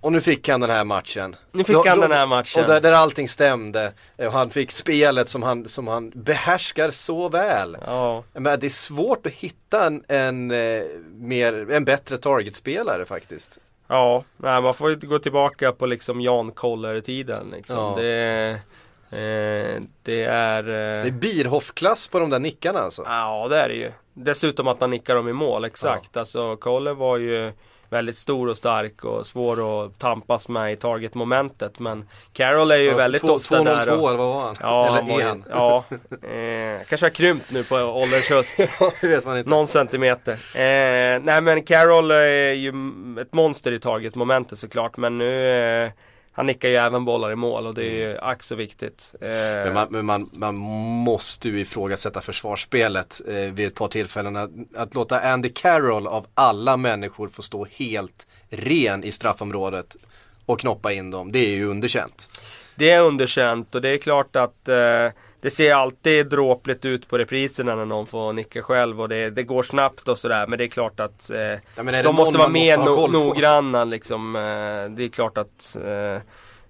Och 0.00 0.12
nu 0.12 0.20
fick 0.20 0.48
han 0.48 0.60
den 0.60 0.70
här 0.70 0.84
matchen. 0.84 1.36
Nu 1.52 1.64
fick 1.64 1.86
han 1.86 2.00
den 2.00 2.12
här 2.12 2.26
matchen. 2.26 2.62
Och 2.62 2.68
där, 2.68 2.80
där 2.80 2.92
allting 2.92 3.28
stämde. 3.28 3.92
Och 4.16 4.32
han 4.32 4.50
fick 4.50 4.72
spelet 4.72 5.28
som 5.28 5.42
han, 5.42 5.68
som 5.68 5.88
han 5.88 6.10
behärskar 6.14 6.90
så 6.90 7.28
väl. 7.28 7.76
Ja. 7.86 8.24
Men 8.32 8.60
det 8.60 8.66
är 8.66 8.70
svårt 8.70 9.26
att 9.26 9.32
hitta 9.32 9.86
en, 9.86 10.04
en, 10.08 10.50
eh, 10.50 10.82
mer, 11.12 11.70
en 11.70 11.84
bättre 11.84 12.16
targetspelare 12.16 13.04
faktiskt. 13.04 13.58
Ja, 13.90 14.24
nej, 14.36 14.62
man 14.62 14.74
får 14.74 14.90
ju 14.90 14.96
gå 14.96 15.18
tillbaka 15.18 15.72
på 15.72 15.86
liksom 15.86 16.20
Jan 16.20 16.52
Koller-tiden. 16.52 17.50
Liksom. 17.56 17.76
Ja. 17.76 17.94
Det, 17.96 18.50
eh, 19.10 19.82
det 20.02 20.22
är... 20.24 20.62
Eh, 20.62 21.02
Det 21.02 21.08
är 21.08 21.10
Bierhoff-klass 21.10 22.08
på 22.08 22.18
de 22.18 22.30
där 22.30 22.38
nickarna 22.38 22.78
alltså. 22.80 23.02
Ja, 23.06 23.48
det 23.48 23.58
är 23.60 23.68
det 23.68 23.74
ju. 23.74 23.92
Dessutom 24.14 24.68
att 24.68 24.80
han 24.80 24.90
nickar 24.90 25.14
dem 25.14 25.28
i 25.28 25.32
mål, 25.32 25.64
exakt. 25.64 26.16
Alltså, 26.16 26.56
Koller 26.56 26.94
var 26.94 27.18
ju 27.18 27.52
väldigt 27.90 28.16
stor 28.18 28.48
och 28.48 28.56
stark 28.56 29.04
och 29.04 29.26
svår 29.26 29.84
att 29.86 29.98
tampas 29.98 30.48
med 30.48 30.72
i 30.72 30.76
targetmomentet. 30.76 31.78
Men 31.78 32.08
Carroll 32.32 32.70
är 32.70 32.76
ju 32.76 32.84
Ja, 32.90 32.96
väldigt 32.96 33.22
två- 33.22 33.28
ofta 33.32 33.56
2-0-2 33.58 33.64
där. 33.64 33.82
eller 33.82 33.96
vad 33.96 34.16
var 34.16 34.40
han? 34.42 34.56
Ja, 34.60 34.86
Eller 34.86 34.96
han 34.96 35.08
var 35.08 35.22
han? 35.22 35.44
ja 35.50 35.84
eh, 36.28 36.86
kanske 36.88 37.06
har 37.06 37.10
krympt 37.10 37.50
nu 37.50 37.64
på 37.64 37.74
ålderns 37.76 38.30
höst. 38.30 38.60
vet 39.02 39.24
man 39.24 39.38
inte. 39.38 39.50
Någon 39.50 39.66
centimeter. 39.66 40.32
Eh, 40.32 41.20
nej 41.22 41.40
men 41.42 41.62
Carroll 41.62 42.10
är 42.10 42.52
ju 42.52 42.68
ett 43.20 43.32
monster 43.32 43.72
i 43.72 43.80
targetmomentet 43.80 44.58
såklart. 44.58 44.96
Men 44.96 45.18
nu, 45.18 45.50
eh, 45.84 45.90
han 46.40 46.46
nickar 46.46 46.68
ju 46.68 46.76
även 46.76 47.04
bollar 47.04 47.32
i 47.32 47.36
mål 47.36 47.66
och 47.66 47.74
det 47.74 47.84
är 47.84 48.08
ju 48.08 48.18
ack 48.18 48.42
så 48.42 48.54
viktigt. 48.54 49.14
Eh, 49.20 49.28
Men, 49.28 49.74
man, 49.74 49.86
men 49.90 50.06
man, 50.06 50.30
man 50.32 50.56
måste 51.04 51.48
ju 51.48 51.60
ifrågasätta 51.60 52.20
försvarsspelet 52.20 53.20
eh, 53.28 53.34
vid 53.34 53.66
ett 53.66 53.74
par 53.74 53.88
tillfällen. 53.88 54.36
Att, 54.36 54.50
att 54.76 54.94
låta 54.94 55.20
Andy 55.20 55.48
Carroll 55.48 56.06
av 56.06 56.26
alla 56.34 56.76
människor 56.76 57.28
få 57.28 57.42
stå 57.42 57.66
helt 57.70 58.26
ren 58.50 59.04
i 59.04 59.12
straffområdet 59.12 59.96
och 60.46 60.60
knoppa 60.60 60.92
in 60.92 61.10
dem. 61.10 61.32
Det 61.32 61.38
är 61.38 61.50
ju 61.50 61.64
underkänt. 61.64 62.28
Det 62.74 62.90
är 62.90 63.00
underkänt 63.00 63.74
och 63.74 63.82
det 63.82 63.88
är 63.88 63.98
klart 63.98 64.36
att 64.36 64.68
eh, 64.68 65.06
det 65.40 65.50
ser 65.50 65.74
alltid 65.74 66.28
dråpligt 66.28 66.84
ut 66.84 67.08
på 67.08 67.18
repriserna 67.18 67.74
när 67.74 67.84
någon 67.84 68.06
får 68.06 68.32
nicka 68.32 68.62
själv 68.62 69.00
och 69.00 69.08
det, 69.08 69.30
det 69.30 69.42
går 69.42 69.62
snabbt 69.62 70.08
och 70.08 70.18
sådär. 70.18 70.46
Men 70.46 70.58
det 70.58 70.64
är 70.64 70.68
klart 70.68 71.00
att 71.00 71.30
eh, 71.30 71.38
Ja, 71.38 71.58
är 71.76 72.04
de 72.04 72.14
måste 72.14 72.38
vara 72.38 72.48
mer 72.48 72.78
måste 72.78 72.90
no 72.90 73.06
noggranna 73.06 73.84
liksom. 73.84 74.36
Eh, 74.36 74.90
det 74.96 75.04
är 75.04 75.08
klart 75.08 75.38
att, 75.38 75.76
eh, 75.84 76.22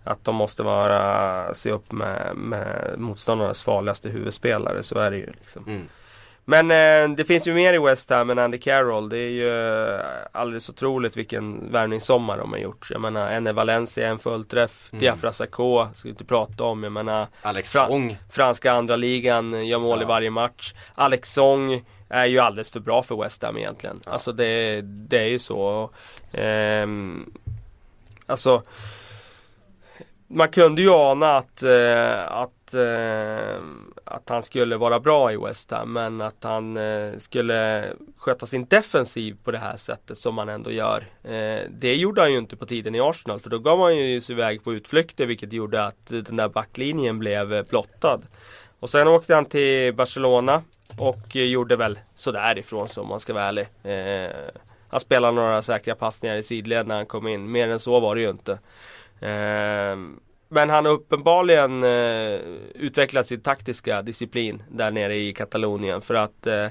att 0.04 0.24
de 0.24 0.34
måste 0.34 0.62
vara, 0.62 1.54
se 1.54 1.70
upp 1.70 1.92
med, 1.92 2.36
med 2.36 2.94
motståndarnas 2.98 3.62
farligaste 3.62 4.08
huvudspelare. 4.08 4.82
Så 4.82 4.98
är 4.98 5.10
det 5.10 5.16
ju 5.16 5.32
liksom. 5.40 5.64
Mm. 5.66 5.88
Men 6.50 6.70
eh, 6.70 7.16
det 7.16 7.24
finns 7.24 7.46
ju 7.48 7.54
mer 7.54 7.72
i 7.74 7.78
West 7.78 8.10
Ham 8.10 8.30
än 8.30 8.38
Andy 8.38 8.58
Carroll. 8.58 9.08
Det 9.08 9.18
är 9.18 9.30
ju 9.30 9.48
eh, 9.94 10.00
alldeles 10.32 10.68
otroligt 10.70 11.16
vilken 11.16 11.72
värvningssommar 11.72 12.38
de 12.38 12.52
har 12.52 12.58
gjort. 12.58 12.86
Jag 12.90 13.00
menar, 13.00 13.30
en 13.30 13.46
är 13.46 13.52
Valencia, 13.52 14.08
en 14.08 14.18
fullträff. 14.18 14.88
Mm. 14.92 15.00
Diafra 15.00 15.32
Sakho, 15.32 15.84
ska 15.94 16.02
vi 16.02 16.08
inte 16.08 16.24
prata 16.24 16.64
om. 16.64 16.82
Jag 16.82 16.92
menar, 16.92 17.26
Alex 17.42 17.74
Fra- 17.76 17.86
Song. 17.86 18.16
franska 18.30 18.72
andra 18.72 18.96
ligan 18.96 19.66
gör 19.66 19.78
mål 19.78 19.98
i 19.98 20.02
Ja. 20.02 20.08
varje 20.08 20.30
match. 20.30 20.74
Alex 20.94 21.32
Song 21.32 21.84
är 22.08 22.24
ju 22.26 22.38
alldeles 22.38 22.70
för 22.70 22.80
bra 22.80 23.02
för 23.02 23.22
West 23.22 23.42
Ham 23.42 23.58
egentligen. 23.58 24.00
Alltså 24.04 24.32
det, 24.32 24.80
det 24.80 25.18
är 25.18 25.28
ju 25.28 25.38
så. 25.38 25.90
Ehm, 26.32 27.30
alltså 28.26 28.62
man 30.30 30.48
kunde 30.48 30.82
ju 30.82 30.90
ana 30.90 31.36
att, 31.36 31.62
eh, 31.62 32.32
att, 32.32 32.74
eh, 32.74 33.62
att 34.04 34.28
han 34.28 34.42
skulle 34.42 34.76
vara 34.76 35.00
bra 35.00 35.32
i 35.32 35.36
West 35.36 35.70
Ham 35.70 35.92
men 35.92 36.20
att 36.20 36.44
han 36.44 36.76
eh, 36.76 37.12
skulle 37.18 37.86
sköta 38.16 38.46
sin 38.46 38.64
defensiv 38.64 39.36
på 39.44 39.50
det 39.50 39.58
här 39.58 39.76
sättet 39.76 40.18
som 40.18 40.38
han 40.38 40.48
ändå 40.48 40.70
gör. 40.70 41.06
Eh, 41.24 41.60
det 41.70 41.94
gjorde 41.94 42.20
han 42.20 42.32
ju 42.32 42.38
inte 42.38 42.56
på 42.56 42.66
tiden 42.66 42.94
i 42.94 43.00
Arsenal 43.00 43.40
för 43.40 43.50
då 43.50 43.58
gav 43.58 43.80
han 43.80 43.96
ju 43.96 44.20
sig 44.20 44.32
iväg 44.32 44.64
på 44.64 44.72
utflykter 44.72 45.26
vilket 45.26 45.52
gjorde 45.52 45.84
att 45.84 46.06
den 46.06 46.36
där 46.36 46.48
backlinjen 46.48 47.18
blev 47.18 47.52
eh, 47.52 47.62
blottad. 47.62 48.20
Och 48.80 48.90
sen 48.90 49.08
åkte 49.08 49.34
han 49.34 49.44
till 49.44 49.94
Barcelona 49.94 50.62
och 50.98 51.36
gjorde 51.36 51.76
väl 51.76 51.98
sådär 52.14 52.58
ifrån 52.58 52.88
som 52.88 53.08
man 53.08 53.20
ska 53.20 53.32
vara 53.32 53.44
ärlig. 53.44 53.66
Eh, 53.82 54.30
han 54.88 55.00
spelade 55.00 55.32
några 55.32 55.62
säkra 55.62 55.94
passningar 55.94 56.36
i 56.36 56.42
sidled 56.42 56.86
när 56.86 56.96
han 56.96 57.06
kom 57.06 57.28
in. 57.28 57.50
Mer 57.50 57.68
än 57.68 57.80
så 57.80 58.00
var 58.00 58.14
det 58.14 58.20
ju 58.20 58.30
inte. 58.30 58.58
Ehm, 59.20 60.20
men 60.48 60.70
han 60.70 60.84
har 60.84 60.92
uppenbarligen 60.92 61.84
eh, 61.84 62.40
utvecklat 62.74 63.26
sin 63.26 63.40
taktiska 63.40 64.02
disciplin 64.02 64.62
där 64.70 64.90
nere 64.90 65.16
i 65.16 65.32
Katalonien. 65.32 66.00
För 66.00 66.14
att 66.14 66.46
eh, 66.46 66.66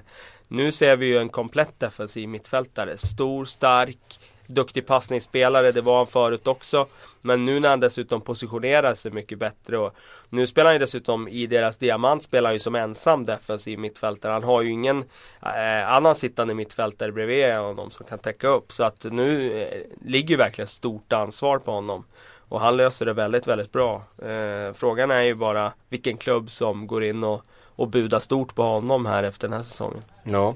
nu 0.48 0.72
ser 0.72 0.98
vi 0.98 1.06
ju 1.06 1.18
en 1.18 1.30
komplett 1.30 1.80
defensiv 1.80 2.30
mittfältare. 2.30 2.98
Stor, 2.98 3.46
stark, 3.46 4.20
duktig 4.48 4.86
passningsspelare. 4.88 5.72
Det 5.72 5.82
var 5.82 5.98
han 5.98 6.08
förut 6.08 6.48
också. 6.48 6.88
Men 7.22 7.46
nu 7.46 7.60
när 7.60 7.70
han 7.70 7.80
dessutom 7.80 8.22
positionerar 8.22 8.96
sig 8.96 9.12
mycket 9.12 9.40
bättre. 9.40 9.78
Och 9.78 9.96
nu 10.30 10.48
spelar 10.48 10.66
han 10.66 10.76
ju 10.76 10.80
dessutom 10.80 11.28
i 11.28 11.48
deras 11.48 11.78
diamant 11.78 12.24
spelar 12.24 12.50
han 12.50 12.56
ju 12.56 12.60
som 12.60 12.76
ensam 12.76 13.24
defensiv 13.24 13.80
mittfältare. 13.80 14.34
Han 14.34 14.44
har 14.44 14.62
ju 14.62 14.72
ingen 14.72 14.98
eh, 15.42 15.92
annan 15.92 16.16
sittande 16.16 16.54
mittfältare 16.54 17.12
bredvid 17.12 17.56
honom 17.56 17.92
som 17.92 18.06
kan 18.06 18.20
täcka 18.20 18.48
upp. 18.48 18.72
Så 18.72 18.84
att 18.84 19.06
nu 19.12 19.62
eh, 19.62 19.82
ligger 20.06 20.30
ju 20.30 20.38
verkligen 20.38 20.68
stort 20.68 21.14
ansvar 21.14 21.60
på 21.60 21.72
honom. 21.72 22.06
Och 22.50 22.60
han 22.62 22.78
löser 22.78 23.06
det 23.06 23.14
väldigt, 23.14 23.48
väldigt 23.48 23.72
bra. 23.72 24.04
Eh, 24.22 24.74
frågan 24.74 25.12
är 25.12 25.22
ju 25.22 25.34
bara 25.36 25.74
vilken 25.90 26.18
klubb 26.18 26.50
som 26.50 26.88
går 26.88 27.04
in 27.04 27.24
och, 27.24 27.42
och 27.76 27.88
budar 27.88 28.20
stort 28.20 28.56
på 28.56 28.64
honom 28.64 29.06
här 29.06 29.24
efter 29.24 29.48
den 29.48 29.58
här 29.58 29.64
säsongen. 29.64 30.02
Ja. 30.24 30.56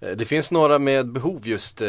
Eh, 0.00 0.10
Det 0.10 0.24
finns 0.24 0.50
några 0.50 0.78
med 0.78 1.06
behov 1.12 1.40
just 1.44 1.80
eh, 1.82 1.88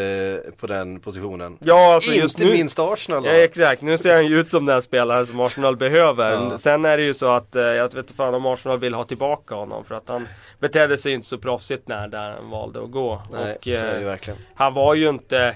på 0.60 0.68
den 0.68 1.00
positionen. 1.00 1.58
Ja, 1.62 1.94
alltså 1.94 2.12
just 2.12 2.40
Inte 2.40 2.52
nu, 2.52 2.58
minst 2.58 2.80
Arsenal. 2.80 3.26
Ja, 3.26 3.32
exakt, 3.32 3.82
nu 3.82 3.98
ser 3.98 4.14
han 4.16 4.26
ju 4.26 4.40
ut 4.40 4.50
som 4.50 4.66
den 4.66 4.82
spelaren 4.82 5.28
som 5.28 5.40
Arsenal 5.40 5.78
behöver. 5.78 6.32
Ja. 6.32 6.58
Sen 6.58 6.86
är 6.86 6.98
det 6.98 7.04
ju 7.04 7.14
så 7.14 7.32
att, 7.32 7.56
eh, 7.56 7.64
jag 7.64 7.84
vet 7.84 7.96
inte 7.96 8.14
fan 8.14 8.34
om 8.36 8.46
Arsenal 8.46 8.80
vill 8.80 8.94
ha 8.94 9.04
tillbaka 9.04 9.56
honom. 9.56 9.86
För 9.86 9.96
att 9.96 10.10
han 10.10 10.28
betedde 10.60 10.98
sig 10.98 11.14
inte 11.14 11.28
så 11.28 11.38
proffsigt 11.38 11.88
när 11.88 12.08
där 12.08 12.32
han 12.32 12.50
valde 12.50 12.84
att 12.84 12.92
gå. 12.92 13.22
Nej, 13.32 13.56
och, 13.56 13.64
så 13.64 13.70
är 13.70 13.84
det 13.94 14.00
eh, 14.02 14.06
verkligen. 14.06 14.40
han 14.56 14.74
var 14.74 14.94
ju 14.96 15.10
inte 15.10 15.56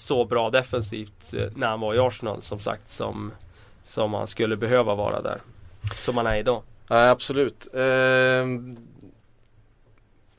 så 0.00 0.24
bra 0.24 0.50
defensivt 0.50 1.34
eh, 1.36 1.46
när 1.56 1.66
han 1.68 1.80
var 1.80 1.94
i 1.94 1.98
Arsenal 1.98 2.42
som 2.42 2.60
sagt 2.60 2.88
som, 2.88 3.32
som 3.82 4.14
han 4.14 4.26
skulle 4.26 4.56
behöva 4.56 4.94
vara 4.94 5.22
där. 5.22 5.40
Som 5.98 6.16
han 6.16 6.26
är 6.26 6.36
idag. 6.36 6.62
Nej 6.90 7.08
absolut. 7.08 7.68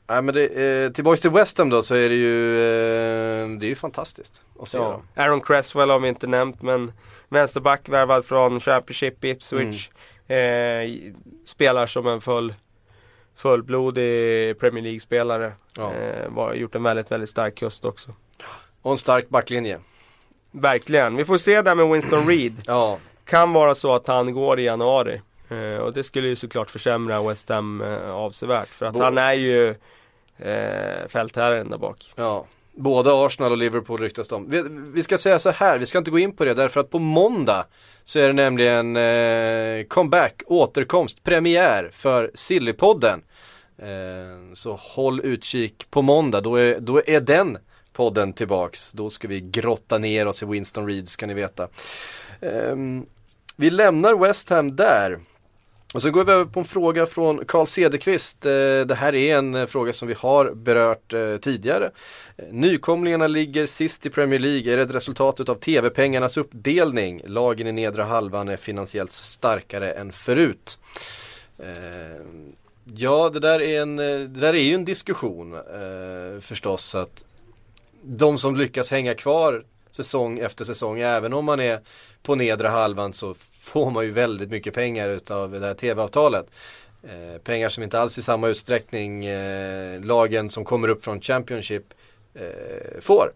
Nej 0.08 0.22
men 0.22 0.34
det, 0.34 0.46
eh, 0.84 0.92
tillbaks 0.92 1.20
till 1.20 1.30
West 1.30 1.58
Ham 1.58 1.68
då 1.70 1.82
så 1.82 1.94
är 1.94 2.08
det 2.08 2.14
ju, 2.14 2.56
eh, 2.60 3.48
det 3.58 3.66
är 3.66 3.68
ju 3.68 3.74
fantastiskt 3.74 4.42
att 4.60 4.68
se 4.68 4.78
Ja. 4.78 4.84
dem. 4.84 5.02
Aaron 5.14 5.40
Cresswell 5.40 5.90
har 5.90 5.98
vi 5.98 6.08
inte 6.08 6.26
nämnt 6.26 6.62
men 6.62 6.92
vänsterback 7.28 7.88
värvad 7.88 8.24
från 8.24 8.60
Championship 8.60 9.24
Ipswich. 9.24 9.90
Eh, 10.28 10.90
spelar 11.44 11.86
som 11.86 12.06
en 12.06 12.20
full 12.20 12.54
fullblodig 13.36 14.58
Premier 14.58 14.84
League-spelare. 14.84 15.52
Ja. 15.76 15.92
Eh, 15.92 16.28
var, 16.30 16.54
gjort 16.54 16.74
en 16.74 16.82
väldigt, 16.82 17.10
väldigt 17.10 17.30
stark 17.30 17.62
höst 17.62 17.84
också. 17.84 18.14
Och 18.82 18.90
en 18.90 18.98
stark 18.98 19.28
backlinje. 19.28 19.78
Verkligen. 20.50 21.16
Vi 21.16 21.24
får 21.24 21.38
se 21.38 21.62
där 21.62 21.74
med 21.74 21.88
Winston 21.88 22.26
Reed. 22.28 22.62
Ja, 22.66 22.98
Kan 23.24 23.52
vara 23.52 23.74
så 23.74 23.94
att 23.94 24.06
han 24.08 24.34
går 24.34 24.60
i 24.60 24.64
januari. 24.64 25.20
Eh, 25.48 25.76
och 25.80 25.92
det 25.92 26.04
skulle 26.04 26.28
ju 26.28 26.36
såklart 26.36 26.70
försämra 26.70 27.22
West 27.22 27.48
Ham 27.48 27.80
eh, 27.82 28.10
avsevärt. 28.10 28.68
För 28.68 28.86
att 28.86 28.94
Bo- 28.94 29.02
han 29.02 29.18
är 29.18 29.32
ju 29.32 29.68
eh, 30.38 31.08
fältherren 31.08 31.70
där 31.70 31.78
bak. 31.78 32.12
ja. 32.16 32.46
Både 32.74 33.10
Arsenal 33.26 33.52
och 33.52 33.58
Liverpool 33.58 34.00
ryktas 34.00 34.28
de. 34.28 34.50
Vi, 34.50 34.64
vi 34.94 35.02
ska 35.02 35.18
säga 35.18 35.38
så 35.38 35.50
här, 35.50 35.78
vi 35.78 35.86
ska 35.86 35.98
inte 35.98 36.10
gå 36.10 36.18
in 36.18 36.36
på 36.36 36.44
det 36.44 36.54
därför 36.54 36.80
att 36.80 36.90
på 36.90 36.98
måndag 36.98 37.66
så 38.04 38.18
är 38.18 38.26
det 38.26 38.32
nämligen 38.32 38.96
eh, 38.96 39.84
comeback, 39.86 40.42
återkomst, 40.46 41.24
premiär 41.24 41.90
för 41.92 42.30
Sillypodden. 42.34 43.22
Eh, 43.78 44.54
så 44.54 44.74
håll 44.80 45.20
utkik 45.24 45.86
på 45.90 46.02
måndag, 46.02 46.40
då 46.40 46.56
är, 46.56 46.80
då 46.80 47.02
är 47.06 47.20
den 47.20 47.58
podden 48.00 48.32
tillbaks. 48.32 48.92
Då 48.92 49.10
ska 49.10 49.28
vi 49.28 49.40
grotta 49.40 49.98
ner 49.98 50.26
oss 50.26 50.42
i 50.42 50.46
Winston 50.46 50.86
Reed 50.86 51.08
ska 51.08 51.26
ni 51.26 51.34
veta. 51.34 51.68
Um, 52.40 53.06
vi 53.56 53.70
lämnar 53.70 54.14
West 54.14 54.50
Ham 54.50 54.76
där. 54.76 55.18
Och 55.94 56.02
så 56.02 56.10
går 56.10 56.24
vi 56.24 56.32
över 56.32 56.44
på 56.44 56.60
en 56.60 56.66
fråga 56.66 57.06
från 57.06 57.44
Carl 57.44 57.66
Cederqvist. 57.66 58.46
Eh, 58.46 58.50
det 58.86 58.94
här 58.94 59.14
är 59.14 59.36
en 59.36 59.54
eh, 59.54 59.66
fråga 59.66 59.92
som 59.92 60.08
vi 60.08 60.14
har 60.14 60.50
berört 60.54 61.12
eh, 61.12 61.36
tidigare. 61.36 61.90
Nykomlingarna 62.50 63.26
ligger 63.26 63.66
sist 63.66 64.06
i 64.06 64.10
Premier 64.10 64.40
League. 64.40 64.72
Är 64.72 64.76
det 64.76 64.82
ett 64.82 64.94
resultat 64.94 65.48
av 65.48 65.54
tv-pengarnas 65.54 66.36
uppdelning? 66.36 67.22
Lagen 67.24 67.66
i 67.66 67.72
nedre 67.72 68.02
halvan 68.02 68.48
är 68.48 68.56
finansiellt 68.56 69.12
starkare 69.12 69.92
än 69.92 70.12
förut. 70.12 70.78
Ehm, 71.58 72.52
ja, 72.94 73.30
det 73.32 73.40
där 73.40 73.60
är, 73.60 73.82
en, 73.82 73.96
det 73.96 74.26
där 74.26 74.54
är 74.54 74.62
ju 74.62 74.74
en 74.74 74.84
diskussion 74.84 75.56
förstås. 76.40 76.94
att 76.94 77.24
de 78.02 78.38
som 78.38 78.56
lyckas 78.56 78.90
hänga 78.90 79.14
kvar 79.14 79.64
säsong 79.90 80.38
efter 80.38 80.64
säsong. 80.64 81.00
Även 81.00 81.32
om 81.32 81.44
man 81.44 81.60
är 81.60 81.80
på 82.22 82.34
nedre 82.34 82.68
halvan 82.68 83.12
så 83.12 83.34
får 83.60 83.90
man 83.90 84.04
ju 84.04 84.10
väldigt 84.10 84.50
mycket 84.50 84.74
pengar 84.74 85.08
utav 85.08 85.50
det 85.50 85.66
här 85.66 85.74
tv-avtalet. 85.74 86.46
Eh, 87.02 87.38
pengar 87.42 87.68
som 87.68 87.82
inte 87.82 88.00
alls 88.00 88.18
i 88.18 88.22
samma 88.22 88.48
utsträckning 88.48 89.24
eh, 89.24 90.00
lagen 90.00 90.50
som 90.50 90.64
kommer 90.64 90.88
upp 90.88 91.04
från 91.04 91.20
Championship 91.20 91.84
eh, 92.34 93.00
får 93.00 93.32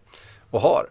och 0.49 0.61
har. 0.61 0.89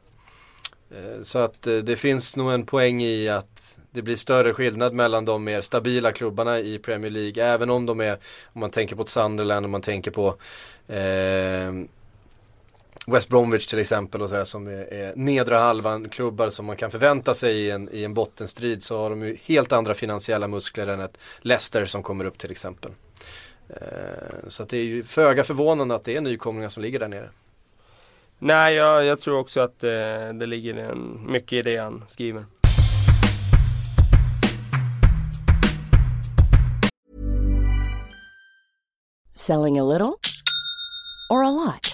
Eh, 0.90 1.22
så 1.22 1.38
att 1.38 1.66
eh, 1.66 1.76
det 1.76 1.96
finns 1.96 2.36
nog 2.36 2.52
en 2.52 2.66
poäng 2.66 3.02
i 3.02 3.28
att 3.28 3.78
det 3.90 4.02
blir 4.02 4.16
större 4.16 4.52
skillnad 4.54 4.92
mellan 4.92 5.24
de 5.24 5.44
mer 5.44 5.60
stabila 5.60 6.12
klubbarna 6.12 6.58
i 6.58 6.78
Premier 6.78 7.10
League. 7.10 7.44
Även 7.44 7.70
om 7.70 7.86
de 7.86 8.00
är, 8.00 8.18
om 8.52 8.60
man 8.60 8.70
tänker 8.70 8.96
på 8.96 9.06
Sunderland, 9.06 9.66
om 9.66 9.72
man 9.72 9.82
tänker 9.82 10.10
på 10.10 10.28
eh, 10.88 11.72
West 13.06 13.28
Bromwich 13.28 13.66
till 13.66 13.78
exempel 13.78 14.22
och 14.22 14.28
sådär 14.28 14.44
som 14.44 14.66
är, 14.66 14.92
är 14.92 15.12
nedre 15.16 15.54
halvan 15.54 16.08
klubbar 16.08 16.50
som 16.50 16.66
man 16.66 16.76
kan 16.76 16.90
förvänta 16.90 17.34
sig 17.34 17.56
i 17.56 17.70
en, 17.70 17.88
i 17.92 18.04
en 18.04 18.14
bottenstrid 18.14 18.82
så 18.82 18.98
har 18.98 19.10
de 19.10 19.22
ju 19.22 19.36
helt 19.44 19.72
andra 19.72 19.94
finansiella 19.94 20.48
muskler 20.48 20.86
än 20.86 21.00
ett 21.00 21.18
Leicester 21.40 21.86
som 21.86 22.02
kommer 22.02 22.24
upp 22.24 22.38
till 22.38 22.50
exempel. 22.50 22.90
Eh, 23.68 24.48
så 24.48 24.62
att 24.62 24.68
det 24.68 24.78
är 24.78 24.84
ju 24.84 25.02
föga 25.02 25.44
förvånande 25.44 25.94
att 25.94 26.04
det 26.04 26.16
är 26.16 26.20
nykomlingar 26.20 26.68
som 26.68 26.82
ligger 26.82 26.98
där 26.98 27.08
nere. 27.08 27.30
Nej, 28.38 28.74
jag, 28.74 29.04
jag 29.04 29.20
tror 29.20 29.38
också 29.38 29.60
att 29.60 29.84
eh, 29.84 29.90
det 30.34 30.46
ligger 30.46 30.74
en, 30.74 31.32
mycket 31.32 31.52
i 31.52 31.62
det 31.62 31.76
han 31.76 32.04
skriver. 32.08 32.44
Selling 39.34 39.78
a 39.78 39.84
little 39.84 40.14
or 41.30 41.44
a 41.44 41.50
lot? 41.50 41.93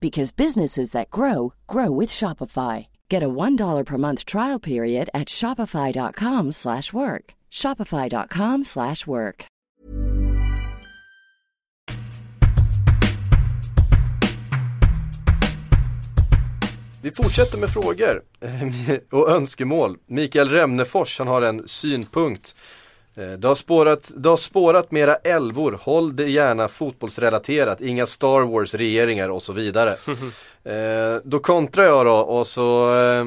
because 0.00 0.32
businesses 0.32 0.92
that 0.92 1.10
grow 1.10 1.52
grow 1.66 1.90
with 1.90 2.10
Shopify. 2.10 2.86
Get 3.08 3.22
a 3.22 3.28
$1 3.28 3.84
per 3.86 3.98
month 3.98 4.24
trial 4.24 4.58
period 4.58 5.10
at 5.14 5.28
Shopify.com 5.28 6.52
slash 6.52 6.92
work. 6.92 7.34
Shopify.com 7.52 8.64
slash 8.64 9.06
work. 9.06 9.46
Vi 17.02 17.10
fortsätter 17.10 17.58
med 17.58 17.70
frågor 17.70 18.22
och 19.10 19.30
önskemål. 19.30 19.96
Mikael 20.06 20.48
Remnefors 20.48 21.18
han 21.18 21.28
har 21.28 21.42
en 21.42 21.68
synpunkt. 21.68 22.54
Eh, 23.16 23.30
Det 23.32 23.48
har, 23.48 23.54
spårat, 23.54 24.10
det 24.16 24.28
har 24.28 24.36
spårat 24.36 24.90
mera 24.90 25.14
älvor, 25.14 25.78
håll 25.82 26.16
det 26.16 26.28
gärna 26.28 26.68
fotbollsrelaterat, 26.68 27.80
inga 27.80 28.06
Star 28.06 28.40
Wars 28.40 28.74
regeringar 28.74 29.28
och 29.28 29.42
så 29.42 29.52
vidare. 29.52 29.90
eh, 30.64 31.20
då 31.24 31.38
kontrar 31.38 31.84
jag 31.84 32.06
då 32.06 32.12
och 32.16 32.46
så 32.46 32.98
eh, 32.98 33.24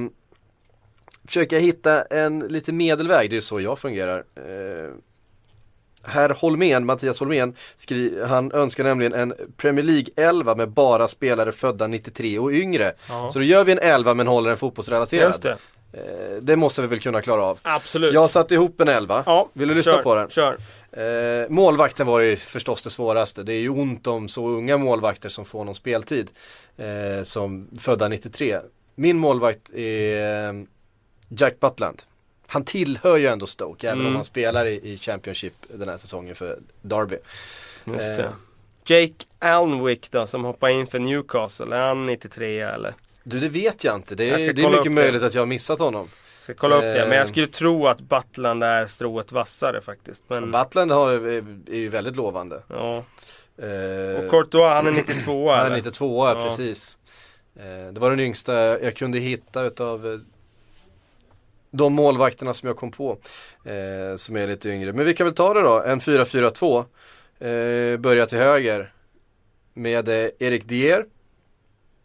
försöker 1.27 1.55
jag 1.55 1.63
hitta 1.63 2.01
en 2.01 2.39
lite 2.39 2.71
medelväg, 2.71 3.29
det 3.29 3.35
är 3.35 3.41
så 3.41 3.61
jag 3.61 3.79
fungerar. 3.79 4.23
Eh, 4.35 4.89
Herr 6.05 6.29
Holmén, 6.29 6.85
Mattias 6.85 7.19
Holmén, 7.19 7.55
skri, 7.75 8.23
han 8.27 8.51
önskar 8.51 8.83
nämligen 8.83 9.13
en 9.13 9.33
Premier 9.57 9.85
League 9.85 10.05
11 10.15 10.55
med 10.55 10.69
bara 10.69 11.07
spelare 11.07 11.51
födda 11.51 11.87
93 11.87 12.39
och 12.39 12.51
yngre. 12.51 12.93
Ja. 13.09 13.29
Så 13.33 13.39
då 13.39 13.45
gör 13.45 13.63
vi 13.63 13.71
en 13.71 13.79
11 13.79 14.13
men 14.13 14.27
håller 14.27 14.49
den 14.49 14.57
fotbollsrelaterad. 14.57 15.27
Just 15.27 15.41
det. 15.43 15.57
Eh, 15.93 16.37
det 16.41 16.55
måste 16.55 16.81
vi 16.81 16.87
väl 16.87 16.99
kunna 16.99 17.21
klara 17.21 17.43
av. 17.43 17.59
Absolut. 17.61 18.13
Jag 18.13 18.21
har 18.21 18.27
satt 18.27 18.51
ihop 18.51 18.81
en 18.81 18.87
11. 18.87 19.23
ja, 19.25 19.49
Vill 19.53 19.67
du 19.67 19.75
lyssna 19.75 19.93
kör, 19.93 20.03
på 20.03 20.15
den? 20.15 20.29
Kör. 20.29 20.57
Eh, 20.91 21.49
målvakten 21.49 22.07
var 22.07 22.19
ju 22.19 22.35
förstås 22.35 22.83
det 22.83 22.89
svåraste. 22.89 23.43
Det 23.43 23.53
är 23.53 23.59
ju 23.59 23.69
ont 23.69 24.07
om 24.07 24.27
så 24.27 24.47
unga 24.47 24.77
målvakter 24.77 25.29
som 25.29 25.45
får 25.45 25.63
någon 25.63 25.75
speltid. 25.75 26.31
Eh, 26.77 27.23
som 27.23 27.67
födda 27.79 28.07
93. 28.07 28.57
Min 28.95 29.17
målvakt 29.17 29.73
är 29.73 30.47
eh, 30.49 30.53
Jack 31.29 31.59
Butland. 31.59 32.01
Han 32.47 32.65
tillhör 32.65 33.17
ju 33.17 33.27
ändå 33.27 33.45
Stoke 33.47 33.87
även 33.87 33.99
Mm. 33.99 34.07
om 34.11 34.15
han 34.15 34.23
spelar 34.23 34.65
i, 34.65 34.91
i 34.93 34.97
Championship 34.97 35.53
den 35.67 35.89
här 35.89 35.97
säsongen 35.97 36.35
för 36.35 36.59
Derby. 36.81 37.17
Just 37.85 38.09
Eh. 38.19 38.25
Jake 38.85 39.13
Alnwick 39.39 40.11
då 40.11 40.27
som 40.27 40.43
hoppar 40.43 40.69
in 40.69 40.87
för 40.87 40.99
Newcastle, 40.99 41.75
är 41.75 41.87
han 41.87 42.05
93 42.05 42.59
eller? 42.59 42.93
Du 43.23 43.39
det 43.39 43.49
vet 43.49 43.83
jag 43.83 43.95
inte. 43.95 44.15
Det 44.15 44.25
Jag 44.27 44.41
är, 44.41 44.53
det 44.53 44.61
är 44.61 44.65
mycket 44.65 44.77
upp 44.79 44.83
det. 44.83 44.89
möjligt 44.89 45.23
att 45.23 45.33
jag 45.33 45.41
har 45.41 45.45
missat 45.47 45.79
honom. 45.79 46.09
Ska 46.41 46.53
kolla 46.53 46.75
upp 46.75 46.81
det, 46.81 46.99
men 47.01 47.11
Eh. 47.11 47.17
jag 47.17 47.27
skulle 47.27 47.47
tro 47.47 47.87
att 47.87 48.01
Butland 48.01 48.63
är 48.63 48.85
strået 48.87 49.31
vassare 49.31 49.81
faktiskt. 49.81 50.23
Men, 50.27 50.51
Butland 50.51 50.91
har, 50.91 51.11
är, 51.11 51.43
ju 51.73 51.89
väldigt 51.89 52.15
lovande. 52.15 52.61
ja. 52.67 52.95
Eh, 53.57 54.23
Och 54.23 54.29
Courtois, 54.31 54.73
han 54.73 54.87
är 54.87 54.91
92 54.91 55.51
Han 55.51 55.59
är 55.59 55.65
eller? 55.65 55.75
92 55.75 56.27
Ja. 56.27 56.43
precis. 56.43 56.97
Eh, 57.55 57.93
det 57.93 57.99
var 57.99 58.09
den 58.09 58.19
yngsta 58.19 58.53
jag 58.83 58.95
kunde 58.95 59.19
hitta 59.19 59.61
utav 59.63 60.07
eh, 60.13 60.19
de 61.71 61.93
målvakterna 61.93 62.53
som 62.53 62.67
jag 62.67 62.77
kom 62.77 62.91
på. 62.91 63.17
Eh, 63.65 64.15
som 64.15 64.35
är 64.37 64.47
lite 64.47 64.69
yngre. 64.69 64.93
Men 64.93 65.05
vi 65.05 65.13
kan 65.13 65.25
väl 65.27 65.35
ta 65.35 65.53
det 65.53 65.61
då. 65.61 65.81
En 65.83 65.99
4-4-2. 65.99 66.79
Eh, 67.39 67.97
börjar 67.99 68.25
till 68.25 68.37
höger. 68.37 68.93
Med 69.73 70.09
eh, 70.09 70.29
Erik 70.39 70.67
Dier. 70.67 71.05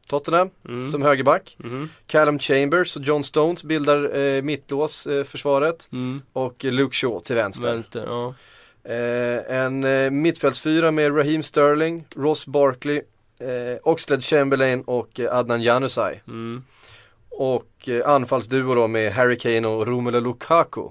Tottenham 0.08 0.50
Mm. 0.68 0.90
som 0.90 1.02
högerback. 1.02 1.56
Mhm. 1.58 1.88
Callum 2.06 2.38
Chambers 2.38 2.96
och 2.96 3.02
John 3.02 3.24
Stones 3.24 3.64
bildar 3.64 4.16
eh, 4.18 4.42
mittlås 4.42 5.06
eh, 5.06 5.24
försvaret. 5.24 5.88
Mm. 5.92 6.20
Och 6.32 6.64
Luke 6.64 6.94
Shaw 6.96 7.20
till 7.20 7.36
vänster. 7.36 7.72
Vänster, 7.74 8.04
ja. 8.06 8.34
Eh, 8.84 9.56
en 9.56 9.84
eh, 9.84 10.10
mittfältsfyra 10.10 10.90
med 10.90 11.16
Raheem 11.16 11.42
Sterling, 11.42 12.04
Ross 12.16 12.46
Barkley, 12.46 12.96
eh, 13.40 13.78
Oxlade 13.82 14.22
Chamberlain 14.22 14.82
och 14.82 15.20
eh, 15.20 15.36
Adnan 15.36 15.62
Januzaj. 15.62 16.22
Mm. 16.26 16.62
Och 17.30 17.88
eh, 17.88 18.08
anfallsduo 18.08 18.74
då 18.74 18.86
med 18.86 19.12
Harry 19.12 19.38
Kane 19.38 19.68
och 19.68 19.86
Romelu 19.86 20.20
Lukaku. 20.20 20.82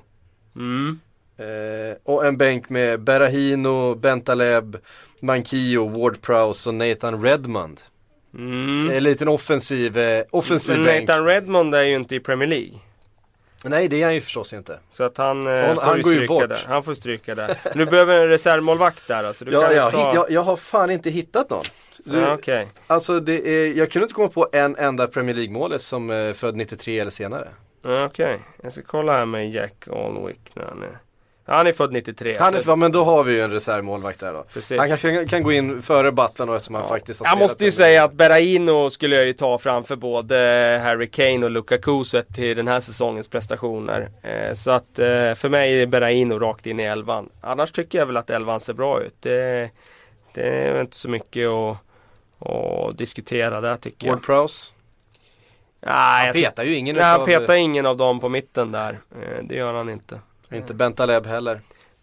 Mm. 0.55 0.99
Eh, 1.37 1.97
och 2.03 2.25
en 2.25 2.37
bänk 2.37 2.69
med 2.69 2.99
Berahino, 3.01 3.95
Bentaleb, 3.95 4.77
Mankio, 5.21 5.89
Ward 6.01 6.21
Prowse 6.21 6.69
och 6.69 6.75
Nathan 6.75 7.23
Redmond. 7.23 7.81
Mm. 8.37 8.89
En 8.97 9.03
liten 9.03 9.27
offensiv, 9.27 9.97
eh, 9.97 10.23
offensiv 10.31 10.75
Men 10.75 10.85
bänk. 10.85 11.07
Nathan 11.09 11.25
Redmond 11.25 11.75
är 11.75 11.81
ju 11.83 11.95
inte 11.95 12.15
i 12.15 12.19
Premier 12.19 12.49
League. 12.49 12.71
Nej 13.63 13.87
det 13.87 14.01
är 14.01 14.05
han 14.05 14.13
ju 14.15 14.21
förstås 14.21 14.53
inte. 14.53 14.79
Så 14.91 15.03
att 15.03 15.17
han, 15.17 15.47
eh, 15.47 15.65
Han- 15.65 15.75
får 15.75 15.81
han 15.81 16.01
går 16.01 16.13
ju 16.13 16.27
bort. 16.27 16.49
där. 16.49 16.63
Han 16.67 16.83
får 16.83 16.93
stryka 16.93 17.35
där. 17.35 17.57
Du 17.73 17.85
behöver 17.85 18.15
en 18.21 18.27
reservmålvakt 18.29 19.07
där 19.07 19.23
alltså. 19.23 19.45
Du 19.45 19.51
Ja, 19.51 19.61
kan 19.67 19.75
jag, 19.75 19.91
ta... 19.91 20.13
jag, 20.15 20.31
jag 20.31 20.41
har 20.41 20.55
fan 20.55 20.91
inte 20.91 21.09
hittat 21.09 21.49
någon. 21.49 21.63
Du, 22.05 22.19
Ja, 22.19 22.33
Okej. 22.33 22.67
Alltså 22.87 23.19
det 23.19 23.47
är, 23.49 23.73
jag 23.77 23.91
kunde 23.91 24.03
inte 24.03 24.13
komma 24.13 24.27
på 24.29 24.49
en 24.53 24.75
enda 24.75 25.07
Premier 25.07 25.35
League-målis 25.35 25.83
som 25.83 26.09
är 26.09 26.33
född 26.33 26.55
93 26.55 26.99
eller 26.99 27.11
senare. 27.11 27.47
Ja, 27.81 28.05
Okej. 28.05 28.39
Jag 28.63 28.71
ska 28.73 28.81
kolla 28.81 29.13
här 29.17 29.25
med 29.25 29.51
Jack 29.51 29.87
Alnwick 29.91 30.39
när 30.53 30.63
han 30.65 30.83
är... 30.83 30.97
Han 31.47 31.67
är 31.67 31.71
född 31.73 31.91
93. 31.91 32.35
Han 32.39 32.55
är, 32.55 32.59
så- 32.61 32.69
ja, 32.69 32.75
men 32.75 32.91
då 32.91 33.03
har 33.03 33.23
vi 33.23 33.33
ju 33.33 33.41
en 33.41 33.51
reservmålvakt 33.51 34.19
där 34.19 34.33
då. 34.33 34.45
Precis. 34.53 34.79
Han 34.79 34.87
kanske 34.87 35.13
kan, 35.13 35.27
kan 35.27 35.43
gå 35.43 35.51
in 35.51 35.81
före 35.81 36.11
Butland 36.11 36.51
eftersom 36.53 36.75
han 36.75 36.87
faktiskt 36.87 37.19
har 37.19 37.27
Jag 37.27 37.37
måste 37.37 37.65
ju 37.65 37.71
säga 37.71 38.03
att 38.03 38.13
Berraino 38.13 38.89
skulle 38.89 39.15
jag 39.15 39.25
ju 39.25 39.33
ta 39.33 39.57
framför 39.57 39.95
både 39.95 40.35
Harry 40.83 41.07
Kane 41.09 41.45
och 41.45 41.51
Lukaku 41.51 42.03
sett 42.03 42.35
till 42.35 42.57
den 42.57 42.67
här 42.67 42.81
säsongens 42.81 43.27
prestationer. 43.27 44.09
Eh, 44.23 44.55
så 44.55 44.71
att 44.71 44.99
eh, 44.99 45.05
för 45.33 45.49
mig 45.49 45.81
är 45.81 45.85
Berraino 45.87 46.39
rakt 46.39 46.65
in 46.65 46.79
i 46.79 46.83
elvan. 46.83 47.29
Annars 47.41 47.71
tycker 47.71 47.97
jag 47.99 48.05
väl 48.05 48.17
att 48.17 48.29
elvan 48.29 48.59
ser 48.59 48.73
bra 48.73 49.01
ut. 49.01 49.15
Det, 49.19 49.69
det 50.33 50.41
är 50.49 50.81
inte 50.81 50.95
så 50.97 51.09
mycket 51.09 51.47
att, 51.47 51.77
att 52.49 52.97
diskutera 52.97 53.61
där 53.61 53.75
tycker 53.75 54.07
jag. 54.07 54.13
Ward 54.13 54.25
Prowse. 54.25 54.71
Nej, 55.81 56.25
Han 56.25 56.33
petar 56.33 56.63
ju 56.63 56.75
ingen 56.75 56.95
Nej, 56.95 57.05
han 57.05 57.25
petar 57.25 57.53
ingen 57.53 57.85
av 57.85 57.97
dem 57.97 58.19
på 58.19 58.29
mitten 58.29 58.71
där. 58.71 58.99
Eh, 59.21 59.43
det 59.43 59.55
gör 59.55 59.73
han 59.73 59.89
inte. 59.89 60.19
Inte 60.51 60.73
Bentaleb 60.73 61.25
heller. 61.25 61.61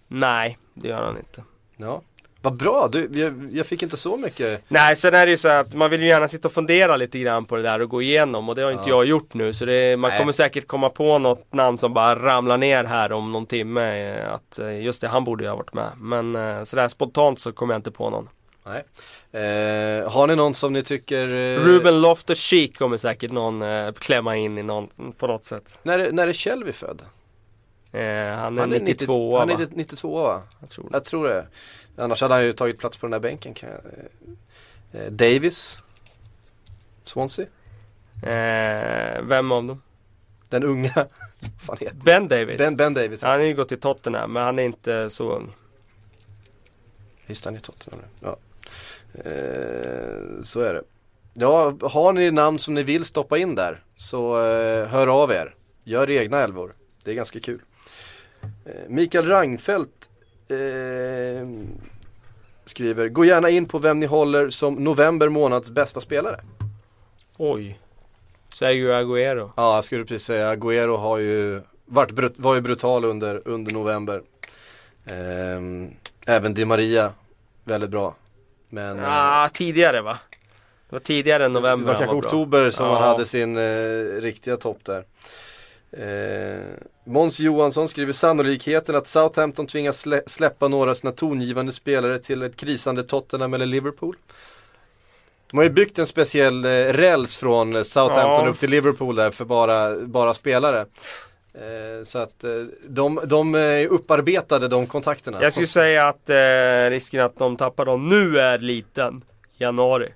Nej, 0.08 0.58
det 0.74 0.88
gör 0.88 1.02
han 1.02 1.18
inte. 1.18 1.44
Ja. 1.76 2.02
Vad 2.42 2.56
bra, 2.56 2.88
du, 2.92 3.08
jag, 3.12 3.48
jag 3.52 3.66
fick 3.66 3.82
inte 3.82 3.96
så 3.96 4.16
mycket. 4.16 4.62
Nej, 4.68 4.96
sen 4.96 5.14
är 5.14 5.26
det 5.26 5.30
ju 5.30 5.36
så 5.36 5.48
att 5.48 5.74
man 5.74 5.90
vill 5.90 6.00
ju 6.02 6.06
gärna 6.08 6.28
sitta 6.28 6.48
och 6.48 6.54
fundera 6.54 6.96
lite 6.96 7.18
grann 7.18 7.44
på 7.44 7.56
det 7.56 7.62
där 7.62 7.80
och 7.82 7.88
gå 7.88 8.02
igenom 8.02 8.48
och 8.48 8.54
det 8.54 8.62
har 8.62 8.72
inte 8.72 8.90
Ja. 8.90 8.96
jag 8.96 9.04
gjort 9.04 9.34
nu 9.34 9.54
så 9.54 9.64
det, 9.64 9.96
man 9.96 10.10
Nej. 10.10 10.18
kommer 10.18 10.32
säkert 10.32 10.66
komma 10.66 10.90
på 10.90 11.18
något 11.18 11.52
namn 11.52 11.78
som 11.78 11.94
bara 11.94 12.22
ramlar 12.22 12.58
ner 12.58 12.84
här 12.84 13.12
om 13.12 13.32
någon 13.32 13.46
timme 13.46 14.12
eh, 14.14 14.32
att 14.32 14.58
eh, 14.58 14.80
just 14.80 15.00
det, 15.00 15.08
han 15.08 15.24
borde 15.24 15.44
ju 15.44 15.50
ha 15.50 15.56
varit 15.56 15.74
med. 15.74 15.90
Men 15.98 16.34
eh, 16.36 16.64
sådär 16.64 16.88
spontant 16.88 17.38
så 17.38 17.52
kommer 17.52 17.74
jag 17.74 17.78
inte 17.78 17.90
på 17.90 18.10
någon. 18.10 18.28
Nej. 18.66 18.84
Eh, 19.32 20.10
har 20.12 20.26
ni 20.26 20.36
någon 20.36 20.54
som 20.54 20.72
ni 20.72 20.82
tycker... 20.82 21.22
Eh, 21.34 21.58
Ruben 21.64 21.94
Loftus-Cheek 22.00 22.74
kommer 22.78 22.96
säkert 22.96 23.32
någon 23.32 23.62
eh, 23.62 23.92
klämma 23.92 24.36
in 24.36 24.58
i 24.58 24.62
någon, 24.62 24.88
på 25.18 25.26
något 25.26 25.44
sätt. 25.44 25.78
När, 25.82 26.12
när 26.12 26.28
är 26.28 26.32
Shelby 26.32 26.72
född? 26.72 27.02
Eh, 27.94 28.36
han 28.36 28.58
är 28.58 28.60
Han 28.60 28.72
är 28.72 28.80
92 28.80 28.84
90, 28.84 29.38
Han 29.38 29.50
är 29.50 29.56
va? 29.56 29.72
92 29.74 30.22
va? 30.22 30.42
Jag 30.60 30.70
tror 30.70 30.84
det. 30.84 30.96
Jag 30.96 31.04
tror 31.04 31.28
det. 31.28 31.46
Annars 31.96 32.20
hade 32.20 32.34
han 32.34 32.44
ju 32.44 32.52
tagit 32.52 32.78
plats 32.78 32.96
på 32.96 33.06
den 33.06 33.10
där 33.10 33.20
bänken. 33.20 33.54
Kan 33.54 33.68
jag, 33.70 33.80
eh, 35.02 35.10
Davis. 35.10 35.78
Swansea. 37.04 37.46
Eh, 38.22 39.22
vem 39.22 39.52
av 39.52 39.64
dem? 39.64 39.82
Den 40.48 40.64
unga. 40.64 40.90
Fan 41.66 41.76
heter 41.80 41.96
Ben 42.04 42.28
Davis? 42.28 42.58
Ben, 42.58 42.76
ben 42.76 42.94
Davis. 42.94 43.22
Han 43.22 43.32
har 43.32 43.38
ju 43.38 43.54
gått 43.54 43.68
till 43.68 43.80
Tottenham 43.80 44.32
men 44.32 44.42
han 44.42 44.58
är 44.58 44.62
inte 44.62 45.10
så 45.10 45.32
ung. 45.32 45.54
Visst 47.26 47.44
han 47.44 47.54
är 47.54 47.58
i 47.58 47.60
Tottenham 47.60 48.00
nu. 48.00 48.28
Ja. 48.28 48.36
Eh, 49.24 50.42
så 50.42 50.60
är 50.60 50.74
det. 50.74 50.82
Ja, 51.34 51.76
har 51.82 52.12
ni 52.12 52.30
namn 52.30 52.58
som 52.58 52.74
ni 52.74 52.82
vill 52.82 53.04
stoppa 53.04 53.38
in 53.38 53.54
där 53.54 53.82
så 53.96 54.46
eh, 54.46 54.86
hör 54.86 55.06
av 55.22 55.30
er. 55.30 55.54
Gör 55.84 56.10
egna 56.10 56.42
älvor. 56.42 56.74
Det 57.04 57.10
är 57.10 57.14
ganska 57.14 57.40
kul. 57.40 57.60
Eh, 58.66 58.72
Mikael 58.88 59.26
Rangfeldt 59.28 60.08
eh, 60.48 61.48
skriver, 62.64 63.08
gå 63.08 63.24
gärna 63.24 63.50
in 63.50 63.66
på 63.66 63.78
vem 63.78 64.00
ni 64.00 64.06
håller 64.06 64.50
som 64.50 64.74
november 64.74 65.28
månads 65.28 65.70
bästa 65.70 66.00
spelare. 66.00 66.40
Oj. 67.36 67.78
Sergio 68.54 68.92
Agüero. 68.92 69.50
Ja, 69.56 69.74
jag 69.74 69.84
skulle 69.84 70.04
precis 70.04 70.26
säga, 70.26 70.54
Agüero 70.54 70.96
har 70.96 71.18
ju 71.18 71.60
varit 71.86 72.38
var 72.38 72.54
ju 72.54 72.60
brutal 72.60 73.04
under, 73.04 73.42
under 73.48 73.72
november. 73.72 74.22
Ehm, 75.06 75.90
även 76.26 76.54
Di 76.54 76.64
Maria, 76.64 77.12
väldigt 77.64 77.90
bra. 77.90 78.14
Men 78.68 78.98
eh, 78.98 79.04
Ah, 79.08 79.48
tidigare 79.48 80.00
va? 80.00 80.18
Det 80.88 80.94
var 80.96 81.00
tidigare 81.00 81.44
än 81.44 81.52
det 81.52 81.60
november 81.60 81.86
var 81.86 81.94
han 81.94 82.00
kanske 82.00 82.14
var 82.14 82.20
bra. 82.22 82.28
oktober 82.28 82.70
som 82.70 82.86
Ja. 82.86 82.92
han 82.94 83.02
hade 83.08 83.26
sin 83.26 83.56
eh, 83.56 84.20
riktiga 84.20 84.56
topp 84.56 84.78
där. 84.84 85.04
Eh, 85.98 86.64
Måns 87.06 87.40
Johansson 87.40 87.88
skriver 87.88 88.12
sannolikheten 88.12 88.96
att 88.96 89.06
Southampton 89.06 89.66
tvingas 89.66 90.06
slä- 90.06 90.22
släppa 90.26 90.68
några 90.68 90.90
av 90.90 90.94
sina 90.94 91.12
tongivande 91.12 91.72
spelare 91.72 92.18
till 92.18 92.42
ett 92.42 92.56
krisande 92.56 93.02
Tottenham 93.02 93.54
eller 93.54 93.66
Liverpool. 93.66 94.16
De 95.50 95.56
har 95.56 95.64
ju 95.64 95.70
byggt 95.70 95.98
en 95.98 96.06
speciell 96.06 96.64
eh, 96.64 96.68
räls 96.92 97.36
från 97.36 97.76
eh, 97.76 97.82
Southampton 97.82 98.44
Ja. 98.44 98.50
upp 98.50 98.58
till 98.58 98.70
Liverpool 98.70 99.16
där 99.16 99.30
för 99.30 99.44
bara, 99.44 99.96
bara 99.96 100.34
spelare. 100.34 100.80
Eh, 101.54 102.04
så 102.04 102.18
att 102.18 102.44
eh, 102.44 102.50
de, 102.88 103.20
de 103.24 103.54
är 103.54 103.86
upparbetade 103.86 104.68
de 104.68 104.86
kontakterna. 104.86 105.42
Jag 105.42 105.52
skulle 105.52 105.66
säga 105.66 106.08
att 106.08 106.30
eh, 106.30 106.90
risken 106.90 107.20
att 107.24 107.38
de 107.38 107.56
tappar 107.56 107.84
dem 107.84 108.08
nu 108.08 108.38
är 108.38 108.58
liten. 108.58 109.22
Januari. 109.56 110.12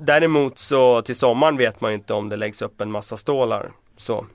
Däremot 0.00 0.58
så 0.58 1.02
till 1.02 1.16
sommaren 1.16 1.56
vet 1.56 1.80
man 1.80 1.90
ju 1.90 1.94
inte 1.94 2.14
om 2.14 2.28
det 2.28 2.36
läggs 2.36 2.62
upp 2.62 2.80
en 2.80 2.90
massa 2.90 3.16
stålar. 3.16 3.72
Så. 3.96 4.26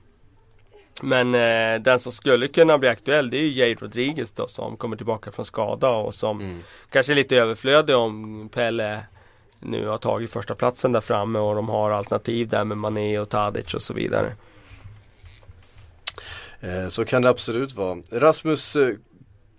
Men 1.02 1.34
eh, 1.34 1.82
den 1.82 1.98
som 2.00 2.12
skulle 2.12 2.48
kunna 2.48 2.78
bli 2.78 2.88
aktuell 2.88 3.30
det 3.30 3.36
är 3.36 3.40
ju 3.42 3.50
Jade 3.52 3.74
Rodriguez 3.74 4.30
då 4.30 4.46
som 4.48 4.76
kommer 4.76 4.96
tillbaka 4.96 5.32
från 5.32 5.44
skada 5.44 5.90
och 5.90 6.14
som 6.14 6.40
Mm. 6.40 6.60
kanske 6.90 7.12
är 7.12 7.16
lite 7.16 7.36
överflödig 7.36 7.96
om 7.96 8.48
Pelle 8.52 9.00
nu 9.60 9.86
har 9.86 9.98
tagit 9.98 10.30
första 10.30 10.54
platsen 10.54 10.92
där 10.92 11.00
framme 11.00 11.38
och 11.38 11.54
de 11.54 11.68
har 11.68 11.90
alternativ 11.90 12.48
där 12.48 12.64
med 12.64 12.78
Mané 12.78 13.18
och 13.18 13.28
Tadic 13.28 13.74
och 13.74 13.82
så 13.82 13.94
vidare. 13.94 14.32
Eh, 16.60 16.88
Så 16.88 17.04
kan 17.04 17.22
det 17.22 17.28
absolut 17.28 17.72
vara. 17.72 17.98
Rasmus 18.10 18.76
eh, 18.76 18.94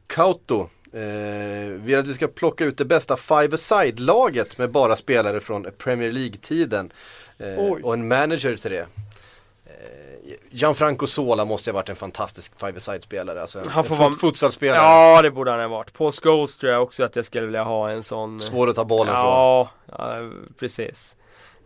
Kauto 0.07 0.69
eh, 0.95 1.71
vill 1.81 1.99
att 1.99 2.07
vi 2.07 2.13
ska 2.13 2.27
plocka 2.27 2.65
ut 2.65 2.77
det 2.77 2.85
bästa 2.85 3.17
five-a-side-laget 3.17 4.57
med 4.57 4.71
bara 4.71 4.95
spelare 4.95 5.39
från 5.39 5.67
Premier 5.77 6.11
League-tiden. 6.11 6.91
Eh, 7.37 7.55
och 7.83 7.93
en 7.93 8.07
manager 8.07 8.55
till 8.57 8.71
det. 8.71 8.85
Eh, 9.65 10.33
Gianfranco 10.49 11.07
Sola 11.07 11.45
måste 11.45 11.71
ha 11.71 11.73
varit 11.75 11.89
en 11.89 11.95
fantastisk 11.95 12.59
five-a-side-spelare. 12.59 13.41
Alltså 13.41 13.61
Han 13.69 13.83
får 13.83 13.95
en 13.95 14.01
vara- 14.01 14.13
futsalspelare. 14.13 14.77
Ja 14.77 15.21
det 15.21 15.31
borde 15.31 15.51
han 15.51 15.59
ha 15.59 15.67
varit. 15.67 15.93
Paul 15.93 16.11
Scholes 16.11 16.57
tror 16.57 16.71
jag 16.73 16.83
också 16.83 17.03
att 17.03 17.15
jag 17.15 17.25
skulle 17.25 17.45
vilja 17.45 17.63
ha 17.63 17.89
en 17.89 18.03
sån 18.03 18.41
Svår 18.41 18.69
att 18.69 18.75
ta 18.75 18.85
bollen 18.85 19.13
från. 19.13 19.23
Ja, 19.23 19.69
ja 19.97 20.29
precis. 20.59 21.15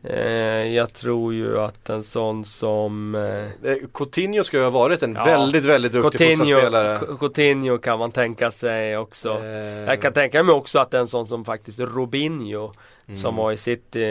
Eh, 0.04 0.76
jag 0.76 0.94
tror 0.94 1.34
ju 1.34 1.60
att 1.60 1.90
en 1.90 2.04
sån 2.04 2.46
som 2.46 3.16
eh, 3.16 3.72
Eh, 3.72 3.78
Coutinho 3.94 4.44
ska 4.44 4.58
ju 4.58 4.64
ha 4.64 4.70
varit 4.70 5.04
en 5.04 5.14
Ja. 5.16 5.26
väldigt, 5.26 5.66
väldigt 5.66 5.92
duktig 5.92 6.20
Coutinho, 6.20 6.38
futsalspelare. 6.46 6.98
Cou- 7.00 7.18
Coutinho 7.18 7.78
kan 7.78 8.00
man 8.00 8.12
tänka 8.12 8.52
sig 8.52 8.98
också. 8.98 9.30
Eh, 9.44 9.84
Jag 9.88 10.02
kan 10.02 10.14
tänka 10.14 10.44
mig 10.44 10.56
också 10.56 10.80
att 10.80 10.94
en 10.94 11.08
sån 11.08 11.26
som 11.26 11.46
faktiskt 11.46 11.80
Robinho 11.80 12.72
Mm. 13.10 13.22
som 13.22 13.36
var 13.36 13.52
i 13.52 13.58
sitt, 13.58 13.96
eh, 13.96 14.02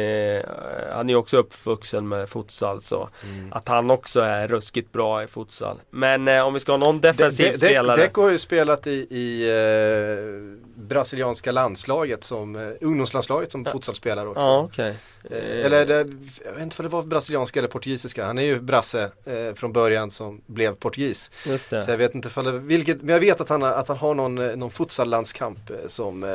han 0.93 1.09
är 1.09 1.13
ju 1.13 1.17
också 1.17 1.37
uppvuxen 1.37 2.09
med 2.09 2.29
futsal 2.29 2.81
så 2.81 3.09
Mm. 3.25 3.53
att 3.53 3.69
han 3.69 3.91
också 3.91 4.21
är 4.21 4.49
ruskigt 4.49 4.93
bra 4.93 5.23
i 5.23 5.27
futsal. 5.27 5.77
Men 5.91 6.29
eh, 6.29 6.41
om 6.43 6.55
vi 6.55 6.61
ska 6.61 6.73
ha 6.73 6.77
någon 6.79 7.01
defensiv 7.01 7.47
De- 7.47 7.53
de- 7.53 7.57
spelare. 7.59 7.97
Deco 7.97 8.23
har 8.23 8.31
ju 8.31 8.39
spelat 8.39 8.87
i, 8.87 8.91
i 9.11 9.49
eh, 9.49 10.83
brasilianska 10.83 11.53
landslaget 11.53 12.25
som, 12.25 12.57
eh, 12.57 12.69
ungdomslandslaget 12.81 13.53
som 13.53 13.65
futsalspelare 13.65 14.29
också. 14.29 14.41
ja, 14.45 14.59
okej. 14.73 14.95
Eh, 15.31 15.67
Eller 15.67 15.87
det, 15.87 15.95
jag 16.45 16.53
vet 16.53 16.63
inte 16.63 16.83
vad 16.83 16.85
det 16.85 16.89
var 16.93 17.03
för 17.03 17.09
brasilianska 17.09 17.59
eller 17.61 17.69
portugisiska. 17.69 18.27
Han 18.27 18.39
är 18.39 18.43
ju 18.43 18.61
brasse 18.61 19.11
eh, 19.25 19.55
från 19.55 19.73
början 19.73 20.11
som 20.11 20.41
blev 20.47 20.75
portugis. 20.75 21.31
Just 21.47 21.71
det. 21.71 21.83
Så 21.83 21.91
jag 21.91 21.99
vet 21.99 22.15
inte 22.15 22.29
ifall 22.29 22.45
det, 22.45 22.53
vilket, 22.53 23.03
men 23.03 23.13
jag 23.13 23.21
vet 23.21 23.41
att 23.41 23.49
han, 23.49 23.63
har- 23.63 23.73
att 23.73 23.89
han 23.89 23.97
har 23.97 24.15
någon, 24.15 24.35
någon 24.35 24.71
futsallandskamp 24.71 25.59
som 25.87 26.25
eh, 26.25 26.31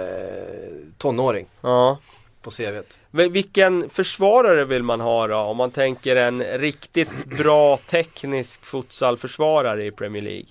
tonåring 0.97 1.45
Ja. 1.61 1.97
På 2.43 2.51
CVt. 2.51 2.99
Men 3.11 3.31
vilken 3.31 3.89
försvarare 3.89 4.65
vill 4.65 4.83
man 4.83 4.99
ha 5.01 5.27
då? 5.27 5.35
Om 5.37 5.57
man 5.57 5.71
tänker 5.71 6.15
en 6.15 6.43
riktigt 6.43 7.25
bra 7.25 7.77
teknisk 7.77 8.65
futsalförsvarare 8.65 9.85
i 9.85 9.91
Premier 9.91 10.23
League. 10.23 10.45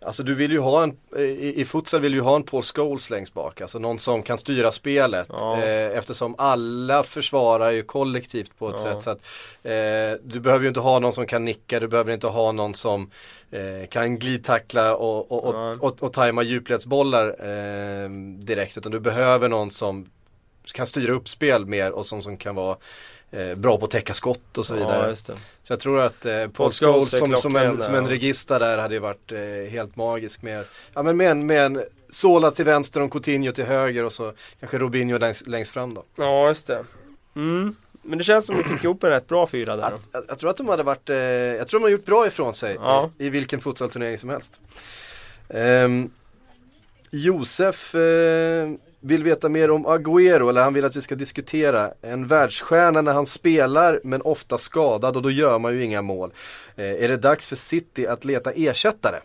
Alltså 0.00 0.22
du 0.22 0.34
vill 0.34 0.52
ju 0.52 0.58
ha 0.58 0.82
en, 0.82 0.96
i, 1.16 1.60
i 1.60 1.64
futsal 1.64 2.00
vill 2.00 2.12
du 2.12 2.18
ju 2.18 2.22
ha 2.24 2.36
en 2.36 2.42
Paul 2.42 2.62
Scholes 2.62 3.10
längst 3.10 3.34
bak. 3.34 3.60
Alltså 3.60 3.78
någon 3.78 3.98
som 3.98 4.22
kan 4.22 4.38
styra 4.38 4.72
spelet. 4.72 5.26
Ja. 5.30 5.62
Eh, 5.62 5.98
eftersom 5.98 6.34
alla 6.38 7.02
försvarar 7.02 7.70
ju 7.70 7.82
kollektivt 7.82 8.58
på 8.58 8.68
ett 8.68 8.74
Ja. 8.78 8.82
sätt. 8.82 9.02
Så 9.02 9.10
att, 9.10 9.18
eh, 9.62 10.20
du 10.24 10.40
behöver 10.40 10.62
ju 10.62 10.68
inte 10.68 10.80
ha 10.80 10.98
någon 10.98 11.12
som 11.12 11.26
kan 11.26 11.44
nicka, 11.44 11.80
du 11.80 11.88
behöver 11.88 12.12
inte 12.12 12.26
ha 12.26 12.52
någon 12.52 12.74
som 12.74 13.10
eh, 13.50 13.88
kan 13.90 14.18
glidtackla 14.18 14.96
och, 14.96 15.32
och, 15.32 15.44
och, 15.44 15.54
Ja. 15.54 15.76
och, 15.80 16.02
och 16.02 16.12
tajma 16.12 16.42
djupledsbollar 16.42 17.26
eh, 17.26 18.10
direkt. 18.38 18.76
Utan 18.78 18.92
du 18.92 19.00
behöver 19.00 19.48
någon 19.48 19.70
som 19.70 20.10
kan 20.74 20.86
styra 20.86 21.12
upp 21.12 21.28
spel 21.28 21.66
mer 21.66 21.92
och 21.92 22.06
som, 22.06 22.22
som 22.22 22.36
kan 22.36 22.54
vara 22.54 22.76
eh, 23.30 23.54
bra 23.54 23.78
på 23.78 23.84
att 23.84 23.90
täcka 23.90 24.14
skott 24.14 24.58
och 24.58 24.66
så 24.66 24.74
vidare. 24.74 25.16
Ja. 25.26 25.34
Så 25.62 25.72
jag 25.72 25.80
tror 25.80 26.00
att 26.00 26.26
eh, 26.26 26.48
Paul 26.48 26.72
Scholes 26.72 27.18
som, 27.18 27.36
som, 27.36 27.56
en, 27.56 27.78
som 27.78 27.94
en 27.94 28.08
regista 28.08 28.58
där 28.58 28.78
hade 28.78 28.94
ju 28.94 29.00
varit 29.00 29.32
eh, 29.32 29.70
helt 29.70 29.96
magisk 29.96 30.42
med, 30.42 30.64
ja 30.94 31.02
men 31.02 31.16
med 31.16 31.30
en, 31.30 31.46
med 31.46 31.64
en 31.66 31.82
Sola 32.10 32.50
till 32.50 32.64
vänster 32.64 33.02
och 33.02 33.12
Coutinho 33.12 33.52
till 33.52 33.64
höger 33.64 34.04
och 34.04 34.12
så 34.12 34.32
kanske 34.60 34.78
Robinho 34.78 35.18
längst, 35.18 35.46
längst 35.46 35.72
fram 35.72 35.94
då. 35.94 36.04
Ja, 36.16 36.48
just 36.48 36.66
det. 36.66 36.84
Mm. 37.36 37.74
Men 38.02 38.18
det 38.18 38.24
känns 38.24 38.46
som 38.46 38.60
att 38.60 38.66
vi 38.66 38.68
fick 38.68 38.84
ihop 38.84 39.04
en 39.04 39.10
rätt 39.10 39.26
bra 39.28 39.46
fyra 39.46 39.76
där. 39.76 39.84
Att, 39.84 40.08
jag, 40.12 40.24
jag 40.28 40.38
tror 40.38 40.50
att 40.50 40.56
de 40.56 40.68
hade 40.68 40.82
varit, 40.82 41.10
eh, 41.10 41.16
jag 41.16 41.68
tror 41.68 41.80
de 41.80 41.84
har 41.84 41.90
gjort 41.90 42.04
bra 42.04 42.26
ifrån 42.26 42.54
sig 42.54 42.74
Ja. 42.80 43.10
i, 43.18 43.26
i 43.26 43.30
vilken 43.30 43.60
futsalturnering 43.60 44.18
som 44.18 44.28
helst. 44.28 44.60
Ehm, 45.48 46.10
Josef 47.10 47.94
eh, 47.94 48.68
vill 49.00 49.24
veta 49.24 49.48
mer 49.48 49.70
om 49.70 49.86
Agüero, 49.86 50.48
eller 50.48 50.62
han 50.62 50.74
vill 50.74 50.84
att 50.84 50.96
vi 50.96 51.02
ska 51.02 51.14
diskutera. 51.14 51.90
En 52.02 52.26
världsstjärna 52.26 53.02
när 53.02 53.12
han 53.12 53.26
spelar 53.26 54.00
men 54.04 54.22
ofta 54.22 54.58
skadad 54.58 55.16
och 55.16 55.22
då 55.22 55.30
gör 55.30 55.58
man 55.58 55.74
ju 55.74 55.84
inga 55.84 56.02
mål. 56.02 56.32
Eh, 56.76 57.04
är 57.04 57.08
det 57.08 57.16
dags 57.16 57.48
för 57.48 57.56
City 57.56 58.06
att 58.06 58.24
leta 58.24 58.52
ersättare? 58.52 59.16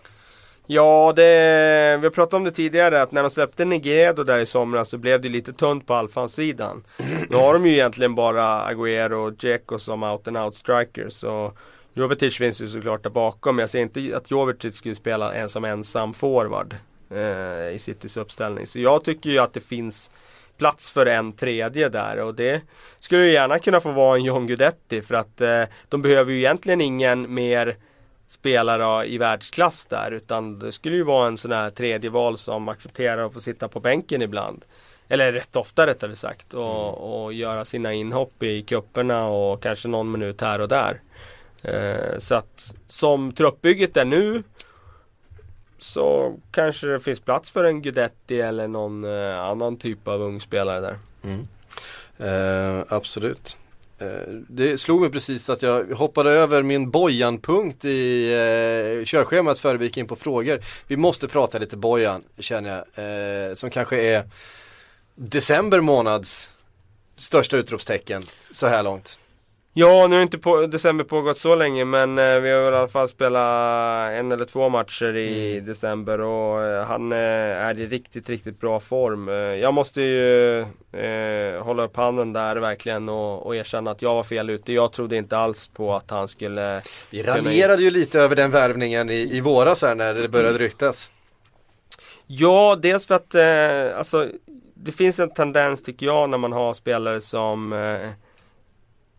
Ja, 0.67 1.13
det, 1.15 1.99
vi 2.01 2.09
pratat 2.09 2.33
om 2.33 2.43
det 2.43 2.51
tidigare 2.51 3.01
att 3.01 3.11
när 3.11 3.21
de 3.21 3.29
släppte 3.29 3.65
Negredo 3.65 4.23
där 4.23 4.37
i 4.37 4.45
somras 4.45 4.89
så 4.89 4.97
blev 4.97 5.21
det 5.21 5.29
lite 5.29 5.53
tunt 5.53 5.87
på 5.87 5.93
Alfan-sidan. 5.93 6.83
Nu 7.29 7.35
har 7.35 7.53
de 7.53 7.65
ju 7.65 7.73
egentligen 7.73 8.15
bara 8.15 8.71
Agüero 8.71 9.13
och 9.13 9.33
Dzeko 9.33 9.77
som 9.79 10.03
out 10.03 10.27
and 10.27 10.37
out 10.37 10.55
strikers. 10.55 11.23
Och 11.23 11.57
Jovetic 11.93 12.37
finns 12.37 12.61
ju 12.61 12.67
såklart 12.67 13.03
där 13.03 13.09
bakom. 13.09 13.59
Jag 13.59 13.69
ser 13.69 13.79
inte 13.79 14.17
att 14.17 14.31
Jovetic 14.31 14.75
skulle 14.75 14.95
spela 14.95 15.33
en 15.33 15.49
som 15.49 15.65
ensam 15.65 16.13
forward 16.13 16.75
eh, 17.15 17.75
i 17.75 17.79
Citys 17.79 18.17
uppställning. 18.17 18.67
Så 18.67 18.79
jag 18.79 19.03
tycker 19.03 19.29
ju 19.29 19.39
att 19.39 19.53
det 19.53 19.61
finns 19.61 20.11
plats 20.57 20.91
för 20.91 21.05
en 21.05 21.33
tredje 21.33 21.89
där 21.89 22.19
och 22.19 22.35
det 22.35 22.61
skulle 22.99 23.25
ju 23.25 23.31
gärna 23.31 23.59
kunna 23.59 23.79
få 23.79 23.91
vara 23.91 24.17
en 24.17 24.23
John 24.23 24.47
Guidetti 24.47 25.01
för 25.01 25.15
att 25.15 25.41
eh, 25.41 25.63
de 25.89 26.01
behöver 26.01 26.31
ju 26.31 26.37
egentligen 26.37 26.81
ingen 26.81 27.33
mer 27.33 27.77
spelare 28.27 29.05
i 29.07 29.17
världsklass 29.17 29.85
där 29.85 30.11
utan 30.11 30.59
det 30.59 30.71
skulle 30.71 30.95
ju 30.95 31.03
vara 31.03 31.27
en 31.27 31.37
sån 31.37 31.51
här 31.51 31.69
tredje 31.69 32.09
val 32.09 32.37
som 32.37 32.69
accepterar 32.69 33.25
att 33.25 33.33
få 33.33 33.39
sitta 33.39 33.67
på 33.67 33.79
bänken 33.79 34.21
ibland. 34.21 34.65
Eller 35.07 35.31
rätt 35.31 35.55
ofta 35.55 35.87
rättare 35.87 36.15
sagt 36.15 36.53
och, 36.53 37.23
och 37.23 37.33
göra 37.33 37.65
sina 37.65 37.93
inhopp 37.93 38.43
i 38.43 38.61
kupperna 38.61 39.27
och 39.27 39.63
kanske 39.63 39.87
någon 39.87 40.11
minut 40.11 40.41
här 40.41 40.61
och 40.61 40.67
där. 40.67 41.01
Eh, 41.63 42.17
så 42.17 42.35
att 42.35 42.75
som 42.87 43.31
truppbygget 43.31 43.97
är 43.97 44.05
nu 44.05 44.43
så 45.83 46.35
kanske 46.51 46.87
det 46.87 46.99
finns 46.99 47.19
plats 47.19 47.51
för 47.51 47.63
en 47.63 47.81
Gudetti 47.81 48.41
eller 48.41 48.67
någon 48.67 49.03
eh, 49.03 49.39
annan 49.39 49.77
typ 49.77 50.07
av 50.07 50.21
ung 50.21 50.41
spelare 50.41 50.81
där. 50.81 50.97
Mm. 51.23 51.47
Eh, 52.17 52.85
absolut. 52.89 53.57
Eh, 53.97 54.33
det 54.49 54.77
slog 54.77 55.01
mig 55.01 55.09
precis 55.09 55.49
att 55.49 55.61
jag 55.61 55.85
hoppade 55.85 56.31
över 56.31 56.63
min 56.63 56.91
Bojan-punkt 56.91 57.85
i 57.85 58.31
eh, 58.33 59.05
körschemat 59.05 59.59
före 59.59 59.77
vi 59.77 59.85
gick 59.85 59.97
in 59.97 60.07
på 60.07 60.15
frågor. 60.15 60.59
Vi 60.87 60.97
måste 60.97 61.27
prata 61.27 61.59
lite 61.59 61.77
Bojan, 61.77 62.23
känner 62.39 62.69
jag, 62.69 63.49
eh, 63.49 63.55
som 63.55 63.69
kanske 63.69 64.03
är 64.03 64.29
december 65.15 65.79
månads 65.79 66.53
största 67.15 67.57
utropstecken 67.57 68.23
så 68.51 68.67
här 68.67 68.83
långt. 68.83 69.19
Ja, 69.75 70.07
nu 70.07 70.15
har 70.15 70.23
inte 70.23 70.37
på, 70.37 70.67
december 70.67 71.03
pågått 71.03 71.37
så 71.37 71.55
länge 71.55 71.85
men 71.85 72.17
eh, 72.17 72.39
vi 72.39 72.51
har 72.51 72.63
väl 72.63 72.73
i 72.73 72.77
alla 72.77 72.87
fall 72.87 73.09
spelat 73.09 74.11
en 74.11 74.31
eller 74.31 74.45
två 74.45 74.69
matcher 74.69 75.15
i 75.15 75.51
Mm. 75.53 75.65
december 75.65 76.21
och 76.21 76.63
eh, 76.63 76.85
han 76.85 77.11
eh, 77.11 77.17
är 77.17 77.79
i 77.79 77.87
riktigt, 77.87 78.29
riktigt 78.29 78.59
bra 78.59 78.79
form. 78.79 79.29
Eh, 79.29 79.35
jag 79.35 79.73
måste 79.73 80.01
ju 80.01 80.59
eh, 80.91 81.63
hålla 81.63 81.83
upp 81.83 81.95
handen 81.97 82.33
där 82.33 82.55
verkligen 82.55 83.09
och, 83.09 83.45
och 83.45 83.55
erkänna 83.55 83.91
att 83.91 84.01
jag 84.01 84.13
var 84.15 84.23
fel 84.23 84.49
ute. 84.49 84.73
Jag 84.73 84.91
trodde 84.91 85.15
inte 85.17 85.37
alls 85.37 85.67
på 85.67 85.93
att 85.93 86.09
han 86.11 86.27
skulle 86.27 86.81
Vi 87.09 87.23
kunna- 87.23 87.35
raljerade 87.37 87.83
ju 87.83 87.91
lite 87.91 88.19
över 88.19 88.35
den 88.35 88.51
värvningen 88.51 89.09
i, 89.09 89.29
i 89.37 89.41
våras 89.41 89.81
här 89.81 89.95
när 89.95 90.13
det 90.13 90.27
började 90.27 90.57
ryktas. 90.57 91.11
Ja, 92.27 92.77
dels 92.81 93.05
för 93.07 93.15
att 93.15 93.35
eh, 93.35 93.97
alltså, 93.97 94.27
det 94.75 94.91
finns 94.91 95.19
en 95.19 95.29
tendens 95.33 95.83
tycker 95.83 96.05
jag 96.05 96.29
när 96.29 96.37
man 96.37 96.51
har 96.51 96.73
spelare 96.73 97.21
som 97.21 97.73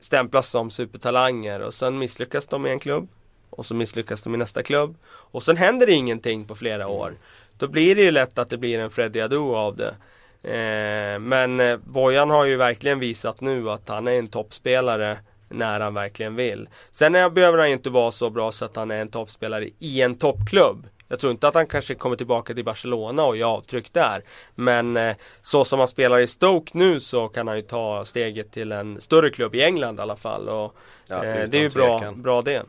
stämplas 0.04 0.48
som 0.48 0.70
supertalanger 0.70 1.60
och 1.60 1.74
sen 1.74 1.98
misslyckas 1.98 2.46
de 2.46 2.66
i 2.66 2.70
en 2.70 2.80
klubb 2.80 3.08
och 3.50 3.66
så 3.66 3.74
misslyckas 3.74 4.22
de 4.22 4.34
i 4.34 4.38
nästa 4.38 4.62
klubb 4.62 4.96
och 5.06 5.42
sen 5.42 5.56
händer 5.56 5.86
det 5.86 5.92
ingenting 5.92 6.44
på 6.44 6.54
flera 6.54 6.88
år. 6.88 7.12
Då 7.58 7.68
blir 7.68 7.94
det 7.94 8.02
ju 8.02 8.10
lätt 8.10 8.38
att 8.38 8.50
det 8.50 8.58
blir 8.58 8.78
en 8.78 8.90
Freddy 8.90 9.20
Adu 9.20 9.38
av 9.38 9.76
det. 9.76 9.94
Eh, 10.42 11.18
men 11.18 11.60
eh, 11.60 11.76
Bojan 11.76 12.30
har 12.30 12.44
ju 12.44 12.56
verkligen 12.56 12.98
visat 12.98 13.40
nu 13.40 13.70
att 13.70 13.88
han 13.88 14.08
är 14.08 14.18
en 14.18 14.26
toppspelare 14.26 15.18
när 15.48 15.80
han 15.80 15.94
verkligen 15.94 16.36
vill. 16.36 16.68
Sen 16.90 17.14
är, 17.14 17.30
behöver 17.30 17.58
han 17.58 17.68
ju 17.68 17.74
inte 17.74 17.90
vara 17.90 18.12
så 18.12 18.30
bra 18.30 18.52
så 18.52 18.64
att 18.64 18.76
han 18.76 18.90
är 18.90 19.00
en 19.00 19.08
toppspelare 19.08 19.68
i 19.78 20.02
en 20.02 20.14
toppklubb. 20.14 20.86
Jag 21.08 21.20
tror 21.20 21.30
inte 21.30 21.48
att 21.48 21.54
han 21.54 21.66
kanske 21.66 21.94
kommer 21.94 22.16
tillbaka 22.16 22.54
till 22.54 22.64
Barcelona 22.64 23.24
och 23.24 23.36
gör 23.36 23.46
avtryck 23.48 23.92
där. 23.92 24.22
Men 24.54 24.96
eh, 24.96 25.16
så 25.42 25.64
som 25.64 25.78
han 25.78 25.88
spelar 25.88 26.20
i 26.20 26.26
Stoke 26.26 26.70
nu 26.74 27.00
så 27.00 27.28
kan 27.28 27.46
han 27.48 27.56
ju 27.56 27.62
ta 27.62 28.04
steget 28.04 28.52
till 28.52 28.72
en 28.72 29.00
större 29.00 29.30
klubb 29.30 29.54
i 29.54 29.62
England 29.62 29.98
i 29.98 30.02
alla 30.02 30.16
fall. 30.16 30.48
Och, 30.48 30.74
Ja, 31.06 31.24
eh, 31.24 31.48
det 31.48 31.58
är 31.58 31.62
ju 31.62 31.68
bra, 31.68 31.98
tvekan. 31.98 32.22
bra 32.22 32.42
det. 32.42 32.62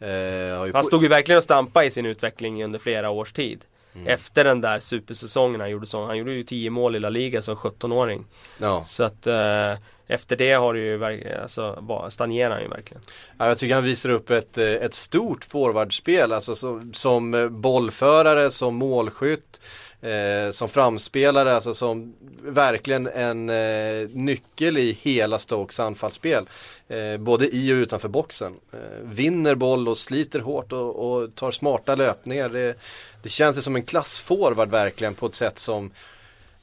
Eh, 0.00 0.72
Han 0.74 0.84
stod 0.84 1.02
ju 1.02 1.08
verkligen 1.08 1.36
och 1.38 1.44
stampade 1.44 1.86
i 1.86 1.90
sin 1.90 2.06
utveckling 2.06 2.64
under 2.64 2.78
flera 2.78 3.10
års 3.10 3.32
tid. 3.32 3.64
Mm. 3.94 4.06
Efter 4.06 4.44
den 4.44 4.60
där 4.60 4.78
supersäsongen 4.80 5.60
han 5.60 5.70
gjorde. 5.70 5.86
Så, 5.86 6.04
han 6.04 6.18
gjorde 6.18 6.32
ju 6.32 6.42
10 6.42 6.70
mål 6.70 6.96
i 6.96 7.00
La 7.00 7.08
Liga 7.08 7.42
som 7.42 7.56
17-åring. 7.56 8.24
ja. 8.58 8.82
Så 8.82 9.04
att 9.04 9.26
eh, 9.26 9.72
efter 10.06 10.36
det 10.36 10.52
har 10.52 10.74
det 10.74 10.80
ju 10.80 10.96
verkligen, 10.96 11.42
alltså 11.42 12.08
stagnerar 12.10 12.50
han 12.50 12.62
ju 12.62 12.68
verkligen. 12.68 13.02
Ja, 13.38 13.48
jag 13.48 13.58
tycker 13.58 13.74
han 13.74 13.84
visar 13.84 14.10
upp 14.10 14.30
ett, 14.30 14.58
eh, 14.58 14.66
ett 14.66 14.94
stort 14.94 15.44
forwardspel, 15.44 16.32
alltså 16.32 16.54
som, 16.54 16.92
som 16.94 17.34
eh, 17.34 17.48
bollförare, 17.48 18.50
som 18.50 18.74
målskytt, 18.74 19.60
eh, 20.00 20.50
som 20.50 20.68
framspelare, 20.68 21.54
alltså 21.54 21.74
som 21.74 22.14
verkligen 22.42 23.06
en 23.06 23.50
eh, 23.50 24.08
nyckel 24.08 24.78
i 24.78 24.98
hela 25.02 25.38
Stokes 25.38 25.80
anfallsspel. 25.80 26.48
Eh, 26.88 27.16
både 27.16 27.56
i 27.56 27.72
och 27.72 27.76
utanför 27.76 28.08
boxen. 28.08 28.52
Eh, 28.72 28.78
vinner 29.02 29.54
boll 29.54 29.88
och 29.88 29.96
sliter 29.96 30.40
hårt 30.40 30.72
och, 30.72 30.96
och 30.96 31.34
tar 31.34 31.50
smarta 31.50 31.94
löpningar. 31.94 32.48
Det, 32.48 32.78
det 33.22 33.28
känns 33.28 33.58
ju 33.58 33.60
som 33.60 33.76
en 33.76 33.82
klassforward 33.82 34.70
verkligen 34.70 35.14
på 35.14 35.26
ett 35.26 35.34
sätt 35.34 35.58
som 35.58 35.90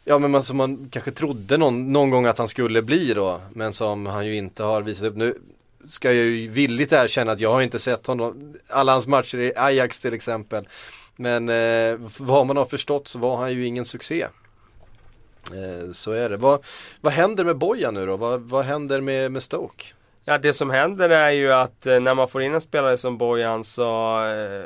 Ja 0.06 0.20
men 0.20 0.32
man, 0.32 0.44
som 0.44 0.58
man 0.58 0.90
kanske 0.92 1.12
trodde 1.12 1.58
någon, 1.58 1.92
någon 1.92 2.10
gång 2.10 2.26
att 2.26 2.38
han 2.38 2.48
skulle 2.48 2.82
bli 2.82 3.14
då 3.14 3.42
Men 3.54 3.74
som 3.74 4.06
han 4.06 4.26
ju 4.26 4.36
inte 4.36 4.64
har 4.64 4.82
visat 4.82 5.06
upp 5.08 5.16
nu 5.16 5.38
Ska 5.86 6.14
jag 6.14 6.26
ju 6.26 6.48
villigt 6.48 6.92
erkänna 6.92 7.32
att 7.32 7.40
jag 7.40 7.54
har 7.54 7.62
inte 7.62 7.80
sett 7.80 8.08
honom 8.08 8.56
Alla 8.68 8.92
hans 8.92 9.08
matcher 9.08 9.38
i 9.38 9.54
Ajax 9.56 10.00
till 10.00 10.14
exempel 10.14 10.68
Men 11.16 11.50
eh, 11.50 11.96
vad 12.18 12.48
man 12.48 12.58
har 12.58 12.66
förstått 12.66 13.08
så 13.08 13.20
var 13.20 13.38
han 13.38 13.54
ju 13.54 13.66
ingen 13.66 13.86
succé 13.86 14.22
eh, 14.22 15.92
Så 15.92 16.12
är 16.12 16.30
det. 16.30 16.38
Vad, 16.38 16.66
vad 17.02 17.14
händer 17.14 17.44
med 17.44 17.58
Bojan 17.58 17.94
nu 17.94 18.06
då? 18.06 18.18
Vad, 18.18 18.42
vad 18.42 18.66
händer 18.66 19.02
med, 19.02 19.32
med 19.32 19.44
Stoke? 19.44 19.86
Ja 20.26 20.38
det 20.38 20.54
som 20.54 20.70
händer 20.70 21.10
är 21.10 21.32
ju 21.32 21.54
att 21.54 21.86
eh, 21.86 22.00
när 22.00 22.16
man 22.16 22.28
får 22.28 22.44
in 22.44 22.54
en 22.54 22.62
spelare 22.62 22.98
som 22.98 23.18
Bojan 23.18 23.64
så 23.64 24.24
eh, 24.26 24.66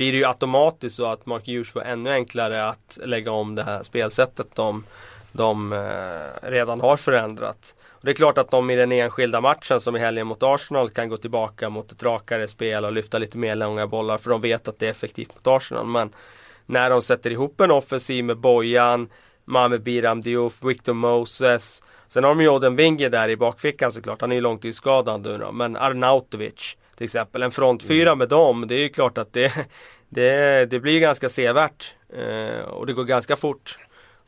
blir 0.00 0.12
det 0.12 0.18
ju 0.18 0.24
automatiskt 0.24 0.96
så 0.96 1.06
att 1.06 1.26
Mark 1.26 1.46
Hughes 1.46 1.72
får 1.72 1.82
ännu 1.82 2.10
enklare 2.10 2.68
att 2.68 2.98
lägga 3.04 3.32
om 3.32 3.54
det 3.54 3.62
här 3.62 3.82
spelsättet 3.82 4.46
de, 4.54 4.84
de 5.32 5.72
eh, 5.72 6.48
redan 6.50 6.80
har 6.80 6.96
förändrat. 6.96 7.74
Och 7.88 8.04
det 8.04 8.10
är 8.10 8.14
klart 8.14 8.38
att 8.38 8.50
de 8.50 8.70
i 8.70 8.76
den 8.76 8.92
enskilda 8.92 9.40
matchen 9.40 9.80
som 9.80 9.96
i 9.96 9.98
helgen 9.98 10.26
mot 10.26 10.42
Arsenal 10.42 10.90
kan 10.90 11.08
gå 11.08 11.16
tillbaka 11.16 11.70
mot 11.70 11.92
ett 11.92 12.02
rakare 12.02 12.48
spel 12.48 12.84
och 12.84 12.92
lyfta 12.92 13.18
lite 13.18 13.38
mer 13.38 13.56
långa 13.56 13.86
bollar 13.86 14.18
för 14.18 14.30
de 14.30 14.40
vet 14.40 14.68
att 14.68 14.78
det 14.78 14.86
är 14.86 14.90
effektivt 14.90 15.34
mot 15.34 15.46
Arsenal. 15.46 15.86
Men 15.86 16.10
när 16.66 16.90
de 16.90 17.02
sätter 17.02 17.30
ihop 17.30 17.60
en 17.60 17.70
offensiv 17.70 18.24
med 18.24 18.36
Bojan, 18.36 19.08
Mohamed 19.44 19.82
Biram 19.82 20.20
Diouf, 20.20 20.64
Victor 20.64 20.94
Moses 20.94 21.82
Sen 22.08 22.24
har 22.24 22.30
de 22.30 22.40
ju 22.40 22.48
Oden 22.48 22.76
Winge 22.76 23.08
där 23.08 23.28
i 23.28 23.36
bakfickan 23.36 23.92
såklart, 23.92 24.20
han 24.20 24.32
är 24.32 24.36
ju 24.36 24.40
långtidsskadad 24.40 25.22
nu 25.22 25.34
då. 25.34 25.52
Men 25.52 25.76
Arnautovic 25.76 26.76
till 27.00 27.04
exempel, 27.04 27.42
en 27.42 27.50
frontfyra 27.50 28.14
med 28.14 28.28
dem, 28.28 28.66
det 28.68 28.74
är 28.74 28.78
ju 28.78 28.88
klart 28.88 29.18
att 29.18 29.32
det, 29.32 29.52
det, 30.08 30.70
det 30.70 30.80
blir 30.80 31.00
ganska 31.00 31.28
sevärt. 31.28 31.94
Eh, 32.16 32.64
och 32.64 32.86
det 32.86 32.92
går 32.92 33.04
ganska 33.04 33.36
fort. 33.36 33.78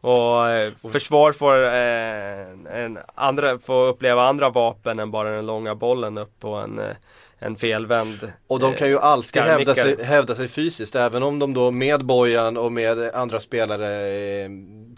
Och 0.00 0.48
eh, 0.48 0.72
försvar 0.92 1.32
får, 1.32 1.64
eh, 1.64 2.82
en 2.82 2.98
andra, 3.14 3.58
får 3.58 3.88
uppleva 3.88 4.22
andra 4.22 4.50
vapen 4.50 4.98
än 4.98 5.10
bara 5.10 5.30
den 5.30 5.46
långa 5.46 5.74
bollen 5.74 6.18
upp 6.18 6.40
på 6.40 6.54
en, 6.54 6.78
eh, 6.78 6.96
en 7.38 7.56
felvänd 7.56 8.32
Och 8.46 8.60
de 8.60 8.74
kan 8.74 8.88
ju 8.88 8.94
eh, 8.94 9.04
alltid 9.04 9.42
hävda 9.42 9.74
sig, 9.74 10.04
hävda 10.04 10.34
sig 10.34 10.48
fysiskt 10.48 10.94
även 10.94 11.22
om 11.22 11.38
de 11.38 11.54
då 11.54 11.70
med 11.70 12.04
Bojan 12.04 12.56
och 12.56 12.72
med 12.72 13.14
andra 13.14 13.40
spelare 13.40 14.48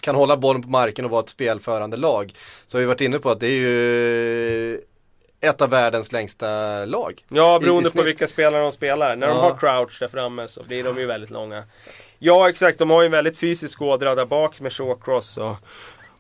kan 0.01 0.15
hålla 0.15 0.37
bollen 0.37 0.63
på 0.63 0.69
marken 0.69 1.05
och 1.05 1.11
vara 1.11 1.23
ett 1.23 1.31
spelförande 1.31 1.97
lag. 1.97 2.35
Så 2.67 2.77
har 2.77 2.81
vi 2.81 2.87
varit 2.87 3.01
inne 3.01 3.19
på 3.19 3.31
att 3.31 3.41
det 3.41 3.47
är 3.47 3.59
ju 3.59 4.81
ett 5.45 5.61
av 5.63 5.71
världens 5.71 6.13
längsta 6.13 6.85
lag. 6.85 7.25
Ja, 7.29 7.59
beroende 7.63 7.91
på 7.91 8.03
vilka 8.03 8.27
spelare 8.29 8.63
de 8.63 8.73
spelar. 8.73 9.17
När 9.17 9.27
de 9.27 9.37
Ja. 9.37 9.43
har 9.43 9.57
crouch 9.57 9.97
där 10.01 10.09
framme 10.09 10.49
så 10.49 10.63
blir 10.63 10.85
de 10.85 10.99
ju 10.99 11.07
väldigt 11.07 11.31
långa. 11.31 11.63
Ja, 12.19 12.49
exakt. 12.49 12.79
De 12.79 12.91
har 12.91 13.03
ju 13.03 13.07
en 13.07 13.13
väldigt 13.13 13.39
fysisk 13.39 13.83
ådra 13.83 14.15
där 14.15 14.27
bak 14.27 14.61
med 14.61 14.73
Shawcross 14.73 15.37
och, 15.39 15.57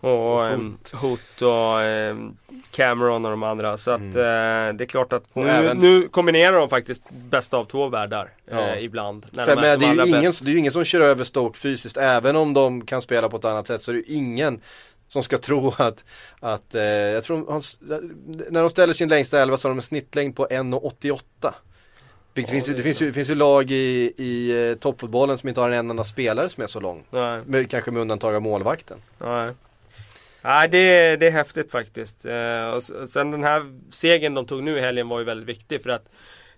och 0.00 0.44
ehm, 0.46 0.78
Hoot 0.94 1.42
och 1.42 1.82
ehm, 1.82 2.36
Cameron 2.70 3.24
och 3.24 3.30
de 3.30 3.42
andra. 3.42 3.76
Så 3.76 3.90
att 3.90 4.00
eh, 4.00 4.10
det 4.12 4.84
är 4.84 4.86
klart 4.86 5.12
att 5.12 5.36
Mm. 5.36 5.48
Och 5.48 5.54
nu, 5.54 5.66
även- 5.66 5.78
nu 5.78 6.08
kombinerar 6.08 6.56
de 6.56 6.68
faktiskt 6.68 7.02
bästa 7.10 7.56
av 7.56 7.64
två 7.64 7.88
världar 7.88 8.28
Ja. 8.50 8.60
eh, 8.60 8.84
ibland. 8.84 9.26
När 9.30 9.44
För, 9.44 9.56
de 9.56 9.60
men 9.62 9.72
som 9.72 9.80
det, 9.80 9.86
är 10.02 10.06
ju 10.06 10.10
ingen, 10.10 10.22
bäst. 10.22 10.44
det 10.44 10.50
är 10.50 10.52
ju 10.52 10.58
ingen 10.58 10.72
som 10.72 10.84
kör 10.84 11.00
över 11.00 11.24
Stoke 11.24 11.58
fysiskt, 11.58 11.96
även 11.96 12.36
om 12.36 12.54
de 12.54 12.86
kan 12.86 13.02
spela 13.02 13.28
på 13.28 13.36
ett 13.36 13.44
annat 13.44 13.66
sätt 13.66 13.82
så 13.82 13.90
är 13.90 13.94
det 13.94 14.00
ju 14.00 14.14
ingen 14.16 14.60
som 15.06 15.22
ska 15.22 15.38
tro 15.38 15.72
att, 15.78 16.04
att 16.40 16.74
eh, 16.74 16.82
jag 16.82 17.24
tror 17.24 17.50
han, 17.50 17.60
när 18.50 18.60
de 18.60 18.70
ställer 18.70 18.92
sin 18.92 19.08
längsta 19.08 19.42
elva 19.42 19.56
så 19.56 19.68
har 19.68 19.70
de 19.70 19.78
en 19.78 19.82
snittlängd 19.82 20.36
på 20.36 20.46
1,88. 20.46 21.20
Vilket 22.34 22.50
finns, 22.50 22.66
det, 22.66 22.82
finns 22.82 23.02
ju, 23.02 23.06
det 23.06 23.12
finns 23.12 23.30
ju 23.30 23.34
lag 23.34 23.70
i, 23.70 24.12
i 24.16 24.68
eh, 24.70 24.74
toppfotbollen 24.74 25.38
som 25.38 25.48
inte 25.48 25.60
har 25.60 25.70
en 25.70 25.90
enda 25.90 26.04
spelare 26.04 26.48
som 26.48 26.62
är 26.62 26.66
så 26.66 26.80
lång. 26.80 27.04
Nej. 27.10 27.40
Med, 27.46 27.70
kanske 27.70 27.90
med 27.90 28.00
undantag 28.02 28.34
av 28.34 28.42
målvakten. 28.42 28.98
Nej. 29.18 29.50
Nej, 30.42 30.68
det, 30.68 30.78
är- 30.78 31.16
det 31.16 31.26
är 31.26 31.30
häftigt 31.30 31.70
faktiskt. 31.70 32.24
Eh, 32.24 32.66
och 32.70 32.82
sen 33.10 33.30
den 33.30 33.44
här 33.44 33.78
segern 33.90 34.34
de 34.34 34.46
tog 34.46 34.62
nu 34.62 34.78
i 34.78 34.80
helgen 34.80 35.08
var 35.08 35.18
ju 35.18 35.24
väldigt 35.24 35.48
viktig 35.48 35.82
för 35.82 35.90
att 35.90 36.04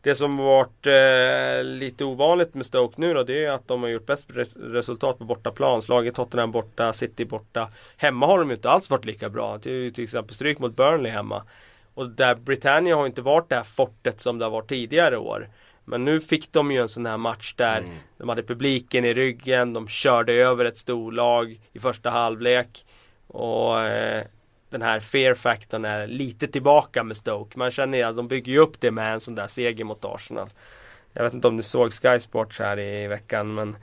det 0.06 0.16
som 0.16 0.36
varit 0.36 0.86
eh, 0.86 1.64
lite 1.64 2.04
ovanligt 2.04 2.54
med 2.54 2.66
Stoke 2.66 3.00
nu 3.00 3.14
då, 3.14 3.22
det 3.22 3.44
är 3.44 3.50
att 3.50 3.68
de 3.68 3.82
har 3.82 3.88
gjort 3.88 4.06
bäst 4.06 4.28
re- 4.28 4.72
resultat 4.72 5.18
på 5.18 5.24
bortaplan. 5.24 5.82
Slagit 5.82 6.14
Tottenham 6.14 6.50
borta, 6.52 6.92
City 6.92 7.24
borta. 7.24 7.68
Hemma 7.96 8.26
har 8.26 8.38
de 8.38 8.50
inte 8.50 8.70
alls 8.70 8.90
varit 8.90 9.04
lika 9.04 9.30
bra. 9.30 9.58
Det 9.62 9.70
är 9.70 9.74
ju 9.74 9.90
till 9.90 10.04
exempel 10.04 10.34
stryk 10.34 10.58
mot 10.58 10.76
Burnley 10.76 11.12
hemma. 11.12 11.42
Och 11.94 12.10
där 12.10 12.34
Britannia 12.34 12.96
har 12.96 13.06
inte 13.06 13.22
varit 13.22 13.48
det 13.48 13.54
här 13.54 13.64
fortet 13.64 14.20
som 14.20 14.38
det 14.38 14.44
har 14.44 14.50
varit 14.50 14.68
tidigare 14.68 15.16
år. 15.16 15.48
Men 15.84 16.04
nu 16.04 16.20
fick 16.20 16.52
de 16.52 16.70
ju 16.70 16.80
en 16.80 16.88
sån 16.88 17.06
här 17.06 17.16
match 17.16 17.54
där 17.56 17.84
de 18.18 18.28
hade 18.28 18.42
publiken 18.42 19.04
i 19.04 19.14
ryggen, 19.14 19.72
de 19.72 19.88
körde 19.88 20.32
över 20.32 20.64
ett 20.64 20.78
storlag 20.78 21.60
i 21.72 21.78
första 21.78 22.10
halvlek. 22.10 22.86
Och 23.26 23.80
eh, 23.80 24.24
den 24.70 24.82
här 24.82 25.00
fear-faktorn 25.00 25.84
är 25.84 26.06
lite 26.06 26.46
tillbaka 26.48 27.02
med 27.02 27.16
Stoke. 27.16 27.58
Man 27.58 27.70
känner 27.70 27.98
ju 27.98 28.04
att 28.04 28.16
de 28.16 28.28
bygger 28.28 28.52
ju 28.52 28.58
upp 28.58 28.80
det 28.80 28.90
med 28.90 29.12
en 29.14 29.20
sån 29.20 29.34
där 29.34 29.46
seger 29.46 29.84
mot 29.84 30.04
Arsenal. 30.04 30.48
Jag 31.12 31.22
vet 31.24 31.32
inte 31.32 31.48
om 31.48 31.56
ni 31.56 31.62
såg 31.62 31.92
Sky 31.92 32.20
Sports 32.20 32.58
här 32.58 32.78
i 32.78 33.06
veckan 33.06 33.50
men 33.54 33.76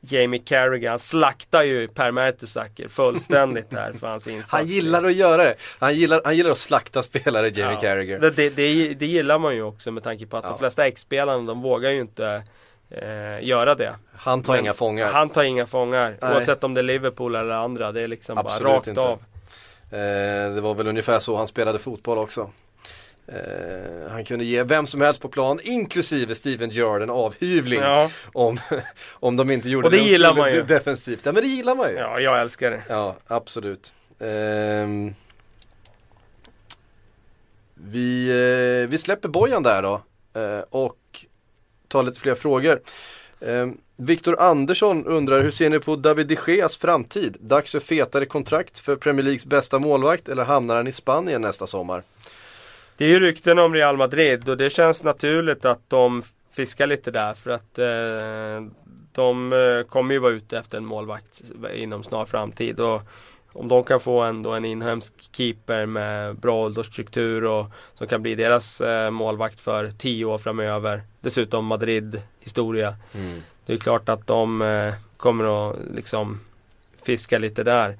Jamie 0.00 0.40
Carragher, 0.44 0.98
slaktar 0.98 1.62
ju 1.62 1.88
Per 1.88 2.12
Mertesacker 2.12 2.88
fullständigt 2.88 3.72
här 3.72 3.92
för 3.92 4.06
hans 4.06 4.28
insats. 4.28 4.52
Han 4.52 4.66
gillar 4.66 5.04
att 5.04 5.14
göra 5.14 5.44
det. 5.44 5.54
Han 5.78 5.94
gillar, 5.96 6.20
han 6.24 6.36
gillar 6.36 6.50
att 6.50 6.58
slakta 6.58 7.02
spelare, 7.02 7.48
Jamie 7.48 7.74
Ja. 7.74 7.80
Carragher. 7.80 8.18
Det, 8.18 8.30
det, 8.30 8.50
det, 8.50 8.94
det 8.94 9.06
gillar 9.06 9.38
man 9.38 9.54
ju 9.54 9.62
också 9.62 9.90
med 9.90 10.02
tanke 10.02 10.26
på 10.26 10.36
att 10.36 10.44
Ja. 10.44 10.50
de 10.50 10.58
flesta 10.58 10.86
X-spelarna 10.86 11.42
de 11.42 11.62
vågar 11.62 11.90
ju 11.90 12.00
inte 12.00 12.42
eh, 12.90 13.44
göra 13.44 13.74
det. 13.74 13.94
Han 14.16 14.42
tar 14.42 14.52
Men 14.52 14.60
inga 14.64 14.72
fångar. 14.74 15.12
Han 15.12 15.28
tar 15.28 15.42
inga 15.42 15.66
fångar. 15.66 16.16
Nej. 16.22 16.32
Oavsett 16.34 16.64
om 16.64 16.74
det 16.74 16.80
är 16.80 16.82
Liverpool 16.82 17.34
eller 17.34 17.54
andra. 17.54 17.92
Det 17.92 18.00
är 18.00 18.08
liksom 18.08 18.38
Absolut 18.38 18.62
bara 18.66 18.76
rakt 18.76 18.86
inte. 18.86 19.00
av. 19.00 19.18
Eh, 19.90 20.54
det 20.54 20.60
var 20.60 20.74
väl 20.74 20.86
ungefär 20.86 21.18
så 21.18 21.36
han 21.36 21.46
spelade 21.46 21.78
fotboll 21.78 22.18
också. 22.18 22.50
Eh, 23.28 24.10
han 24.10 24.24
kunde 24.24 24.44
ge 24.44 24.62
vem 24.62 24.86
som 24.86 25.00
helst 25.00 25.20
på 25.22 25.28
plan, 25.28 25.60
inklusive 25.62 26.34
Steven 26.34 26.70
Gerrard, 26.70 27.02
en 27.02 27.10
avhyvling. 27.10 27.80
Ja. 27.80 28.10
Om, 28.32 28.58
om 29.12 29.36
de 29.36 29.50
inte 29.50 29.68
gjorde 29.68 29.86
Och 29.86 29.90
det 29.92 29.96
de 29.98 30.02
gillar 30.02 30.28
skulle 30.28 30.42
man 30.42 30.52
ju. 30.52 30.62
de- 30.62 30.74
Defensivt. 30.74 31.26
Ja 31.26 31.32
men 31.32 31.42
det 31.42 31.48
gillar 31.48 31.74
man 31.74 31.90
ju. 31.90 31.96
ja, 31.96 32.20
jag 32.20 32.40
älskar 32.40 32.70
det. 32.70 32.82
Ja, 32.88 33.16
absolut. 33.26 33.94
Ehm, 34.20 35.14
vi, 37.74 38.28
eh, 38.84 38.90
vi 38.90 38.98
släpper 38.98 39.28
Bojan 39.28 39.62
där 39.62 39.82
då 39.82 40.02
och 40.70 40.96
tar 41.88 42.02
lite 42.02 42.20
fler 42.20 42.34
frågor. 42.34 42.80
Ehm, 43.46 43.78
Viktor 43.96 44.40
Andersson 44.40 45.06
undrar, 45.06 45.42
hur 45.42 45.50
ser 45.50 45.70
ni 45.70 45.80
på 45.80 45.96
David 45.96 46.26
de 46.26 46.36
Geas 46.46 46.76
framtid? 46.76 47.36
Dags 47.40 47.72
för 47.72 47.80
fetare 47.80 48.26
kontrakt 48.26 48.78
för 48.78 48.96
Premier 48.96 49.22
Leagues 49.22 49.46
bästa 49.46 49.78
målvakt 49.78 50.28
eller 50.28 50.44
hamnar 50.44 50.76
han 50.76 50.86
i 50.86 50.92
Spanien 50.92 51.42
nästa 51.42 51.66
sommar? 51.66 52.02
Det 52.96 53.04
är 53.04 53.08
ju 53.08 53.20
rykten 53.20 53.58
om 53.58 53.74
Real 53.74 53.96
Madrid 53.96 54.48
och 54.48 54.56
det 54.56 54.70
känns 54.70 55.04
naturligt 55.04 55.64
att 55.64 55.90
de 55.90 56.22
fiskar 56.52 56.86
lite 56.86 57.10
där 57.10 57.34
för 57.34 57.50
att 57.50 57.78
eh, 57.78 58.70
de 59.12 59.52
eh, 59.52 59.88
kommer 59.88 60.14
ju 60.14 60.20
vara 60.20 60.32
ute 60.32 60.58
efter 60.58 60.78
en 60.78 60.86
målvakt 60.86 61.42
inom 61.74 62.02
snar 62.02 62.24
framtid. 62.24 62.80
Och 62.80 63.02
om 63.56 63.68
de 63.68 63.84
kan 63.84 64.00
få 64.00 64.20
en, 64.20 64.42
då 64.42 64.52
en 64.52 64.64
inhemsk 64.64 65.12
keeper 65.32 65.86
med 65.86 66.36
bra 66.36 66.64
åldersstruktur 66.64 67.44
och 67.44 67.66
som 67.94 68.06
kan 68.06 68.22
bli 68.22 68.34
deras 68.34 68.80
eh, 68.80 69.10
målvakt 69.10 69.60
för 69.60 69.86
tio 69.86 70.24
år 70.24 70.38
framöver. 70.38 71.02
Dessutom 71.20 71.66
Madrid-historia. 71.66 72.96
Det 73.66 73.72
är 73.72 73.76
klart 73.76 74.08
att 74.08 74.26
de 74.26 74.62
eh, 74.62 74.94
kommer 75.16 75.70
att 75.70 75.76
liksom 75.94 76.40
fiska 77.06 77.38
lite 77.38 77.64
där. 77.64 77.98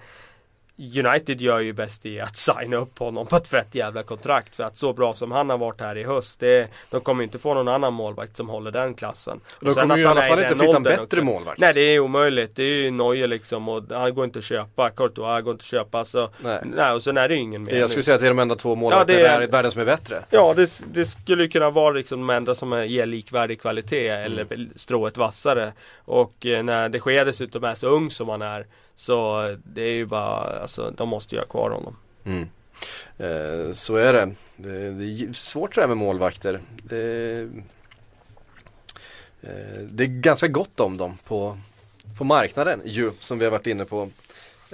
United 0.79 1.41
gör 1.41 1.61
ju 1.61 1.73
bäst 1.73 2.07
i 2.07 2.21
att 2.21 2.37
signa 2.61 2.77
upp 2.77 2.99
honom 2.99 3.27
på 3.27 3.37
ett 3.37 3.49
fett 3.49 3.75
jävla 3.75 4.03
kontrakt 4.03 4.57
för 4.57 4.65
att 4.65 4.77
så 4.77 4.93
bra 4.93 5.13
som 5.15 5.31
han 5.31 5.51
har 5.51 5.59
varit 5.59 5.81
här 5.81 5.97
i 5.99 6.05
höst 6.05 6.41
det, 6.41 6.69
De 6.91 7.01
kommer 7.01 7.25
inte 7.25 7.39
få 7.39 7.55
någon 7.55 7.69
annan 7.69 7.95
målvakt 7.95 8.37
som 8.37 8.49
håller 8.49 8.71
den 8.71 8.95
klassen. 8.95 9.41
De 9.61 9.67
Och 9.67 9.73
sen 9.73 9.81
kommer 9.83 9.95
att 9.95 9.99
ju 10.01 10.03
i 10.05 10.07
alla 10.07 10.23
fall 10.23 10.39
inte 10.43 10.57
flytta 10.57 10.77
en 10.77 10.83
bättre 10.83 11.23
målvakt. 11.23 11.59
Nej 11.61 11.73
det 11.75 11.81
är 11.81 11.99
omöjligt. 12.01 12.57
Det 12.57 12.63
är 12.63 12.83
ju 12.83 12.91
Neuer 12.91 13.27
liksom 13.29 13.69
och 13.69 13.83
han 13.91 14.15
går 14.15 14.25
inte 14.25 14.39
att 14.39 14.45
köpa. 14.45 14.91
Courtois 14.91 15.45
går 15.45 15.53
inte 15.53 15.63
att 15.63 15.67
köpa 15.67 16.05
så 16.05 16.31
Nej. 16.41 16.63
Nej 16.77 16.93
och 16.93 17.03
sen 17.03 17.17
är 17.17 17.29
det 17.29 17.35
ju 17.35 17.41
ingen 17.41 17.63
mer 17.63 17.73
Jag 17.73 17.81
nu. 17.81 17.89
skulle 17.89 18.03
säga 18.03 18.15
att 18.15 18.21
det 18.21 18.27
är 18.27 18.31
de 18.31 18.39
enda 18.39 18.55
två 18.55 18.75
målvakterna 18.75 19.21
Ja, 19.21 19.27
är- 19.29 19.43
i 19.43 19.47
världen 19.47 19.71
som 19.71 19.81
är 19.81 19.85
bättre. 19.87 20.25
Ja, 20.31 20.55
det, 20.57 20.83
det 20.93 21.05
skulle 21.07 21.43
ju 21.43 21.49
kunna 21.49 21.71
vara 21.71 21.91
liksom 21.95 22.21
de 22.21 22.31
enda 22.31 22.55
som 22.55 22.87
ger 22.87 23.07
likvärdig 23.07 23.61
kvalitet 23.61 24.09
Mm. 24.11 24.33
eller 24.33 24.47
strået 24.77 25.17
vassare. 25.17 25.73
Och 26.05 26.47
eh, 26.47 26.63
när 26.63 26.89
det 26.89 26.99
sker 26.99 27.25
dessutom 27.25 27.65
är 27.65 27.75
så 27.75 27.87
ung 27.89 28.11
som 28.11 28.29
han 28.29 28.43
är 28.43 28.67
så 28.97 29.45
eh, 29.45 29.59
det 29.65 29.83
är 29.83 29.93
ju 29.93 30.07
bara, 30.07 30.61
alltså 30.61 30.91
de 30.91 31.09
måste 31.09 31.35
ju 31.35 31.41
ha 31.41 31.47
kvar 31.47 31.71
honom. 31.71 31.97
Mm. 32.25 32.49
Eh, 33.19 33.73
så 33.73 33.97
är 33.97 34.13
det. 34.13 34.35
det. 34.57 34.91
Det 34.91 35.05
är 35.05 35.33
svårt 35.33 35.75
det 35.75 35.81
här 35.81 35.89
med 35.89 35.97
målvakter. 35.97 36.61
Det, 36.83 37.41
eh, 39.43 39.81
det 39.89 40.05
är 40.05 40.09
ganska 40.09 40.49
gott 40.49 40.81
om 40.81 40.97
dem 40.97 41.19
på, 41.25 41.59
på 42.19 42.25
marknaden 42.25 42.81
ju, 42.85 43.11
som 43.19 43.39
vi 43.39 43.45
har 43.45 43.53
varit 43.53 43.67
inne 43.67 43.85
på. 43.85 44.11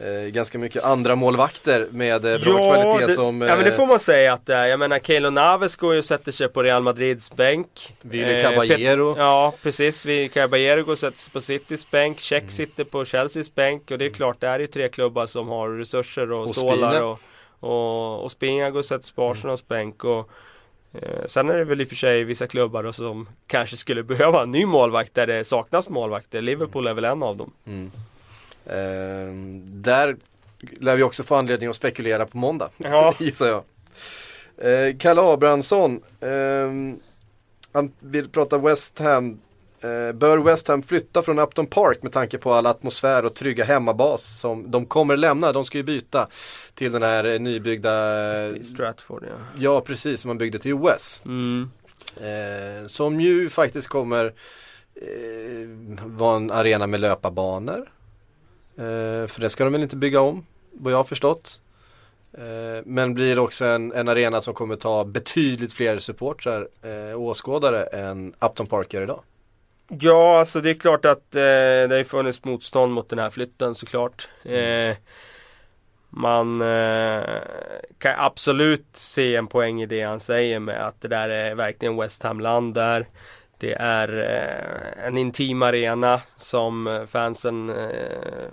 Eh, 0.05 0.28
ganska 0.28 0.59
mycket 0.59 0.84
andra 0.84 1.14
målvakter 1.16 1.88
med 1.90 2.24
eh, 2.24 2.40
bra 2.40 2.59
kvalitet 2.72 3.07
det, 3.07 3.14
som 3.14 3.40
ja 3.40 3.57
men 3.57 3.64
det 3.64 3.70
eh, 3.70 3.76
får 3.76 3.86
man 3.86 3.98
säga 4.00 4.32
att 4.32 4.46
det 4.46 4.55
är. 4.55 4.66
Jag 4.66 4.78
menar 4.78 4.98
Keylor 4.98 5.30
Naves 5.30 5.76
går 5.76 5.92
ju 5.92 5.98
och 5.98 6.05
sätter 6.05 6.32
sig 6.32 6.48
på 6.48 6.62
Real 6.62 6.82
Madrids 6.82 7.30
bänk. 7.36 7.94
Willy 8.03 8.32
Eh, 8.34 8.42
Caballero. 8.42 9.14
Pet- 9.14 9.18
Ja 9.18 9.55
precis, 9.62 10.07
Willy 10.07 10.28
Caballero 10.28 10.82
går 10.82 10.92
och 10.92 10.98
sätter 10.98 11.18
sig 11.18 11.32
på 11.32 11.40
Citys 11.40 11.90
bänk. 11.90 12.20
Check 12.20 12.42
Mm. 12.42 12.53
sitter 12.53 12.84
på 12.84 13.05
Chelseas 13.05 13.55
bänk. 13.55 13.90
Och 13.90 13.98
det 13.98 14.05
är 14.07 14.11
klart, 14.11 14.40
det 14.40 14.46
är 14.46 14.59
ju 14.59 14.66
tre 14.66 14.88
klubbar 14.88 15.26
som 15.26 15.48
har 15.48 15.68
resurser 15.70 16.32
och, 16.32 16.42
Och 16.42 16.57
stålar. 16.57 17.03
Och, 17.03 17.20
och, 17.61 18.24
och 18.24 18.30
Spinga 18.32 18.70
går 18.70 18.78
och 18.78 18.84
sätter 18.84 19.05
sig 19.07 19.14
på 19.14 19.30
Arsenals 19.30 19.68
bänk. 19.68 20.05
Och, 20.05 20.30
eh, 21.03 21.26
sen 21.26 21.48
är 21.50 21.55
det 21.55 21.64
väl 21.64 21.80
i 21.80 21.84
och 21.84 21.88
för 21.88 21.96
sig 21.96 22.24
vissa 22.24 22.46
klubbar 22.46 22.82
då 22.82 22.92
som 22.92 23.28
kanske 23.46 23.76
skulle 23.76 24.03
behöva 24.12 24.42
en 24.42 24.50
ny 24.50 24.66
målvakt 24.66 25.14
där 25.14 25.26
det 25.26 25.44
saknas 25.44 25.88
målvakter. 25.88 26.40
Liverpool 26.42 26.86
är 26.86 26.94
väl 26.94 27.05
en 27.05 27.22
av 27.22 27.36
dem. 27.36 27.53
eh, 27.66 27.72
där 29.65 30.17
lär 30.61 30.97
vi 30.97 31.03
också 31.03 31.23
få 31.23 31.35
anledning 31.35 31.69
att 31.69 31.77
spekulera 31.77 32.27
på 32.27 32.39
måndag. 32.39 32.71
Ja. 32.77 33.15
gissar 33.21 33.47
jag. 33.47 33.65
Eh, 34.57 34.97
Kalle 34.99 35.21
Abrahamsson, 35.21 36.01
ehm, 36.21 37.01
han 37.73 37.93
vill 38.01 38.29
prata 38.29 38.59
West 38.59 38.99
Ham. 38.99 39.41
Eh, 39.81 40.13
bör 40.13 40.39
West 40.39 40.69
Ham 40.69 40.83
flytta 40.83 41.23
från 41.23 41.39
Upton 41.39 41.67
Park 41.67 42.03
med 42.03 42.13
tanke 42.13 42.39
på 42.39 42.53
all 42.53 42.67
atmosfär 42.67 43.25
och 43.25 43.35
trygga 43.35 43.65
hemmabas 43.65 44.41
som 44.41 44.71
de 44.71 44.87
kommer 44.87 45.17
lämna? 45.17 45.53
De 45.53 45.65
ska 45.65 45.79
ju 45.79 45.85
byta 45.85 46.29
till 46.75 46.93
den 46.93 47.03
här 47.03 47.25
eh, 47.25 47.41
nybyggda, 47.41 48.57
I 48.57 48.65
Stratford 48.65 49.25
ja. 49.29 49.35
ja 49.59 49.81
precis, 49.81 50.21
som 50.21 50.29
man 50.29 50.39
byggde 50.39 50.59
till 50.59 50.75
OS. 50.75 51.23
Mm. 51.27 51.71
Eh, 52.17 52.87
som 52.87 53.21
ju 53.21 53.51
faktiskt 53.51 53.89
kommer 53.89 54.25
eh, 54.95 55.69
vara 56.05 56.37
en 56.37 56.51
arena 56.51 56.87
med 56.87 57.01
löparbanor. 57.01 57.89
Eh, 58.77 59.27
för 59.27 59.41
det 59.41 59.51
ska 59.51 59.64
de 59.64 59.73
väl 59.73 59.83
inte 59.83 59.97
bygga 59.97 60.20
om, 60.20 60.47
vad 60.73 60.93
jag 60.93 60.97
har 60.97 61.05
förstått. 61.05 61.61
Eh, 62.33 62.83
men 62.85 63.14
blir 63.14 63.39
också 63.39 63.64
en, 63.64 63.93
en 63.93 64.09
arena 64.09 64.41
som 64.41 64.55
kommer 64.55 64.77
ta 64.77 65.05
betydligt 65.05 65.73
fler 65.73 65.99
supportrar 65.99 66.68
eh, 66.83 67.14
och 67.14 67.23
åskådare 67.23 67.83
än 67.83 68.35
Upton 68.41 68.66
Park 68.66 68.95
gör 68.95 69.03
idag. 69.03 69.23
Ja, 69.89 70.39
alltså 70.39 70.61
det 70.61 70.70
är 70.70 70.75
klart 70.75 71.05
att 71.05 71.35
eh, 71.35 71.41
det 71.41 71.97
har 71.97 72.05
funnits 72.05 72.45
motstånd 72.45 72.93
mot 72.93 73.09
den 73.09 73.18
här 73.18 73.31
flytten 73.31 73.75
såklart. 73.75 74.29
Eh, 74.45 74.97
man 76.09 76.61
eh, 76.61 77.23
kan 77.99 78.14
absolut 78.18 78.87
se 78.93 79.37
en 79.37 79.47
poäng 79.47 79.83
i 79.83 79.87
det 79.87 80.03
han 80.03 80.20
säger 80.20 80.59
med 80.59 80.87
att 80.87 81.01
det 81.01 81.09
där 81.09 81.29
är 81.29 81.55
verkligen 81.55 81.97
West 81.97 82.23
Ham-land 82.23 82.75
där. 82.75 83.09
Det 83.63 83.73
är 83.73 84.19
eh, 84.19 85.07
en 85.07 85.19
intim 85.19 85.63
arena 85.63 86.21
som 86.37 86.87
eh, 86.87 87.07
fansen 87.07 87.71
eh, 87.71 88.49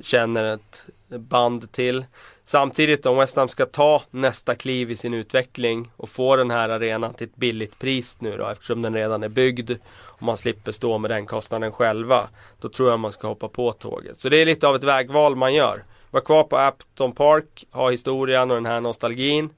känner 0.00 0.44
ett 0.44 0.84
band 1.08 1.72
till. 1.72 2.04
Samtidigt 2.44 3.06
om 3.06 3.16
West 3.16 3.36
Ham 3.36 3.48
ska 3.48 3.66
ta 3.66 4.02
nästa 4.10 4.54
kliv 4.54 4.90
i 4.90 4.96
sin 4.96 5.14
utveckling 5.14 5.90
och 5.96 6.08
få 6.08 6.36
den 6.36 6.50
här 6.50 6.68
arenan 6.68 7.14
till 7.14 7.26
ett 7.26 7.36
billigt 7.36 7.78
pris 7.78 8.20
nu 8.20 8.36
då 8.36 8.48
eftersom 8.48 8.82
den 8.82 8.94
redan 8.94 9.22
är 9.22 9.28
byggd 9.28 9.70
och 9.94 10.22
man 10.22 10.36
slipper 10.36 10.72
stå 10.72 10.98
med 10.98 11.10
den 11.10 11.26
kostnaden 11.26 11.72
själva. 11.72 12.28
Då 12.60 12.68
tror 12.68 12.90
jag 12.90 13.00
man 13.00 13.12
ska 13.12 13.28
hoppa 13.28 13.48
på 13.48 13.72
tåget. 13.72 14.20
Så 14.20 14.28
det 14.28 14.36
är 14.36 14.46
lite 14.46 14.68
av 14.68 14.76
ett 14.76 14.84
vägval 14.84 15.36
man 15.36 15.54
gör. 15.54 15.84
Var 16.10 16.20
kvar 16.20 16.44
på 16.44 16.56
Apton 16.56 17.12
Park, 17.12 17.66
ha 17.70 17.90
historien 17.90 18.50
och 18.50 18.56
den 18.56 18.66
här 18.66 18.80
nostalgin. 18.80 19.50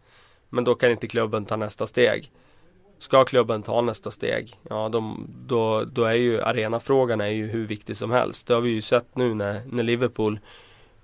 Men 0.48 0.64
då 0.64 0.74
kan 0.74 0.90
inte 0.90 1.06
klubben 1.06 1.46
ta 1.46 1.56
nästa 1.56 1.86
steg. 1.86 2.30
Ska 3.04 3.24
klubben 3.24 3.62
ta 3.62 3.80
nästa 3.80 4.10
steg, 4.10 4.54
ja 4.68 4.88
de, 4.88 5.26
då, 5.46 5.84
då 5.84 6.04
är 6.04 6.14
ju 6.14 6.42
arenafrågan 6.42 7.20
är 7.20 7.28
ju 7.28 7.46
hur 7.46 7.66
viktig 7.66 7.96
som 7.96 8.10
helst. 8.10 8.46
Det 8.46 8.54
har 8.54 8.60
vi 8.60 8.70
ju 8.70 8.82
sett 8.82 9.16
nu 9.16 9.34
när, 9.34 9.60
när 9.66 9.82
Liverpool 9.82 10.38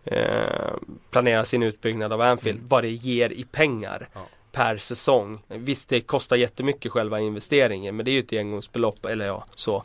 eh, 0.05 0.75
planerar 1.11 1.45
sin 1.45 1.63
utbyggnad 1.63 2.13
av 2.13 2.21
Anfield. 2.21 2.61
Vad 2.69 2.85
det 2.85 2.91
ger 2.91 3.31
i 3.31 3.45
pengar 3.45 4.09
per 4.53 4.77
säsong. 4.77 5.39
Visst 5.49 5.89
det 5.89 6.01
kostar 6.01 6.37
jättemycket 6.37 6.93
själva 6.93 7.21
investeringen 7.21 7.97
men 7.97 8.05
det 8.05 8.11
är 8.11 8.13
ju 8.13 8.21
ett 8.21 8.33
engångsbelopp 8.33 9.05
eller 9.05 9.27
ja 9.27 9.45
så. 9.55 9.77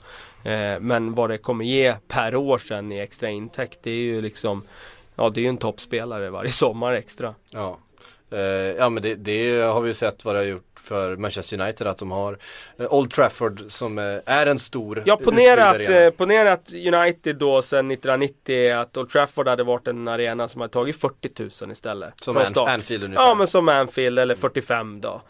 Eh, 0.43 0.79
men 0.79 1.15
vad 1.15 1.29
det 1.29 1.37
kommer 1.37 1.65
ge 1.65 1.95
per 2.07 2.35
år 2.35 2.57
sen 2.57 2.91
i 2.91 2.99
extra 2.99 3.29
intäkt 3.29 3.79
det 3.83 3.91
är 3.91 3.95
ju 3.95 4.21
liksom 4.21 4.63
Ja 5.15 5.29
det 5.29 5.39
är 5.39 5.43
ju 5.43 5.49
en 5.49 5.57
toppspelare 5.57 6.29
varje 6.29 6.51
sommar 6.51 6.93
extra. 6.93 7.35
Ja, 7.49 7.77
eh, 8.31 8.39
ja 8.77 8.89
men 8.89 9.03
det, 9.03 9.15
det 9.15 9.61
har 9.61 9.81
vi 9.81 9.87
ju 9.87 9.93
sett 9.93 10.25
vad 10.25 10.35
det 10.35 10.39
har 10.39 10.45
gjort 10.45 10.74
för 10.85 11.15
Manchester 11.15 11.61
United 11.61 11.87
att 11.87 11.97
de 11.97 12.11
har 12.11 12.37
eh, 12.79 12.93
Old 12.93 13.11
Trafford 13.11 13.63
som 13.67 13.97
eh, 13.97 14.03
är 14.25 14.45
en 14.45 14.59
stor 14.59 15.03
Ja 15.05 15.17
ponera 15.17 15.69
att, 15.69 15.89
eh, 15.89 16.09
ponera 16.09 16.51
att 16.51 16.73
United 16.73 17.35
då 17.35 17.61
sedan 17.61 17.91
1990 17.91 18.71
att 18.75 18.97
Old 18.97 19.09
Trafford 19.09 19.47
hade 19.47 19.63
varit 19.63 19.87
en 19.87 20.07
arena 20.07 20.47
som 20.47 20.61
hade 20.61 20.73
tagit 20.73 20.99
40 21.01 21.29
000 21.63 21.71
istället. 21.71 22.19
Som 22.19 22.37
Anf- 22.37 22.45
start. 22.45 22.69
Anfield 22.69 23.03
ungefär. 23.03 23.23
Ja 23.23 23.35
men 23.35 23.47
som 23.47 23.69
Anfield 23.69 24.19
eller 24.19 24.35
45 24.35 25.01
då. 25.01 25.21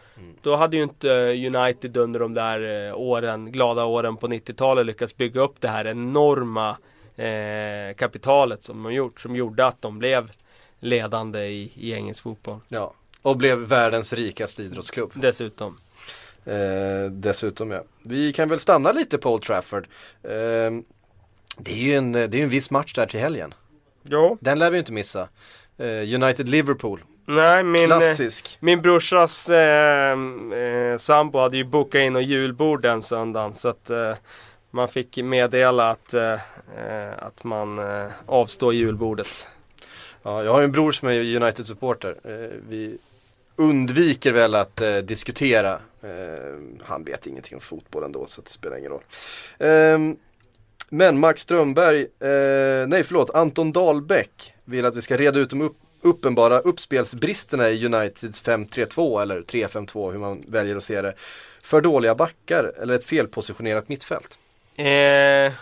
Då 0.42 0.56
hade 0.56 0.78
ju 0.78 0.84
inte 0.84 1.10
United 1.56 1.98
under 1.98 2.20
de 2.20 2.34
där 2.34 2.94
åren, 2.94 3.52
glada 3.52 3.86
åren 3.86 4.18
på 4.18 4.28
90-talet 4.28 4.86
lyckats 4.86 5.18
bygga 5.18 5.42
upp 5.42 5.62
det 5.62 5.68
här 5.68 5.88
enorma 5.88 6.78
eh, 7.16 7.96
kapitalet 7.96 8.64
som 8.64 8.84
de 8.84 8.94
gjort. 8.94 9.20
Som 9.20 9.36
gjorde 9.36 9.66
att 9.66 9.82
de 9.82 10.00
blev 10.00 10.30
ledande 10.80 11.40
i, 11.40 11.72
i 11.76 11.94
engelsk 11.94 12.24
fotboll. 12.24 12.60
Ja, 12.68 12.94
och 13.26 13.38
blev 13.38 13.58
världens 13.58 14.14
rikaste 14.14 14.64
idrottsklubb. 14.64 15.12
Dessutom. 15.14 15.78
Eh, 16.46 17.12
dessutom 17.12 17.72
ja. 17.72 17.84
Vi 18.04 18.34
kan 18.34 18.50
väl 18.50 18.60
stanna 18.60 18.92
lite 18.92 19.18
på 19.18 19.34
Old 19.34 19.42
Trafford. 19.44 19.88
Eh, 20.24 20.32
det 21.58 21.72
är 21.72 21.78
ju 21.78 21.94
en, 21.94 22.12
det 22.12 22.20
är 22.20 22.36
ju 22.36 22.44
en 22.44 22.50
viss 22.50 22.72
match 22.72 22.94
där 22.94 23.06
till 23.06 23.20
helgen. 23.20 23.54
Ja. 24.04 24.38
Den 24.42 24.60
lär 24.60 24.72
vi 24.72 24.78
inte 24.78 24.92
missa. 24.92 25.28
Eh, 25.78 25.86
United-Liverpool. 25.86 27.00
Nej 27.28 27.64
min, 27.64 27.82
eh, 27.82 27.88
Klassisk. 27.88 28.58
min 28.60 28.82
brorsas 28.82 29.50
eh, 29.50 30.18
eh, 30.54 30.98
sambo 30.98 31.40
hade 31.40 31.58
ju 31.58 31.64
bokat 31.64 32.00
in 32.00 32.16
och 32.16 32.24
julbord 32.24 32.82
den 32.82 33.02
söndagen 33.02 33.54
så 33.54 33.68
att 33.68 33.90
eh, 33.90 34.14
Man 34.72 34.88
fick 34.88 35.18
meddela 35.18 35.90
att, 35.90 36.14
att 37.18 37.44
man 37.44 37.80
eh, 37.80 38.08
avstår 38.26 38.74
julbordet. 38.74 39.48
Ja, 40.24 40.44
jag 40.44 40.54
har 40.54 40.62
en 40.64 40.72
bror 40.72 40.92
som 40.92 41.08
är 41.08 41.36
United-supporter. 41.36 42.16
Eh, 42.24 42.60
vi 42.70 42.98
undviker 43.56 44.32
väl 44.32 44.56
att 44.56 44.82
eh, 44.82 44.98
diskutera. 44.98 45.74
Eh, 46.02 46.56
han 46.84 47.04
vet 47.04 47.28
ingenting 47.28 47.56
om 47.56 47.62
fotboll 47.62 48.04
ändå 48.04 48.26
så 48.26 48.42
det 48.42 48.50
spelar 48.50 48.78
ingen 48.78 48.92
roll. 48.92 49.04
Eh, 49.58 50.16
men 50.90 51.20
Max 51.20 51.42
Strömberg, 51.42 52.02
eh, 52.02 52.88
nej 52.88 53.04
förlåt, 53.04 53.36
Anton 53.36 53.72
Dahlbäck 53.72 54.54
vill 54.66 54.86
att 54.86 54.96
vi 54.96 55.02
ska 55.02 55.18
reda 55.18 55.40
ut 55.40 55.50
de 55.50 55.62
upp, 55.62 55.78
uppenbara 56.02 56.60
uppspelsbristerna 56.60 57.70
i 57.70 57.86
Uniteds 57.86 58.44
5-3-2 58.44 59.22
eller 59.22 59.42
3-5-2 59.42 60.12
hur 60.12 60.20
man 60.20 60.44
väljer 60.48 60.76
att 60.76 60.84
se 60.84 61.02
det. 61.02 61.14
För 61.62 61.82
dåliga 61.82 62.16
backar 62.16 62.74
eller 62.82 62.94
ett 62.94 63.06
felpositionerat 63.06 63.90
mittfält? 63.90 64.40
Eh, 64.76 65.54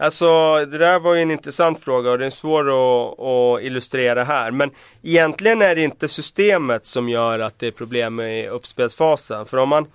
Alltså 0.00 0.56
det 0.64 0.78
där 0.78 0.98
var 0.98 1.14
ju 1.14 1.22
en 1.22 1.30
intressant 1.30 1.80
fråga 1.80 2.10
och 2.10 2.18
det 2.18 2.26
är 2.26 2.30
svår 2.30 2.68
att, 2.68 3.20
att, 3.20 3.62
illustrera 3.62 4.24
här. 4.24 4.50
Men 4.50 4.70
egentligen 5.02 5.62
är 5.62 5.74
det 5.74 5.82
inte 5.82 6.08
systemet 6.08 6.86
som 6.86 7.08
gör 7.08 7.38
att 7.38 7.58
det 7.58 7.66
är 7.66 7.70
problem 7.70 8.20
i 8.20 8.48
uppspelsfasen. 8.48 9.46
För 9.46 9.56
om 9.56 9.68
man, 9.68 9.86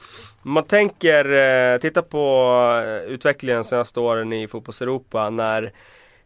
om 0.41 0.51
man 0.51 0.63
tänker, 0.63 1.31
eh, 1.33 1.77
titta 1.79 2.01
på 2.01 2.47
eh, 2.85 3.11
utvecklingen 3.11 3.57
de 3.57 3.69
senaste 3.69 3.99
åren 3.99 4.33
i 4.33 4.47
fotbolls-Europa 4.47 5.29
när 5.29 5.63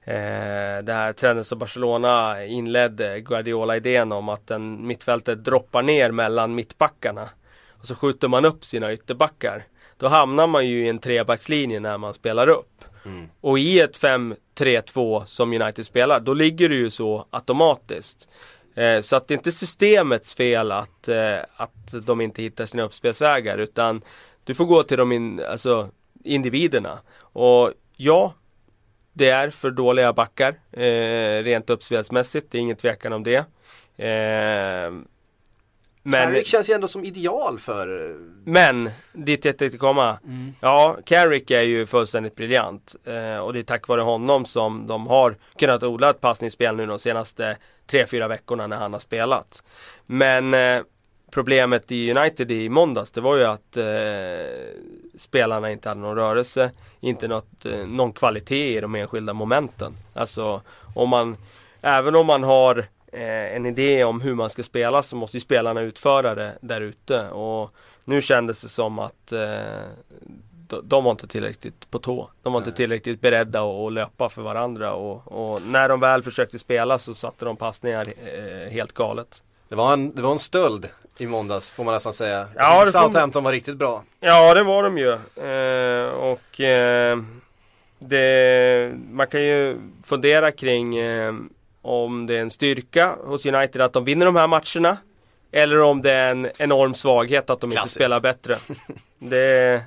eh, 0.04 0.84
det 0.84 0.94
här 0.94 1.14
trenden 1.14 1.46
som 1.46 1.60
Barcelona 1.60 2.46
inledde 2.46 3.20
Guardiola-idén 3.20 4.12
om 4.12 4.30
att 4.30 4.52
en 4.52 4.88
mittfältet 4.88 5.44
droppar 5.44 5.82
ner 5.82 6.12
mellan 6.12 6.56
mittbackarna. 6.56 7.30
Och 7.72 7.88
så 7.88 7.96
skjuter 7.96 8.28
man 8.28 8.46
upp 8.46 8.66
sina 8.66 8.94
ytterbackar. 8.94 9.64
Då 9.98 10.08
hamnar 10.08 10.48
man 10.48 10.68
ju 10.68 10.86
i 10.86 10.90
en 10.90 11.00
trebackslinje 11.00 11.80
när 11.80 11.98
man 11.98 12.14
spelar 12.14 12.50
upp. 12.50 12.77
Mm. 13.08 13.30
Och 13.42 13.60
i 13.60 13.80
ett 13.80 13.98
5-3-2 13.98 15.26
som 15.26 15.54
United 15.54 15.86
spelar, 15.86 16.20
då 16.20 16.34
ligger 16.34 16.70
det 16.70 16.76
ju 16.76 16.90
så 16.90 17.26
automatiskt. 17.30 18.28
Eh, 18.76 19.02
så 19.02 19.16
att 19.16 19.28
det 19.28 19.34
är 19.34 19.38
inte 19.38 19.52
systemets 19.52 20.34
fel 20.34 20.72
att, 20.72 21.08
eh, 21.08 21.40
att 21.56 21.94
de 22.06 22.22
inte 22.22 22.42
hittar 22.42 22.66
sina 22.66 22.84
uppspelsvägar 22.84 23.58
utan 23.58 24.02
du 24.44 24.54
får 24.54 24.66
gå 24.66 24.84
till 24.84 24.98
de 24.98 25.12
in, 25.12 25.42
alltså, 25.50 25.90
individerna. 26.24 27.00
Och 27.20 27.74
ja, 27.96 28.34
det 29.14 29.30
är 29.30 29.50
för 29.50 29.72
dåliga 29.72 30.14
backar 30.14 30.60
eh, 30.72 31.44
rent 31.44 31.70
uppspelsmässigt, 31.70 32.52
det 32.52 32.58
är 32.58 32.60
ingen 32.60 32.76
tvekan 32.76 33.14
om 33.14 33.24
det. 33.24 33.46
Eh, 34.06 34.92
Eh, 36.08 36.12
men, 36.12 36.28
Carrick 36.28 36.48
känns 36.48 36.70
ju 36.70 36.74
ändå 36.74 36.88
som 36.88 37.06
ideal 37.06 37.60
för 37.60 38.16
Men, 38.46 38.90
dit 39.14 39.46
jag 39.46 39.58
tänkte 39.58 39.78
komma 39.78 40.20
mm. 40.24 40.54
Ja, 40.62 40.98
Carrick 41.06 41.52
är 41.52 41.62
ju 41.62 41.86
fullständigt 41.86 42.36
briljant 42.36 42.96
eh, 43.06 43.38
Och 43.38 43.54
det 43.54 43.60
är 43.60 43.64
tack 43.64 43.88
vare 43.88 44.02
honom 44.02 44.46
som 44.46 44.88
de 44.88 45.08
har 45.08 45.36
kunnat 45.60 45.84
odla 45.84 46.10
ett 46.10 46.22
passningsspel 46.22 46.76
nu 46.76 46.86
de 46.86 47.00
senaste 47.00 47.58
3-4 47.92 48.28
veckorna 48.28 48.68
när 48.68 48.78
han 48.78 48.94
har 48.94 49.00
spelat 49.00 49.64
Men 50.06 50.54
eh, 50.54 50.82
Problemet 51.32 51.92
i 51.92 52.12
United 52.12 52.52
i 52.52 52.70
måndags 52.70 53.12
det 53.12 53.22
var 53.22 53.38
ju 53.38 53.44
att 53.44 53.78
eh, 53.78 53.86
spelarna 55.18 55.72
inte 55.72 55.90
hade 55.90 56.02
någon 56.02 56.16
rörelse, 56.16 56.72
inte 57.00 57.28
något, 57.28 57.66
eh, 57.66 57.88
någon 57.88 58.14
kvalitet 58.14 58.78
i 58.78 58.82
de 58.82 58.96
enskilda 58.96 59.34
momenten. 59.34 59.94
Alltså 60.14 60.62
om 60.96 61.10
man, 61.10 61.38
även 61.82 62.16
om 62.16 62.26
man 62.26 62.44
har 62.44 62.86
eh, 63.18 63.56
en 63.56 63.66
idé 63.66 64.04
om 64.04 64.22
hur 64.22 64.36
man 64.36 64.50
ska 64.50 64.64
spela 64.64 65.04
så 65.04 65.16
måste 65.16 65.38
ju 65.38 65.42
spelarna 65.42 65.82
utföra 65.82 66.36
det 66.36 66.58
där 66.62 66.82
ute. 66.82 67.30
Och 67.30 67.72
nu 68.06 68.22
kändes 68.22 68.62
det 68.62 68.70
som 68.70 69.00
att 69.00 69.32
eh, 69.32 69.50
de 70.84 71.04
var 71.04 71.12
inte 71.12 71.28
tillräckligt 71.28 71.92
på 71.92 72.00
tå. 72.00 72.30
De 72.44 72.54
var 72.54 72.60
Nej. 72.60 72.68
inte 72.68 72.78
tillräckligt 72.78 73.22
beredda 73.22 73.62
att 73.62 73.94
löpa 73.94 74.30
för 74.30 74.42
varandra. 74.42 74.94
Och, 74.94 75.22
och, 75.26 75.62
när 75.62 75.90
de 75.90 76.00
väl 76.00 76.24
försökte 76.24 76.60
spela 76.60 77.00
så 77.00 77.14
satte 77.14 77.46
de 77.46 77.58
passningar 77.58 78.08
eh, 78.08 78.72
helt 78.72 78.92
galet. 78.92 79.42
Det 79.70 79.76
var, 79.76 79.94
en, 79.94 80.16
det 80.16 80.22
var 80.22 80.32
en 80.32 80.40
stöld 80.40 80.90
i 81.18 81.28
måndags 81.28 81.70
får 81.70 81.84
man 81.84 81.94
nästan 81.94 82.14
säga. 82.14 82.48
Ja, 82.56 82.86
Southampton 82.86 83.44
var 83.44 83.52
riktigt 83.52 83.78
bra. 83.78 84.04
Ja 84.20 84.54
det 84.54 84.64
var 84.64 84.84
de 84.84 84.98
ju. 84.98 85.12
Eh, 85.12 86.10
och 86.10 86.62
eh, 86.62 87.18
det, 88.00 88.94
man 89.12 89.28
kan 89.28 89.42
ju 89.42 89.78
fundera 90.04 90.52
kring 90.52 90.98
eh, 90.98 91.34
om 91.88 92.26
det 92.26 92.36
är 92.36 92.42
en 92.42 92.50
styrka 92.50 93.16
hos 93.26 93.46
United 93.46 93.82
att 93.82 93.94
de 93.94 94.06
vinner 94.06 94.26
de 94.26 94.36
här 94.36 94.48
matcherna. 94.48 94.98
Eller 95.52 95.80
om 95.80 96.02
det 96.02 96.12
är 96.12 96.32
en 96.32 96.50
enorm 96.58 96.94
svaghet 96.94 97.50
att 97.50 97.60
de 97.60 97.72
Klassiskt. 97.72 97.96
inte 97.96 98.06
spelar 98.06 98.20
bättre. 98.20 98.58
Det 99.20 99.82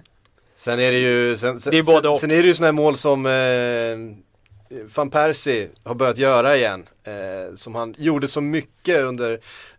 Sen 0.56 0.80
är 0.80 0.92
det 0.92 0.98
ju, 0.98 1.36
sen, 1.36 1.60
sen, 1.60 1.70
det 1.70 1.78
är 1.78 1.82
både 1.82 2.08
sen, 2.08 2.18
sen 2.18 2.30
är 2.30 2.42
det 2.42 2.48
ju 2.48 2.54
sådana 2.54 2.66
här 2.66 2.72
mål 2.72 2.96
som 2.96 3.26
eh, 3.26 4.78
van 4.96 5.10
Persie 5.10 5.68
har 5.84 5.94
börjat 5.94 6.18
göra 6.18 6.56
igen. 6.56 6.88
Eh, 7.04 7.54
som 7.54 7.74
han 7.74 7.94
gjorde 7.98 8.28
så 8.28 8.40
mycket 8.40 9.00
under, 9.00 9.32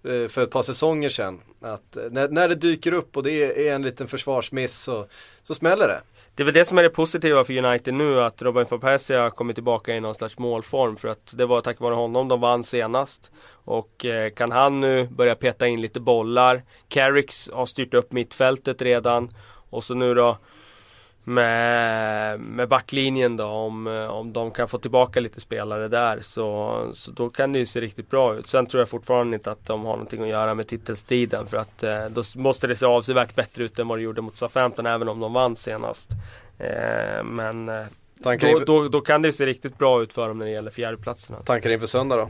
eh, 0.04 0.28
för 0.28 0.44
ett 0.44 0.52
par 0.52 0.64
säsonger 0.64 1.10
sedan. 1.10 1.42
Att 1.62 1.96
eh, 1.96 2.04
när, 2.12 2.30
när 2.30 2.50
det 2.50 2.56
dyker 2.56 2.94
upp 2.94 3.18
och 3.18 3.24
det 3.24 3.68
är 3.68 3.76
en 3.76 3.82
liten 3.82 4.08
försvarsmiss 4.08 4.76
så, 4.76 5.06
så 5.44 5.56
smäller 5.56 5.88
det. 5.88 6.02
Det 6.42 6.44
är 6.44 6.46
väl 6.46 6.54
det 6.54 6.66
som 6.66 6.78
är 6.78 6.84
det 6.84 6.90
positiva 6.90 7.44
för 7.44 7.66
United 7.66 7.94
nu 7.94 8.22
att 8.22 8.42
Robin 8.42 8.66
van 8.70 8.80
Persie 8.80 9.18
har 9.18 9.30
kommit 9.30 9.56
tillbaka 9.56 9.96
i 9.96 10.00
någon 10.00 10.16
slags 10.16 10.40
målform 10.40 10.98
för 10.98 11.08
att 11.08 11.38
det 11.38 11.46
var 11.46 11.62
tack 11.62 11.80
vare 11.80 11.96
honom 11.96 12.28
de 12.28 12.40
vann 12.40 12.64
senast. 12.64 13.32
Och 13.66 14.06
eh, 14.06 14.30
kan 14.30 14.52
han 14.52 14.80
nu 14.80 15.08
börja 15.08 15.36
peta 15.36 15.68
in 15.68 15.82
lite 15.82 16.00
bollar. 16.00 16.64
Carricks 16.88 17.50
har 17.54 17.66
styrt 17.66 17.94
upp 17.94 18.12
mittfältet 18.12 18.82
redan. 18.82 19.30
Och 19.70 19.84
så 19.84 19.94
nu 19.94 20.14
då 20.14 20.38
med, 21.24 22.40
med 22.40 22.70
backlinjen 22.70 23.38
då 23.38 23.46
om, 23.46 23.88
om 23.88 24.34
de 24.34 24.52
kan 24.52 24.68
få 24.68 24.78
tillbaka 24.78 25.20
lite 25.20 25.40
spelare 25.40 25.88
där 25.88 26.20
så, 26.22 26.82
så 26.94 27.12
då 27.12 27.30
kan 27.30 27.54
det 27.54 27.60
ju 27.60 27.66
se 27.66 27.82
riktigt 27.82 28.10
bra 28.10 28.36
ut. 28.36 28.48
Sen 28.48 28.66
tror 28.66 28.82
jag 28.82 28.90
fortfarande 28.90 29.36
inte 29.36 29.52
att 29.52 29.66
de 29.66 29.86
har 29.86 29.92
någonting 29.92 30.22
att 30.22 30.30
göra 30.30 30.56
med 30.56 30.68
titelstriden 30.68 31.48
för 31.48 31.58
att 31.58 31.84
eh, 31.84 32.06
då 32.06 32.24
måste 32.36 32.68
det 32.68 32.76
se 32.76 32.86
avsevärt 32.86 33.36
bättre 33.36 33.64
ut 33.64 33.80
än 33.80 33.88
vad 33.88 33.98
det 33.98 34.04
gjorde 34.04 34.22
mot 34.22 34.36
Southampton 34.36 34.86
även 34.86 35.10
om 35.10 35.20
de 35.20 35.34
vann 35.34 35.56
senast. 35.56 36.12
Eh, 36.58 37.24
men 37.24 37.70
eh, 37.70 37.86
då, 38.24 38.60
då, 38.66 38.88
då, 38.88 39.02
kan 39.02 39.22
det 39.22 39.34
se 39.34 39.46
riktigt 39.46 39.78
bra 39.78 40.04
ut 40.04 40.14
för 40.14 40.28
dem 40.28 40.38
när 40.38 40.46
det 40.46 40.52
gäller 40.52 40.72
fjärdeplatserna. 40.72 41.40
Tankar 41.40 41.70
inför 41.70 41.88
söndag 41.88 42.16
då? 42.16 42.28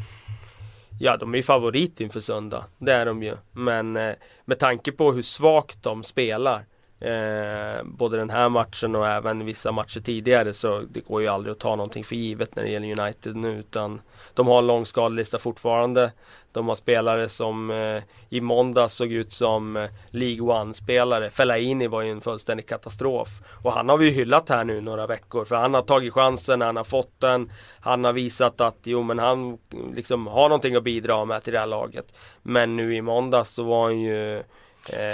Ja, 1.00 1.18
de 1.18 1.34
är 1.34 1.38
ju 1.38 1.44
favorit 1.44 2.02
inför 2.02 2.20
söndag. 2.20 2.66
Det 2.78 2.94
är 2.94 3.06
de 3.06 3.24
ju. 3.24 3.36
Men 3.52 3.98
eh, 3.98 4.14
med 4.46 4.60
tanke 4.60 4.92
på 4.92 5.12
hur 5.12 5.22
svagt 5.22 5.84
de 5.84 6.04
spelar 6.04 6.66
Eh, 7.02 7.84
både 7.84 8.18
den 8.18 8.30
här 8.30 8.49
matchen 8.49 8.95
och 8.95 9.08
även 9.08 9.45
vissa 9.45 9.72
matcher 9.72 9.99
tidigare 9.99 10.54
så 10.54 10.80
det 10.80 10.99
går 10.99 11.22
ju 11.22 11.28
aldrig 11.28 11.52
att 11.52 11.60
ta 11.60 11.76
någonting 11.76 12.04
för 12.04 12.16
givet 12.16 12.56
när 12.56 12.64
det 12.64 12.70
gäller 12.70 13.02
United 13.02 13.36
nu 13.36 13.60
utan 13.60 14.02
de 14.34 14.47
har 14.47 14.60
en 14.60 14.68
lång 14.68 14.86
skadelista 14.86 15.39
fortfarande. 15.39 16.12
De 16.52 16.68
har 16.68 16.76
spelare 16.76 17.30
som 17.30 17.72
eh, 17.72 18.04
i 18.30 18.41
måndag 18.41 18.89
såg 18.89 19.12
ut 19.12 19.32
som 19.32 19.78
eh, 19.78 19.89
League 20.10 20.41
One-spelare. 20.41 21.30
Fellaini 21.30 21.88
var 21.88 22.02
ju 22.02 22.12
en 22.12 22.22
fullständig 22.22 22.68
katastrof. 22.68 23.30
Och 23.64 23.74
han 23.74 23.89
har 23.89 23.97
vi 23.97 24.06
ju 24.06 24.12
hyllat 24.12 24.49
här 24.49 24.64
nu 24.64 24.82
några 24.82 25.08
veckor 25.08 25.45
för 25.45 25.56
han 25.56 25.74
har 25.74 25.82
tagit 25.82 26.14
chansen, 26.14 26.62
han 26.62 26.78
har 26.78 26.84
fått 26.84 27.20
den. 27.20 27.52
Han 27.80 28.04
har 28.04 28.14
visat 28.14 28.62
att 28.62 28.78
jo 28.84 29.04
men 29.04 29.20
han 29.20 29.58
liksom 29.95 30.28
har 30.28 30.49
någonting 30.49 30.76
att 30.76 30.84
bidra 30.84 31.26
med 31.26 31.43
till 31.43 31.54
det 31.54 31.60
här 31.60 31.68
laget. 31.68 32.14
Men 32.41 32.76
nu 32.76 32.95
i 32.95 33.02
måndag 33.02 33.45
så 33.45 33.64
var 33.64 33.84
han 33.84 33.99
ju 33.99 34.22
Eh, 34.22 34.45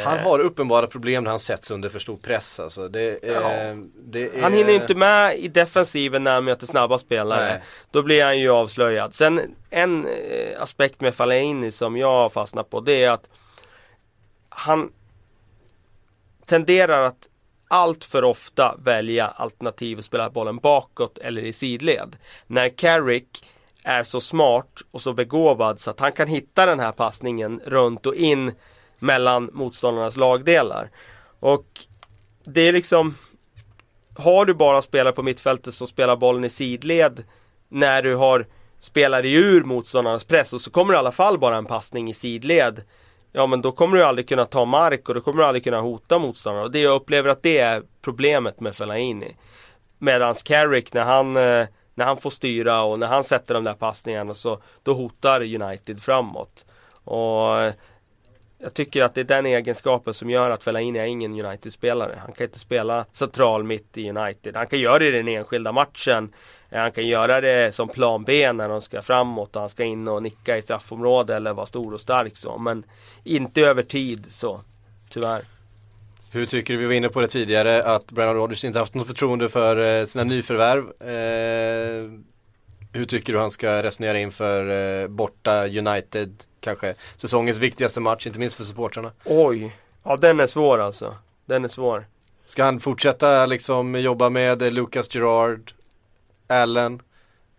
han 0.05 0.19
har 0.19 0.39
uppenbara 0.39 0.87
problem 0.87 1.23
när 1.23 1.31
han 1.31 1.39
sätts 1.39 1.71
under 1.71 1.89
för 1.89 1.99
stor 1.99 2.17
press 2.17 2.59
alltså. 2.59 2.87
Det, 2.87 3.19
ja. 3.23 3.51
det 3.95 4.37
är... 4.37 4.41
Han 4.41 4.53
hinner 4.53 4.73
inte 4.73 4.95
med 4.95 5.37
i 5.37 5.47
defensiven 5.47 6.23
när 6.23 6.33
han 6.33 6.43
möter 6.43 6.67
snabba 6.67 6.99
spelare. 6.99 7.49
Nej. 7.49 7.61
Då 7.91 8.03
blir 8.03 8.23
han 8.23 8.39
ju 8.39 8.49
avslöjad. 8.49 9.15
Sen 9.15 9.55
en 9.69 10.05
eh, 10.05 10.61
aspekt 10.61 11.01
med 11.01 11.15
Fellaini 11.15 11.71
som 11.71 11.97
jag 11.97 12.11
har 12.11 12.29
fastnat 12.29 12.69
på 12.69 12.79
det 12.79 13.03
är 13.03 13.09
att 13.09 13.29
han 14.49 14.91
tenderar 16.45 17.03
att 17.03 17.27
allt 17.67 18.03
för 18.03 18.23
ofta 18.23 18.75
välja 18.83 19.27
alternativ 19.27 19.97
att 19.97 20.05
spela 20.05 20.29
bollen 20.29 20.57
bakåt 20.57 21.17
eller 21.17 21.45
i 21.45 21.53
sidled. 21.53 22.15
När 22.47 22.69
Carrick 22.69 23.45
är 23.83 24.03
så 24.03 24.21
smart 24.21 24.81
och 24.91 25.01
så 25.01 25.13
begåvad 25.13 25.79
så 25.79 25.91
att 25.91 25.99
han 25.99 26.11
kan 26.11 26.27
hitta 26.27 26.65
den 26.65 26.79
här 26.79 26.91
passningen 26.91 27.61
runt 27.65 28.05
och 28.05 28.15
in 28.15 28.51
mellan 28.99 29.49
motståndarnas 29.53 30.17
lagdelar. 30.17 30.91
Och 31.39 31.65
det 32.43 32.61
är 32.61 32.73
liksom 32.73 33.15
Har 34.17 34.45
du 34.45 34.53
bara 34.53 34.81
spelare 34.81 35.13
på 35.13 35.23
mittfältet 35.23 35.73
som 35.73 35.87
spelar 35.87 36.15
bollen 36.15 36.43
i 36.43 36.49
sidled 36.49 37.23
när 37.69 38.01
du 38.01 38.15
har 38.15 38.47
spelare 38.79 39.29
ur 39.31 39.63
motståndarnas 39.63 40.23
press 40.23 40.53
och 40.53 40.61
så 40.61 40.71
kommer 40.71 40.93
det 40.93 40.97
i 40.97 40.99
alla 40.99 41.11
fall 41.11 41.39
bara 41.39 41.57
en 41.57 41.65
passning 41.65 42.09
i 42.09 42.13
sidled 42.13 42.83
Ja 43.31 43.47
men 43.47 43.61
då 43.61 43.71
kommer 43.71 43.97
du 43.97 44.03
aldrig 44.03 44.29
kunna 44.29 44.45
ta 44.45 44.65
mark 44.65 45.09
och 45.09 45.15
då 45.15 45.21
kommer 45.21 45.37
du 45.37 45.45
aldrig 45.45 45.63
kunna 45.63 45.81
hota 45.81 46.19
motståndarna 46.19 46.65
och 46.65 46.71
det 46.71 46.79
jag 46.79 46.95
upplever 46.95 47.29
att 47.29 47.43
det 47.43 47.57
är 47.57 47.83
problemet 48.01 48.59
med 48.59 48.75
Fellaini 48.75 49.35
Medans 49.97 50.43
Carrick 50.43 50.93
när 50.93 51.03
han 51.03 51.37
eh, 51.37 51.67
när 51.97 52.05
han 52.05 52.17
får 52.17 52.29
styra 52.29 52.81
och 52.81 52.99
när 52.99 53.07
han 53.07 53.23
sätter 53.23 53.53
de 53.53 53.63
där 53.63 53.73
passningarna 53.73 54.33
så 54.33 54.61
då 54.83 54.93
hotar 54.93 55.41
United 55.41 56.03
framåt. 56.03 56.65
Och 57.03 57.61
eh, 57.61 57.73
jag 58.59 58.73
tycker 58.73 59.03
att 59.03 59.15
det 59.15 59.21
är 59.21 59.25
den 59.25 59.45
egenskapen 59.45 60.13
som 60.13 60.29
gör 60.29 60.49
att 60.49 60.63
Fellaini 60.63 60.99
är 60.99 61.05
ingen 61.05 61.45
United-spelare. 61.45 62.21
Han 62.25 62.33
kan 62.33 62.45
inte 62.45 62.59
spela 62.59 63.05
central 63.13 63.63
mitt 63.63 63.97
i 63.97 64.09
United. 64.09 64.55
Han 64.55 64.67
kan 64.67 64.79
göra 64.79 64.99
det 64.99 65.07
i 65.07 65.11
den 65.11 65.27
enskilda 65.27 65.71
matchen. 65.71 66.33
Eh, 66.69 66.79
han 66.79 66.91
kan 66.91 67.07
göra 67.07 67.41
det 67.41 67.75
som 67.75 67.89
plan 67.89 68.23
B 68.23 68.53
när 68.53 68.69
de 68.69 68.81
ska 68.81 69.01
framåt 69.01 69.55
och 69.55 69.61
han 69.61 69.69
ska 69.69 69.83
in 69.83 70.07
och 70.07 70.23
nicka 70.23 70.57
i 70.57 70.61
straffområdet 70.61 71.35
eller 71.35 71.53
vara 71.53 71.65
stor 71.65 71.93
och 71.93 72.01
stark 72.01 72.37
så. 72.37 72.57
Men 72.57 72.83
inte 73.23 73.61
över 73.61 73.83
tid 73.83 74.25
så, 74.29 74.61
tyvärr. 75.09 75.41
Hur 76.33 76.45
tycker 76.45 76.73
du, 76.73 76.79
vi 76.79 76.85
var 76.85 76.93
inne 76.93 77.09
på 77.09 77.21
det 77.21 77.27
tidigare, 77.27 77.83
att 77.83 78.11
Brennan 78.11 78.35
Rodgers 78.35 78.65
inte 78.65 78.79
haft 78.79 78.93
något 78.93 79.07
förtroende 79.07 79.49
för 79.49 79.99
eh, 79.99 80.05
sina 80.05 80.23
nyförvärv. 80.23 81.01
Eh, 81.01 82.03
hur 82.93 83.05
tycker 83.05 83.33
du 83.33 83.39
han 83.39 83.51
ska 83.51 83.83
resonera 83.83 84.19
inför 84.19 84.69
eh, 85.01 85.07
borta 85.07 85.67
United, 85.67 86.43
kanske 86.59 86.95
säsongens 87.15 87.59
viktigaste 87.59 87.99
match, 87.99 88.27
inte 88.27 88.39
minst 88.39 88.55
för 88.55 88.63
supportrarna? 88.63 89.11
Oj, 89.25 89.75
ja 90.03 90.17
den 90.17 90.39
är 90.39 90.47
svår 90.47 90.79
alltså. 90.79 91.15
Den 91.45 91.63
är 91.63 91.69
svår. 91.69 92.05
Ska 92.45 92.63
han 92.63 92.79
fortsätta 92.79 93.45
liksom 93.45 93.95
jobba 93.95 94.29
med 94.29 94.73
Lucas 94.73 95.15
Gerard, 95.15 95.71
Allen? 96.47 97.01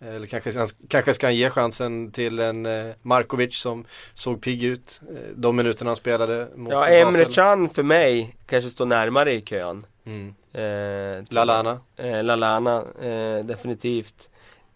Eller 0.01 0.27
kanske, 0.27 0.67
kanske 0.89 1.15
ska 1.15 1.27
han 1.27 1.37
ge 1.37 1.51
chansen 1.51 2.11
till 2.11 2.39
en 2.39 2.67
eh, 2.67 2.95
Markovic 3.03 3.59
som 3.59 3.85
såg 4.15 4.43
pigg 4.43 4.63
ut 4.63 5.01
eh, 5.11 5.17
de 5.37 5.57
minuterna 5.57 5.89
han 5.89 5.97
spelade 5.97 6.49
mot 6.55 6.73
Ja, 6.73 6.87
Emre 6.87 7.25
Can 7.25 7.71
för 7.71 7.83
mig 7.83 8.37
kanske 8.47 8.71
står 8.71 8.87
närmare 8.87 9.33
i 9.33 9.41
kön. 9.41 9.87
Mm. 10.07 10.35
Eh, 10.53 11.25
Lalana. 11.31 11.81
Eh, 11.97 12.25
Lalana, 12.25 12.85
eh, 13.03 13.45
definitivt. 13.45 14.29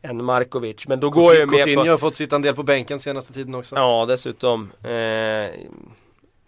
Än 0.02 0.24
Markovic. 0.24 0.86
Men 0.88 1.00
då 1.00 1.10
går 1.10 1.34
jag 1.34 1.50
med 1.50 1.58
Coutinho 1.58 1.84
på... 1.84 1.90
har 1.90 1.98
fått 1.98 2.16
sitta 2.16 2.36
en 2.36 2.42
del 2.42 2.54
på 2.54 2.62
bänken 2.62 3.00
senaste 3.00 3.32
tiden 3.32 3.54
också. 3.54 3.76
Ja, 3.76 4.04
dessutom. 4.08 4.72
Eh, 4.82 5.50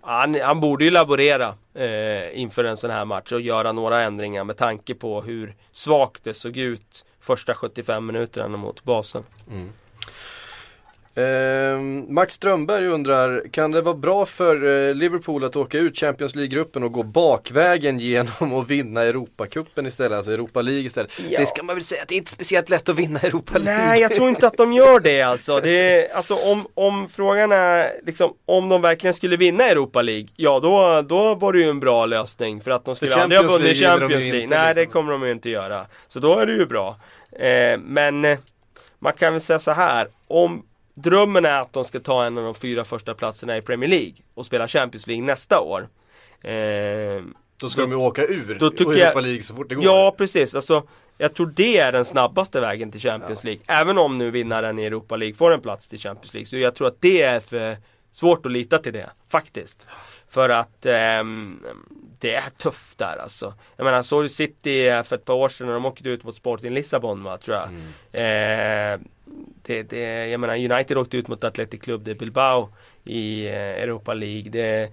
han, 0.01 0.35
han 0.35 0.61
borde 0.61 0.85
ju 0.85 0.91
laborera 0.91 1.55
eh, 1.75 2.41
inför 2.41 2.65
en 2.65 2.77
sån 2.77 2.91
här 2.91 3.05
match 3.05 3.33
och 3.33 3.41
göra 3.41 3.73
några 3.73 4.03
ändringar 4.03 4.45
med 4.45 4.57
tanke 4.57 4.95
på 4.95 5.21
hur 5.21 5.55
svagt 5.73 6.25
det 6.25 6.35
såg 6.35 6.57
ut 6.57 7.05
första 7.21 7.55
75 7.55 8.07
minuterna 8.07 8.57
mot 8.57 8.85
basen. 8.85 9.23
Mm. 9.51 9.73
Eh, 11.17 11.79
Max 12.09 12.35
Strömberg 12.35 12.87
undrar, 12.87 13.43
kan 13.51 13.71
det 13.71 13.83
vara 13.83 13.95
bra 13.95 14.27
för 14.27 14.89
eh, 14.89 14.95
Liverpool 14.95 15.45
att 15.45 15.57
åka 15.57 15.79
ut 15.79 15.99
Champions 15.99 16.35
League-gruppen 16.35 16.83
och 16.83 16.93
gå 16.93 17.03
bakvägen 17.03 17.99
genom 17.99 18.55
att 18.55 18.69
vinna 18.69 19.03
Europacupen 19.03 19.87
istället, 19.87 20.17
alltså 20.17 20.33
Europa 20.33 20.63
League 20.63 20.83
istället? 20.83 21.13
Ja. 21.31 21.41
Det 21.41 21.47
ska 21.47 21.63
man 21.63 21.77
väl 21.77 21.83
säga 21.85 22.03
att 22.03 22.09
det 22.09 22.15
är 22.15 22.17
inte 22.17 22.31
speciellt 22.31 22.69
lätt 22.69 22.89
att 22.89 22.97
vinna 22.97 23.21
Europa 23.21 23.59
League? 23.59 23.87
Nej, 23.87 24.01
jag 24.01 24.15
tror 24.15 24.29
inte 24.29 24.47
att 24.47 24.57
de 24.57 24.73
gör 24.73 25.01
det 25.01 25.23
alltså. 25.23 25.61
Det 25.61 25.71
är, 25.71 26.17
alltså 26.17 26.35
om, 26.35 26.67
om 26.75 27.09
frågan 27.09 27.53
är 27.53 27.87
liksom, 28.07 28.35
om 28.47 28.69
de 28.69 28.83
verkligen 28.83 29.15
skulle 29.15 29.37
vinna 29.37 29.65
Europa 29.65 30.03
League, 30.03 30.29
ja 30.37 30.61
då, 30.61 31.03
då 31.03 31.35
var 31.35 31.53
det 31.53 31.59
ju 31.59 31.71
en 31.71 31.81
bra 31.81 32.07
lösning 32.07 32.61
för 32.61 32.71
att 32.71 32.85
de 32.85 32.97
skulle 32.97 33.15
aldrig 33.15 33.41
ha 33.41 33.49
vunnit 33.49 33.77
Champions 33.77 34.11
League. 34.25 34.43
inte, 34.43 34.57
Nej, 34.57 34.75
det 34.75 34.81
liksom. 34.81 34.93
kommer 34.93 35.13
de 35.13 35.27
ju 35.27 35.33
inte 35.33 35.51
göra. 35.51 35.87
Så 36.09 36.21
då 36.21 36.39
är 36.39 36.47
det 36.47 36.53
ju 36.53 36.67
bra. 36.67 36.97
Eh, 37.33 37.79
men 37.79 38.25
eh, 38.25 38.39
man 38.99 39.13
kan 39.13 39.33
väl 39.33 39.41
säga 39.43 39.59
så 39.59 39.71
här, 39.71 40.09
om 40.29 40.63
drömmen 40.95 41.45
är 41.45 41.61
att 41.61 41.73
de 41.73 41.85
ska 41.85 42.01
ta 42.01 42.25
en 42.25 42.39
av 42.39 42.45
de 42.45 42.55
fyra 42.55 42.85
första 42.85 43.15
platserna 43.15 43.57
i 43.57 43.63
Premier 43.63 43.91
League 43.91 44.15
och 44.35 44.47
spela 44.47 44.69
Champions 44.69 45.07
League 45.07 45.25
nästa 45.25 45.61
år. 45.61 45.89
Eh, 46.41 47.23
Då 47.57 47.69
ska 47.69 47.81
de 47.81 47.91
ju 47.91 47.97
åka 47.97 48.25
ur 48.25 48.57
då 48.61 48.71
tycker 48.71 48.93
Europa 48.93 49.21
League 49.21 49.41
så 49.43 49.55
fort 49.55 49.69
det 49.69 49.75
går. 49.75 49.85
Ja, 49.85 50.15
precis. 50.19 50.55
Alltså, 50.55 50.83
jag 51.19 51.35
tror 51.35 51.53
det 51.57 51.79
är 51.79 51.93
den 51.93 52.05
snabbaste 52.05 52.61
vägen 52.61 52.91
till 52.91 53.01
Champions 53.01 53.45
League. 53.45 53.63
Även 53.67 53.99
om 53.99 54.19
nu 54.19 54.31
vinnaren 54.31 54.79
i 54.79 54.85
Europa 54.85 55.17
League 55.17 55.35
får 55.35 55.53
en 55.55 55.61
plats 55.61 55.89
till 55.89 55.99
Champions 55.99 56.35
League. 56.35 56.47
Så 56.47 56.57
jag 56.57 56.75
tror 56.75 56.89
att 56.89 57.01
det 57.01 57.23
är 57.23 57.41
för 57.41 57.77
svårt 58.13 58.47
att 58.47 58.53
lita 58.53 58.79
till 58.79 58.93
det, 58.93 59.11
faktiskt. 59.29 59.87
För 60.35 60.49
att 60.49 60.87
ehm, 60.87 61.65
det 62.19 62.35
är 62.35 62.51
tufft 62.51 62.99
där 62.99 63.17
alltså. 63.23 63.55
Jag 63.77 63.85
menar, 63.85 64.03
såg 64.03 64.25
du 64.25 64.29
City 64.29 65.03
för 65.05 65.17
ett 65.17 65.25
par 65.25 65.35
år 65.35 65.49
sedan 65.49 65.67
när 65.67 65.75
de 65.75 65.87
åkte 65.87 66.09
ut 66.09 66.25
mot 66.25 66.37
Sporting 66.37 66.73
Lissabon 66.73 67.23
va, 67.25 67.39
tror 67.39 67.57
jag. 67.57 67.69
Eh, 68.13 69.01
det, 69.63 69.83
det, 69.83 70.27
jag 70.27 70.41
menar, 70.41 70.55
United 70.73 70.99
åkte 70.99 71.17
ut 71.17 71.29
mot 71.29 71.45
Athletic 71.45 71.81
Club 71.81 72.05
de 72.05 72.15
Bilbao 72.15 72.69
i 73.05 73.47
eh, 73.47 73.55
Europa 73.55 74.15
League. 74.15 74.51
Det, 74.51 74.91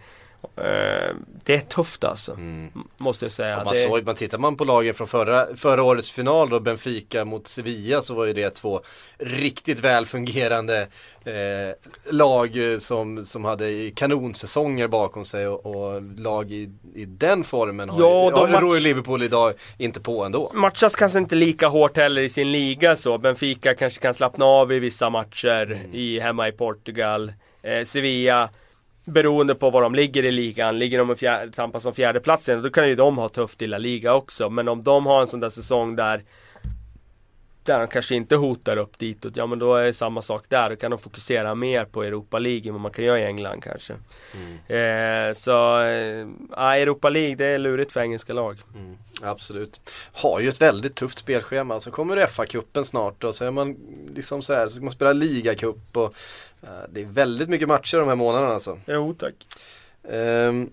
det 1.43 1.55
är 1.55 1.59
tufft 1.59 2.03
alltså. 2.03 2.31
Mm. 2.33 2.71
Måste 2.97 3.25
jag 3.25 3.31
säga. 3.31 3.49
Ja, 3.49 3.63
man 3.63 3.73
det, 3.73 3.79
såg, 3.79 4.05
man 4.05 4.15
tittar 4.15 4.37
man 4.37 4.55
på 4.57 4.65
lagen 4.65 4.93
från 4.93 5.07
förra, 5.07 5.55
förra 5.55 5.83
årets 5.83 6.11
final 6.11 6.49
då, 6.49 6.59
Benfica 6.59 7.25
mot 7.25 7.47
Sevilla 7.47 8.01
så 8.01 8.13
var 8.13 8.25
ju 8.25 8.33
det 8.33 8.49
två 8.49 8.81
riktigt 9.19 9.79
väl 9.79 10.05
fungerande 10.05 10.87
eh, 11.25 12.11
lag 12.13 12.73
eh, 12.73 12.79
som, 12.79 13.25
som 13.25 13.45
hade 13.45 13.91
kanonsäsonger 13.95 14.87
bakom 14.87 15.25
sig 15.25 15.47
och, 15.47 15.65
och 15.65 16.01
lag 16.17 16.51
i, 16.51 16.69
i 16.95 17.05
den 17.05 17.43
formen 17.43 17.89
har 17.89 17.99
Ja, 18.01 18.25
ju, 18.25 18.31
de 18.31 18.51
ja, 18.51 18.59
match- 18.61 18.79
Liverpool 18.79 19.23
idag 19.23 19.53
inte 19.77 19.99
på 19.99 20.23
ändå. 20.23 20.51
matchas 20.53 20.95
kanske 20.95 21.19
inte 21.19 21.35
lika 21.35 21.67
hårt 21.67 21.97
heller 21.97 22.21
i 22.21 22.29
sin 22.29 22.51
liga 22.51 22.95
så. 22.95 23.17
Benfica 23.17 23.75
kanske 23.75 23.99
kan 24.01 24.13
slappna 24.13 24.45
av 24.45 24.71
i 24.71 24.79
vissa 24.79 25.09
matcher 25.09 25.81
i, 25.93 26.19
hemma 26.19 26.47
i 26.47 26.51
Portugal. 26.51 27.33
Eh, 27.63 27.85
Sevilla, 27.85 28.49
beroende 29.05 29.55
på 29.55 29.69
var 29.69 29.81
de 29.81 29.95
ligger 29.95 30.23
i 30.23 30.31
ligan, 30.31 30.79
ligger 30.79 30.97
de 30.97 31.09
och 31.09 31.19
fjär, 31.19 31.49
tampas 31.55 31.85
om 31.85 31.93
fjärdeplatsen, 31.93 32.61
då 32.61 32.69
kan 32.69 32.89
ju 32.89 32.95
de 32.95 33.17
ha 33.17 33.29
tufft 33.29 33.61
i 33.61 33.67
La 33.67 33.77
Liga 33.77 34.13
också. 34.13 34.49
Men 34.49 34.67
om 34.67 34.83
de 34.83 35.05
har 35.05 35.21
en 35.21 35.27
sån 35.27 35.39
där 35.39 35.49
säsong 35.49 35.95
där 35.95 36.23
där 37.71 37.79
de 37.79 37.87
kanske 37.87 38.15
inte 38.15 38.35
hotar 38.35 38.77
upp 38.77 38.97
ditåt, 38.97 39.35
ja 39.35 39.45
men 39.45 39.59
då 39.59 39.75
är 39.75 39.83
det 39.83 39.93
samma 39.93 40.21
sak 40.21 40.45
där. 40.47 40.69
Då 40.69 40.75
kan 40.75 40.91
de 40.91 40.99
fokusera 40.99 41.55
mer 41.55 41.85
på 41.85 42.03
Europa 42.03 42.39
League 42.39 42.67
än 42.67 42.73
vad 42.73 42.81
man 42.81 42.91
kan 42.91 43.05
göra 43.05 43.19
i 43.19 43.25
England 43.25 43.63
kanske. 43.63 43.93
Eh, 44.75 45.33
så, 45.33 45.79
eh, 45.79 46.27
Europa 46.57 47.09
League 47.09 47.35
det 47.35 47.45
är 47.45 47.57
lurigt 47.57 47.91
för 47.91 47.99
engelska 47.99 48.33
lag. 48.33 48.57
Mm, 48.75 48.97
absolut. 49.21 49.81
Har 50.13 50.39
ju 50.39 50.49
ett 50.49 50.61
väldigt 50.61 50.95
tufft 50.95 51.19
spelschema. 51.19 51.79
Så 51.79 51.91
kommer 51.91 52.17
FA-cupen 52.17 52.83
snart 52.83 53.23
och 53.23 53.35
så 53.35 53.45
är 53.45 53.51
man 53.51 53.77
liksom 54.15 54.41
så 54.41 54.53
här, 54.53 54.67
så 54.67 54.75
ska 54.75 54.83
man 54.83 54.93
spela 54.93 55.13
ligacup 55.13 55.97
och 55.97 56.13
eh, 56.63 56.69
det 56.89 57.01
är 57.01 57.05
väldigt 57.05 57.49
mycket 57.49 57.67
matcher 57.67 57.97
de 57.97 58.07
här 58.07 58.15
månaderna 58.15 58.53
alltså. 58.53 58.79
Jo 58.87 59.15
tack. 59.19 59.33
Ehm, 60.09 60.69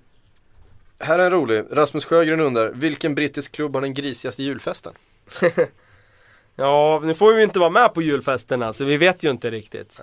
här 0.98 1.18
är 1.18 1.24
en 1.24 1.30
rolig. 1.30 1.64
Rasmus 1.70 2.04
Sjögren 2.04 2.40
undrar, 2.40 2.70
vilken 2.70 3.14
brittisk 3.14 3.52
klubb 3.52 3.74
har 3.74 3.80
den 3.80 3.94
grisigaste 3.94 4.42
julfesten? 4.42 4.92
Ja, 6.60 7.00
nu 7.04 7.14
får 7.14 7.32
vi 7.32 7.38
ju 7.38 7.44
inte 7.44 7.58
vara 7.58 7.70
med 7.70 7.94
på 7.94 8.02
julfesterna 8.02 8.72
så 8.72 8.84
vi 8.84 8.96
vet 8.96 9.22
ju 9.22 9.30
inte 9.30 9.50
riktigt. 9.50 10.00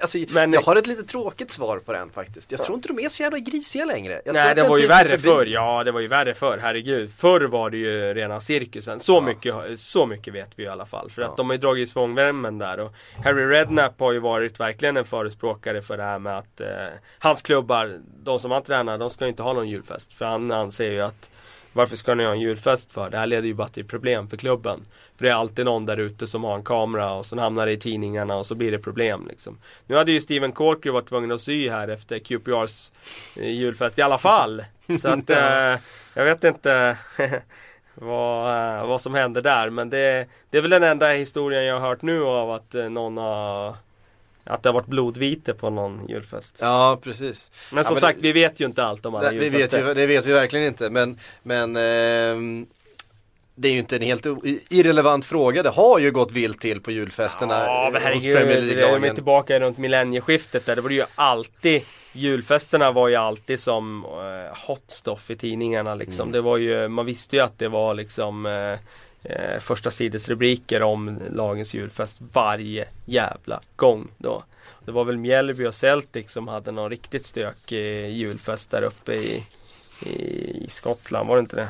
Alltså, 0.00 0.18
Men- 0.28 0.52
jag 0.52 0.60
har 0.62 0.76
ett 0.76 0.86
lite 0.86 1.02
tråkigt 1.02 1.50
svar 1.50 1.78
på 1.78 1.92
den 1.92 2.10
faktiskt. 2.10 2.52
Jag 2.52 2.62
tror 2.62 2.74
inte 2.76 2.88
de 2.88 2.98
är 3.04 3.08
så 3.08 3.22
jävla 3.22 3.38
grisiga 3.38 3.84
längre. 3.84 4.22
Jag 4.24 4.32
Nej, 4.32 4.54
det 4.54 4.68
var 4.68 4.78
ju 4.78 4.84
är 4.84 4.88
värre 4.88 5.18
förr. 5.18 5.46
Ja, 5.46 5.84
det 5.84 5.92
var 5.92 6.00
ju 6.00 6.06
värre 6.08 6.34
förr. 6.34 6.58
Herregud. 6.62 7.10
Förr 7.18 7.40
var 7.40 7.70
det 7.70 7.76
ju 7.76 8.14
rena 8.14 8.40
cirkusen. 8.40 9.00
Så, 9.00 9.20
mycket, 9.20 9.54
så 9.76 10.06
mycket 10.06 10.34
vet 10.34 10.50
vi 10.56 10.62
i 10.62 10.68
alla 10.68 10.86
fall. 10.86 11.10
För 11.10 11.22
Ja. 11.22 11.28
att 11.28 11.36
de 11.36 11.46
har 11.46 11.54
ju 11.54 11.60
dragit 11.60 11.88
i 11.88 11.92
svångremmen 11.92 12.58
där. 12.58 12.80
Och 12.80 12.92
Harry 13.24 13.46
Redknapp 13.46 14.00
har 14.00 14.12
ju 14.12 14.18
varit 14.18 14.60
verkligen 14.60 14.96
en 14.96 15.04
förespråkare 15.04 15.82
för 15.82 15.96
det 15.96 16.02
här 16.02 16.18
med 16.18 16.38
att 16.38 16.60
eh, 16.60 16.66
hans 17.18 17.42
klubbar, 17.42 18.00
de 18.24 18.38
som 18.38 18.50
han 18.50 18.62
tränar, 18.62 18.98
de 18.98 19.10
ska 19.10 19.24
ju 19.24 19.28
inte 19.28 19.42
ha 19.42 19.52
någon 19.52 19.68
julfest. 19.68 20.14
För 20.14 20.24
han 20.24 20.52
anser 20.52 20.90
ju 20.90 21.00
att 21.00 21.30
varför 21.76 21.96
ska 21.96 22.14
ni 22.14 22.24
ha 22.24 22.32
en 22.32 22.40
julfest 22.40 22.92
för? 22.92 23.10
Det 23.10 23.18
här 23.18 23.26
leder 23.26 23.48
ju 23.48 23.54
bara 23.54 23.68
till 23.68 23.84
problem 23.84 24.28
för 24.28 24.36
klubben. 24.36 24.86
För 25.16 25.24
det 25.24 25.30
är 25.30 25.34
alltid 25.34 25.64
någon 25.64 25.86
där 25.86 25.96
ute 25.96 26.26
som 26.26 26.44
har 26.44 26.54
en 26.54 26.64
kamera 26.64 27.12
och 27.12 27.26
sen 27.26 27.38
hamnar 27.38 27.66
det 27.66 27.72
i 27.72 27.76
tidningarna 27.76 28.36
och 28.36 28.46
så 28.46 28.54
blir 28.54 28.72
det 28.72 28.78
problem 28.78 29.26
liksom. 29.28 29.58
Nu 29.86 29.96
hade 29.96 30.12
ju 30.12 30.20
Steven 30.20 30.52
Corker 30.52 30.90
varit 30.90 31.08
tvungen 31.08 31.32
att 31.32 31.40
sy 31.40 31.68
här 31.68 31.88
efter 31.88 32.18
QPRs 32.18 32.92
eh, 33.36 33.50
julfest 33.50 33.98
i 33.98 34.02
alla 34.02 34.18
fall. 34.18 34.64
Så 35.00 35.08
att 35.08 35.30
eh, 35.30 35.80
jag 36.14 36.24
vet 36.24 36.44
inte 36.44 36.96
vad, 37.94 38.76
eh, 38.78 38.86
vad 38.86 39.00
som 39.00 39.14
hände 39.14 39.40
där. 39.40 39.70
Men 39.70 39.90
det, 39.90 40.26
det 40.50 40.58
är 40.58 40.62
väl 40.62 40.70
den 40.70 40.82
enda 40.82 41.08
historien 41.08 41.64
jag 41.64 41.80
har 41.80 41.88
hört 41.88 42.02
nu 42.02 42.24
av 42.24 42.50
att 42.50 42.74
eh, 42.74 42.88
någon 42.88 43.16
har 43.16 43.76
att 44.46 44.62
det 44.62 44.68
har 44.68 44.74
varit 44.74 44.86
blodvite 44.86 45.54
på 45.54 45.70
någon 45.70 46.08
julfest. 46.08 46.58
Ja, 46.60 46.98
precis. 47.02 47.50
Men 47.72 47.84
som 47.84 47.94
men 47.94 48.00
sagt, 48.00 48.18
det- 48.20 48.22
vi 48.22 48.32
vet 48.32 48.60
ju 48.60 48.64
inte 48.64 48.84
allt 48.84 49.06
om 49.06 49.14
alla 49.14 49.30
vi 49.30 49.38
vet 49.38 49.52
julfester. 49.52 49.88
ju, 49.88 49.94
det 49.94 50.06
vet 50.06 50.26
vi 50.26 50.32
verkligen 50.32 50.66
inte. 50.66 50.90
Men, 50.90 51.18
men 51.42 51.76
ehm, 51.76 52.66
det 53.54 53.68
är 53.68 53.72
ju 53.72 53.78
inte 53.78 53.96
en 53.96 54.02
helt 54.02 54.26
irrelevant 54.70 55.26
fråga. 55.26 55.62
Det 55.62 55.70
har 55.70 55.98
ju 55.98 56.10
gått 56.10 56.32
vilt 56.32 56.60
till 56.60 56.80
på 56.80 56.90
julfesterna 56.90 57.64
Ja 57.66 57.86
eh, 57.86 57.92
men 57.92 58.02
herregud, 58.02 58.36
Premier 58.36 58.60
vi 58.98 59.08
är 59.08 59.14
tillbaka 59.14 59.60
runt 59.60 59.78
millennieskiftet 59.78 60.66
där. 60.66 60.76
Det 60.76 60.82
var 60.82 60.90
ju 60.90 61.04
alltid 61.14 61.82
Julfesterna 62.12 62.92
var 62.92 63.08
ju 63.08 63.14
alltid 63.14 63.60
som 63.60 64.04
eh, 64.04 64.68
hot 64.68 64.84
stuff 64.86 65.30
i 65.30 65.36
tidningarna 65.36 65.94
liksom. 65.94 66.22
Mm. 66.22 66.32
Det 66.32 66.40
var 66.40 66.56
ju, 66.56 66.88
man 66.88 67.06
visste 67.06 67.36
ju 67.36 67.42
att 67.42 67.58
det 67.58 67.68
var 67.68 67.94
liksom 67.94 68.46
eh, 68.46 68.78
eh, 69.30 69.60
första 69.60 69.90
sidesrubriker 69.90 70.82
om 70.82 71.18
lagens 71.30 71.74
julfest 71.74 72.18
varje 72.32 72.88
jävla 73.04 73.60
gång 73.76 74.08
då. 74.18 74.42
Det 74.84 74.92
var 74.92 75.04
väl 75.04 75.16
Mjällby 75.16 75.66
och 75.66 75.74
Celtic 75.74 76.30
som 76.30 76.48
hade 76.48 76.72
någon 76.72 76.90
riktigt 76.90 77.26
stökig 77.26 78.04
eh, 78.04 78.10
julfest 78.10 78.70
där 78.70 78.82
uppe 78.82 79.14
i, 79.14 79.44
i, 80.02 80.12
i 80.64 80.66
Skottland, 80.68 81.28
var 81.28 81.36
det 81.36 81.40
inte 81.40 81.56
det? 81.56 81.68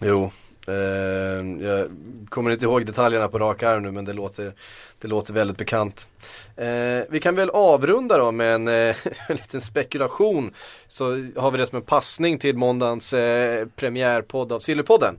Jo, 0.00 0.30
Eh, 0.66 1.64
jag 1.66 1.88
kommer 2.28 2.50
inte 2.50 2.64
ihåg 2.64 2.86
detaljerna 2.86 3.28
på 3.28 3.38
rak 3.38 3.62
arm 3.62 3.82
nu 3.82 3.90
men 3.90 4.04
det 4.04 4.12
låter, 4.12 4.52
det 4.98 5.08
låter 5.08 5.32
väldigt 5.32 5.56
bekant. 5.56 6.08
Eh, 6.56 7.00
vi 7.10 7.20
kan 7.22 7.34
väl 7.34 7.50
avrunda 7.50 8.18
då 8.18 8.32
med 8.32 8.54
en, 8.54 8.68
eh, 8.68 8.96
en 9.28 9.36
liten 9.36 9.60
spekulation. 9.60 10.54
Så 10.88 11.04
har 11.36 11.50
vi 11.50 11.58
det 11.58 11.66
som 11.66 11.76
en 11.76 11.84
passning 11.84 12.38
till 12.38 12.56
måndagens 12.56 13.12
eh, 13.12 13.66
premiärpodd 13.76 14.52
av 14.52 14.60
Sillypodden. 14.60 15.18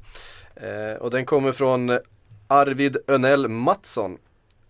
Eh, 0.56 0.98
och 1.00 1.12
den 1.12 1.26
kommer 1.26 1.52
från 1.52 2.00
Arvid 2.48 2.98
Önell 3.08 3.48
Mattsson. 3.48 4.18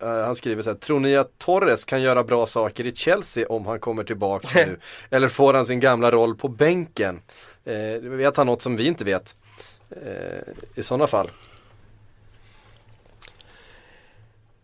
Eh, 0.02 0.08
han 0.08 0.36
skriver 0.36 0.62
så 0.62 0.70
här, 0.70 0.76
tror 0.76 1.00
ni 1.00 1.16
att 1.16 1.38
Torres 1.38 1.84
kan 1.84 2.02
göra 2.02 2.24
bra 2.24 2.46
saker 2.46 2.86
i 2.86 2.94
Chelsea 2.94 3.46
om 3.48 3.66
han 3.66 3.80
kommer 3.80 4.04
tillbaks 4.04 4.54
nu? 4.54 4.78
Eller 5.10 5.28
får 5.28 5.54
han 5.54 5.66
sin 5.66 5.80
gamla 5.80 6.10
roll 6.10 6.36
på 6.36 6.48
bänken? 6.48 7.20
Eh, 7.64 8.00
vet 8.00 8.36
han 8.36 8.46
något 8.46 8.62
som 8.62 8.76
vi 8.76 8.86
inte 8.86 9.04
vet? 9.04 9.36
Eh, 9.90 10.52
I 10.74 10.82
sådana 10.82 11.06
fall. 11.06 11.30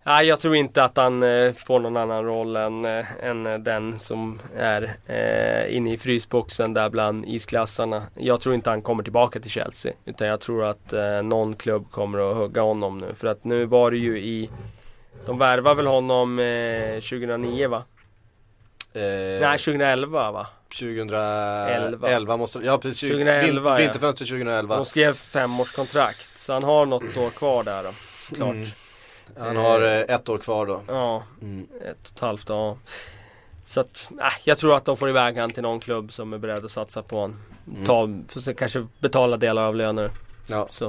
Nej, 0.05 0.27
jag 0.27 0.41
tror 0.41 0.57
inte 0.57 0.85
att 0.85 0.97
han 0.97 1.23
eh, 1.23 1.53
får 1.53 1.81
någon 1.81 1.97
annan 1.97 2.25
roll 2.25 2.57
än, 2.57 2.85
eh, 2.85 3.07
än 3.23 3.47
eh, 3.47 3.59
den 3.59 3.99
som 3.99 4.41
är 4.57 4.97
eh, 5.07 5.77
inne 5.77 5.93
i 5.93 5.99
frysboxen 5.99 6.75
där 6.75 6.91
bland 6.91 7.25
isklassarna. 7.27 8.03
Jag 8.15 8.41
tror 8.41 8.55
inte 8.55 8.71
han 8.71 8.83
kommer 8.83 9.03
tillbaka 9.03 9.41
till 9.41 9.51
Chelsea. 9.51 9.93
Utan 10.05 10.27
jag 10.27 10.41
tror 10.41 10.65
att 10.65 10.93
eh, 10.93 11.23
någon 11.23 11.57
klubb 11.57 11.91
kommer 11.91 12.31
att 12.31 12.37
hugga 12.37 12.63
honom 12.63 12.99
nu. 12.99 13.15
För 13.15 13.27
att 13.27 13.45
nu 13.45 13.67
var 13.67 13.91
det 13.91 13.97
ju 13.97 14.19
i... 14.19 14.51
De 15.27 15.39
värvade 15.39 15.77
väl 15.77 15.87
honom 15.87 16.39
eh, 16.39 16.95
2009 16.95 17.69
va? 17.69 17.83
Eh, 18.95 19.03
Nej, 19.41 19.59
2011 19.59 20.31
va? 20.31 20.47
2011 20.79 22.37
måste, 22.37 22.59
ja 22.59 22.79
precis, 22.79 23.11
2011, 23.11 23.71
ja. 23.71 23.77
vinterfönstret 23.77 24.29
2011. 24.29 24.77
De 24.77 24.85
skrev 24.85 25.15
femårskontrakt. 25.15 26.39
Så 26.39 26.53
han 26.53 26.63
har 26.63 26.87
något 26.87 27.17
år 27.17 27.31
kvar 27.31 27.65
där 27.65 27.83
då, 27.83 27.91
såklart. 28.21 28.55
Mm. 28.55 28.69
Han 29.39 29.57
har 29.57 29.81
eh, 29.83 29.89
ett 30.15 30.29
år 30.29 30.39
kvar 30.39 30.67
då. 30.67 30.83
Ja, 30.89 31.23
Mm. 31.43 31.67
ett 31.85 31.97
och 32.03 32.13
ett 32.15 32.21
halvt 32.21 32.49
ja. 32.49 32.77
Så 33.65 33.81
att, 33.81 34.09
äh, 34.21 34.27
jag 34.45 34.59
tror 34.59 34.77
att 34.77 34.85
de 34.85 34.97
får 34.97 35.09
iväg 35.09 35.37
han 35.39 35.51
till 35.51 35.63
någon 35.63 35.81
klubb 35.81 36.13
som 36.13 36.33
är 36.33 36.39
beredd 36.39 36.65
att 36.65 36.71
satsa 36.71 37.03
på 37.03 37.17
honom. 37.21 37.37
Ta, 37.87 38.09
för 38.29 38.53
kanske 38.53 38.87
betala 39.01 39.37
delar 39.37 39.63
av 39.63 39.75
löner. 39.77 40.11
Ja, 40.47 40.67
Så. 40.71 40.87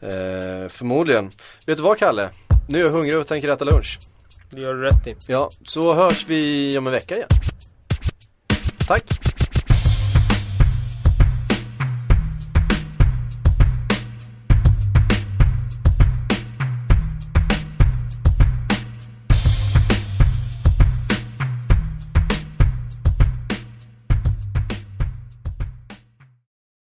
eh, 0.00 0.68
förmodligen. 0.68 1.30
Vet 1.66 1.76
du 1.76 1.82
vad 1.82 1.98
Kalle? 1.98 2.28
Nu 2.68 2.78
är 2.80 2.82
jag 2.84 2.90
hungrig 2.90 3.18
och 3.18 3.26
tänker 3.26 3.48
äta 3.48 3.64
lunch. 3.64 3.98
Det 4.50 4.60
gör 4.60 4.74
du 4.74 4.80
rätt 4.82 5.06
i. 5.06 5.16
Ja, 5.26 5.50
så 5.64 5.94
hörs 5.94 6.26
vi 6.28 6.78
om 6.78 6.86
en 6.86 6.92
vecka 6.92 7.16
igen. 7.16 7.28
Tack! 8.86 9.04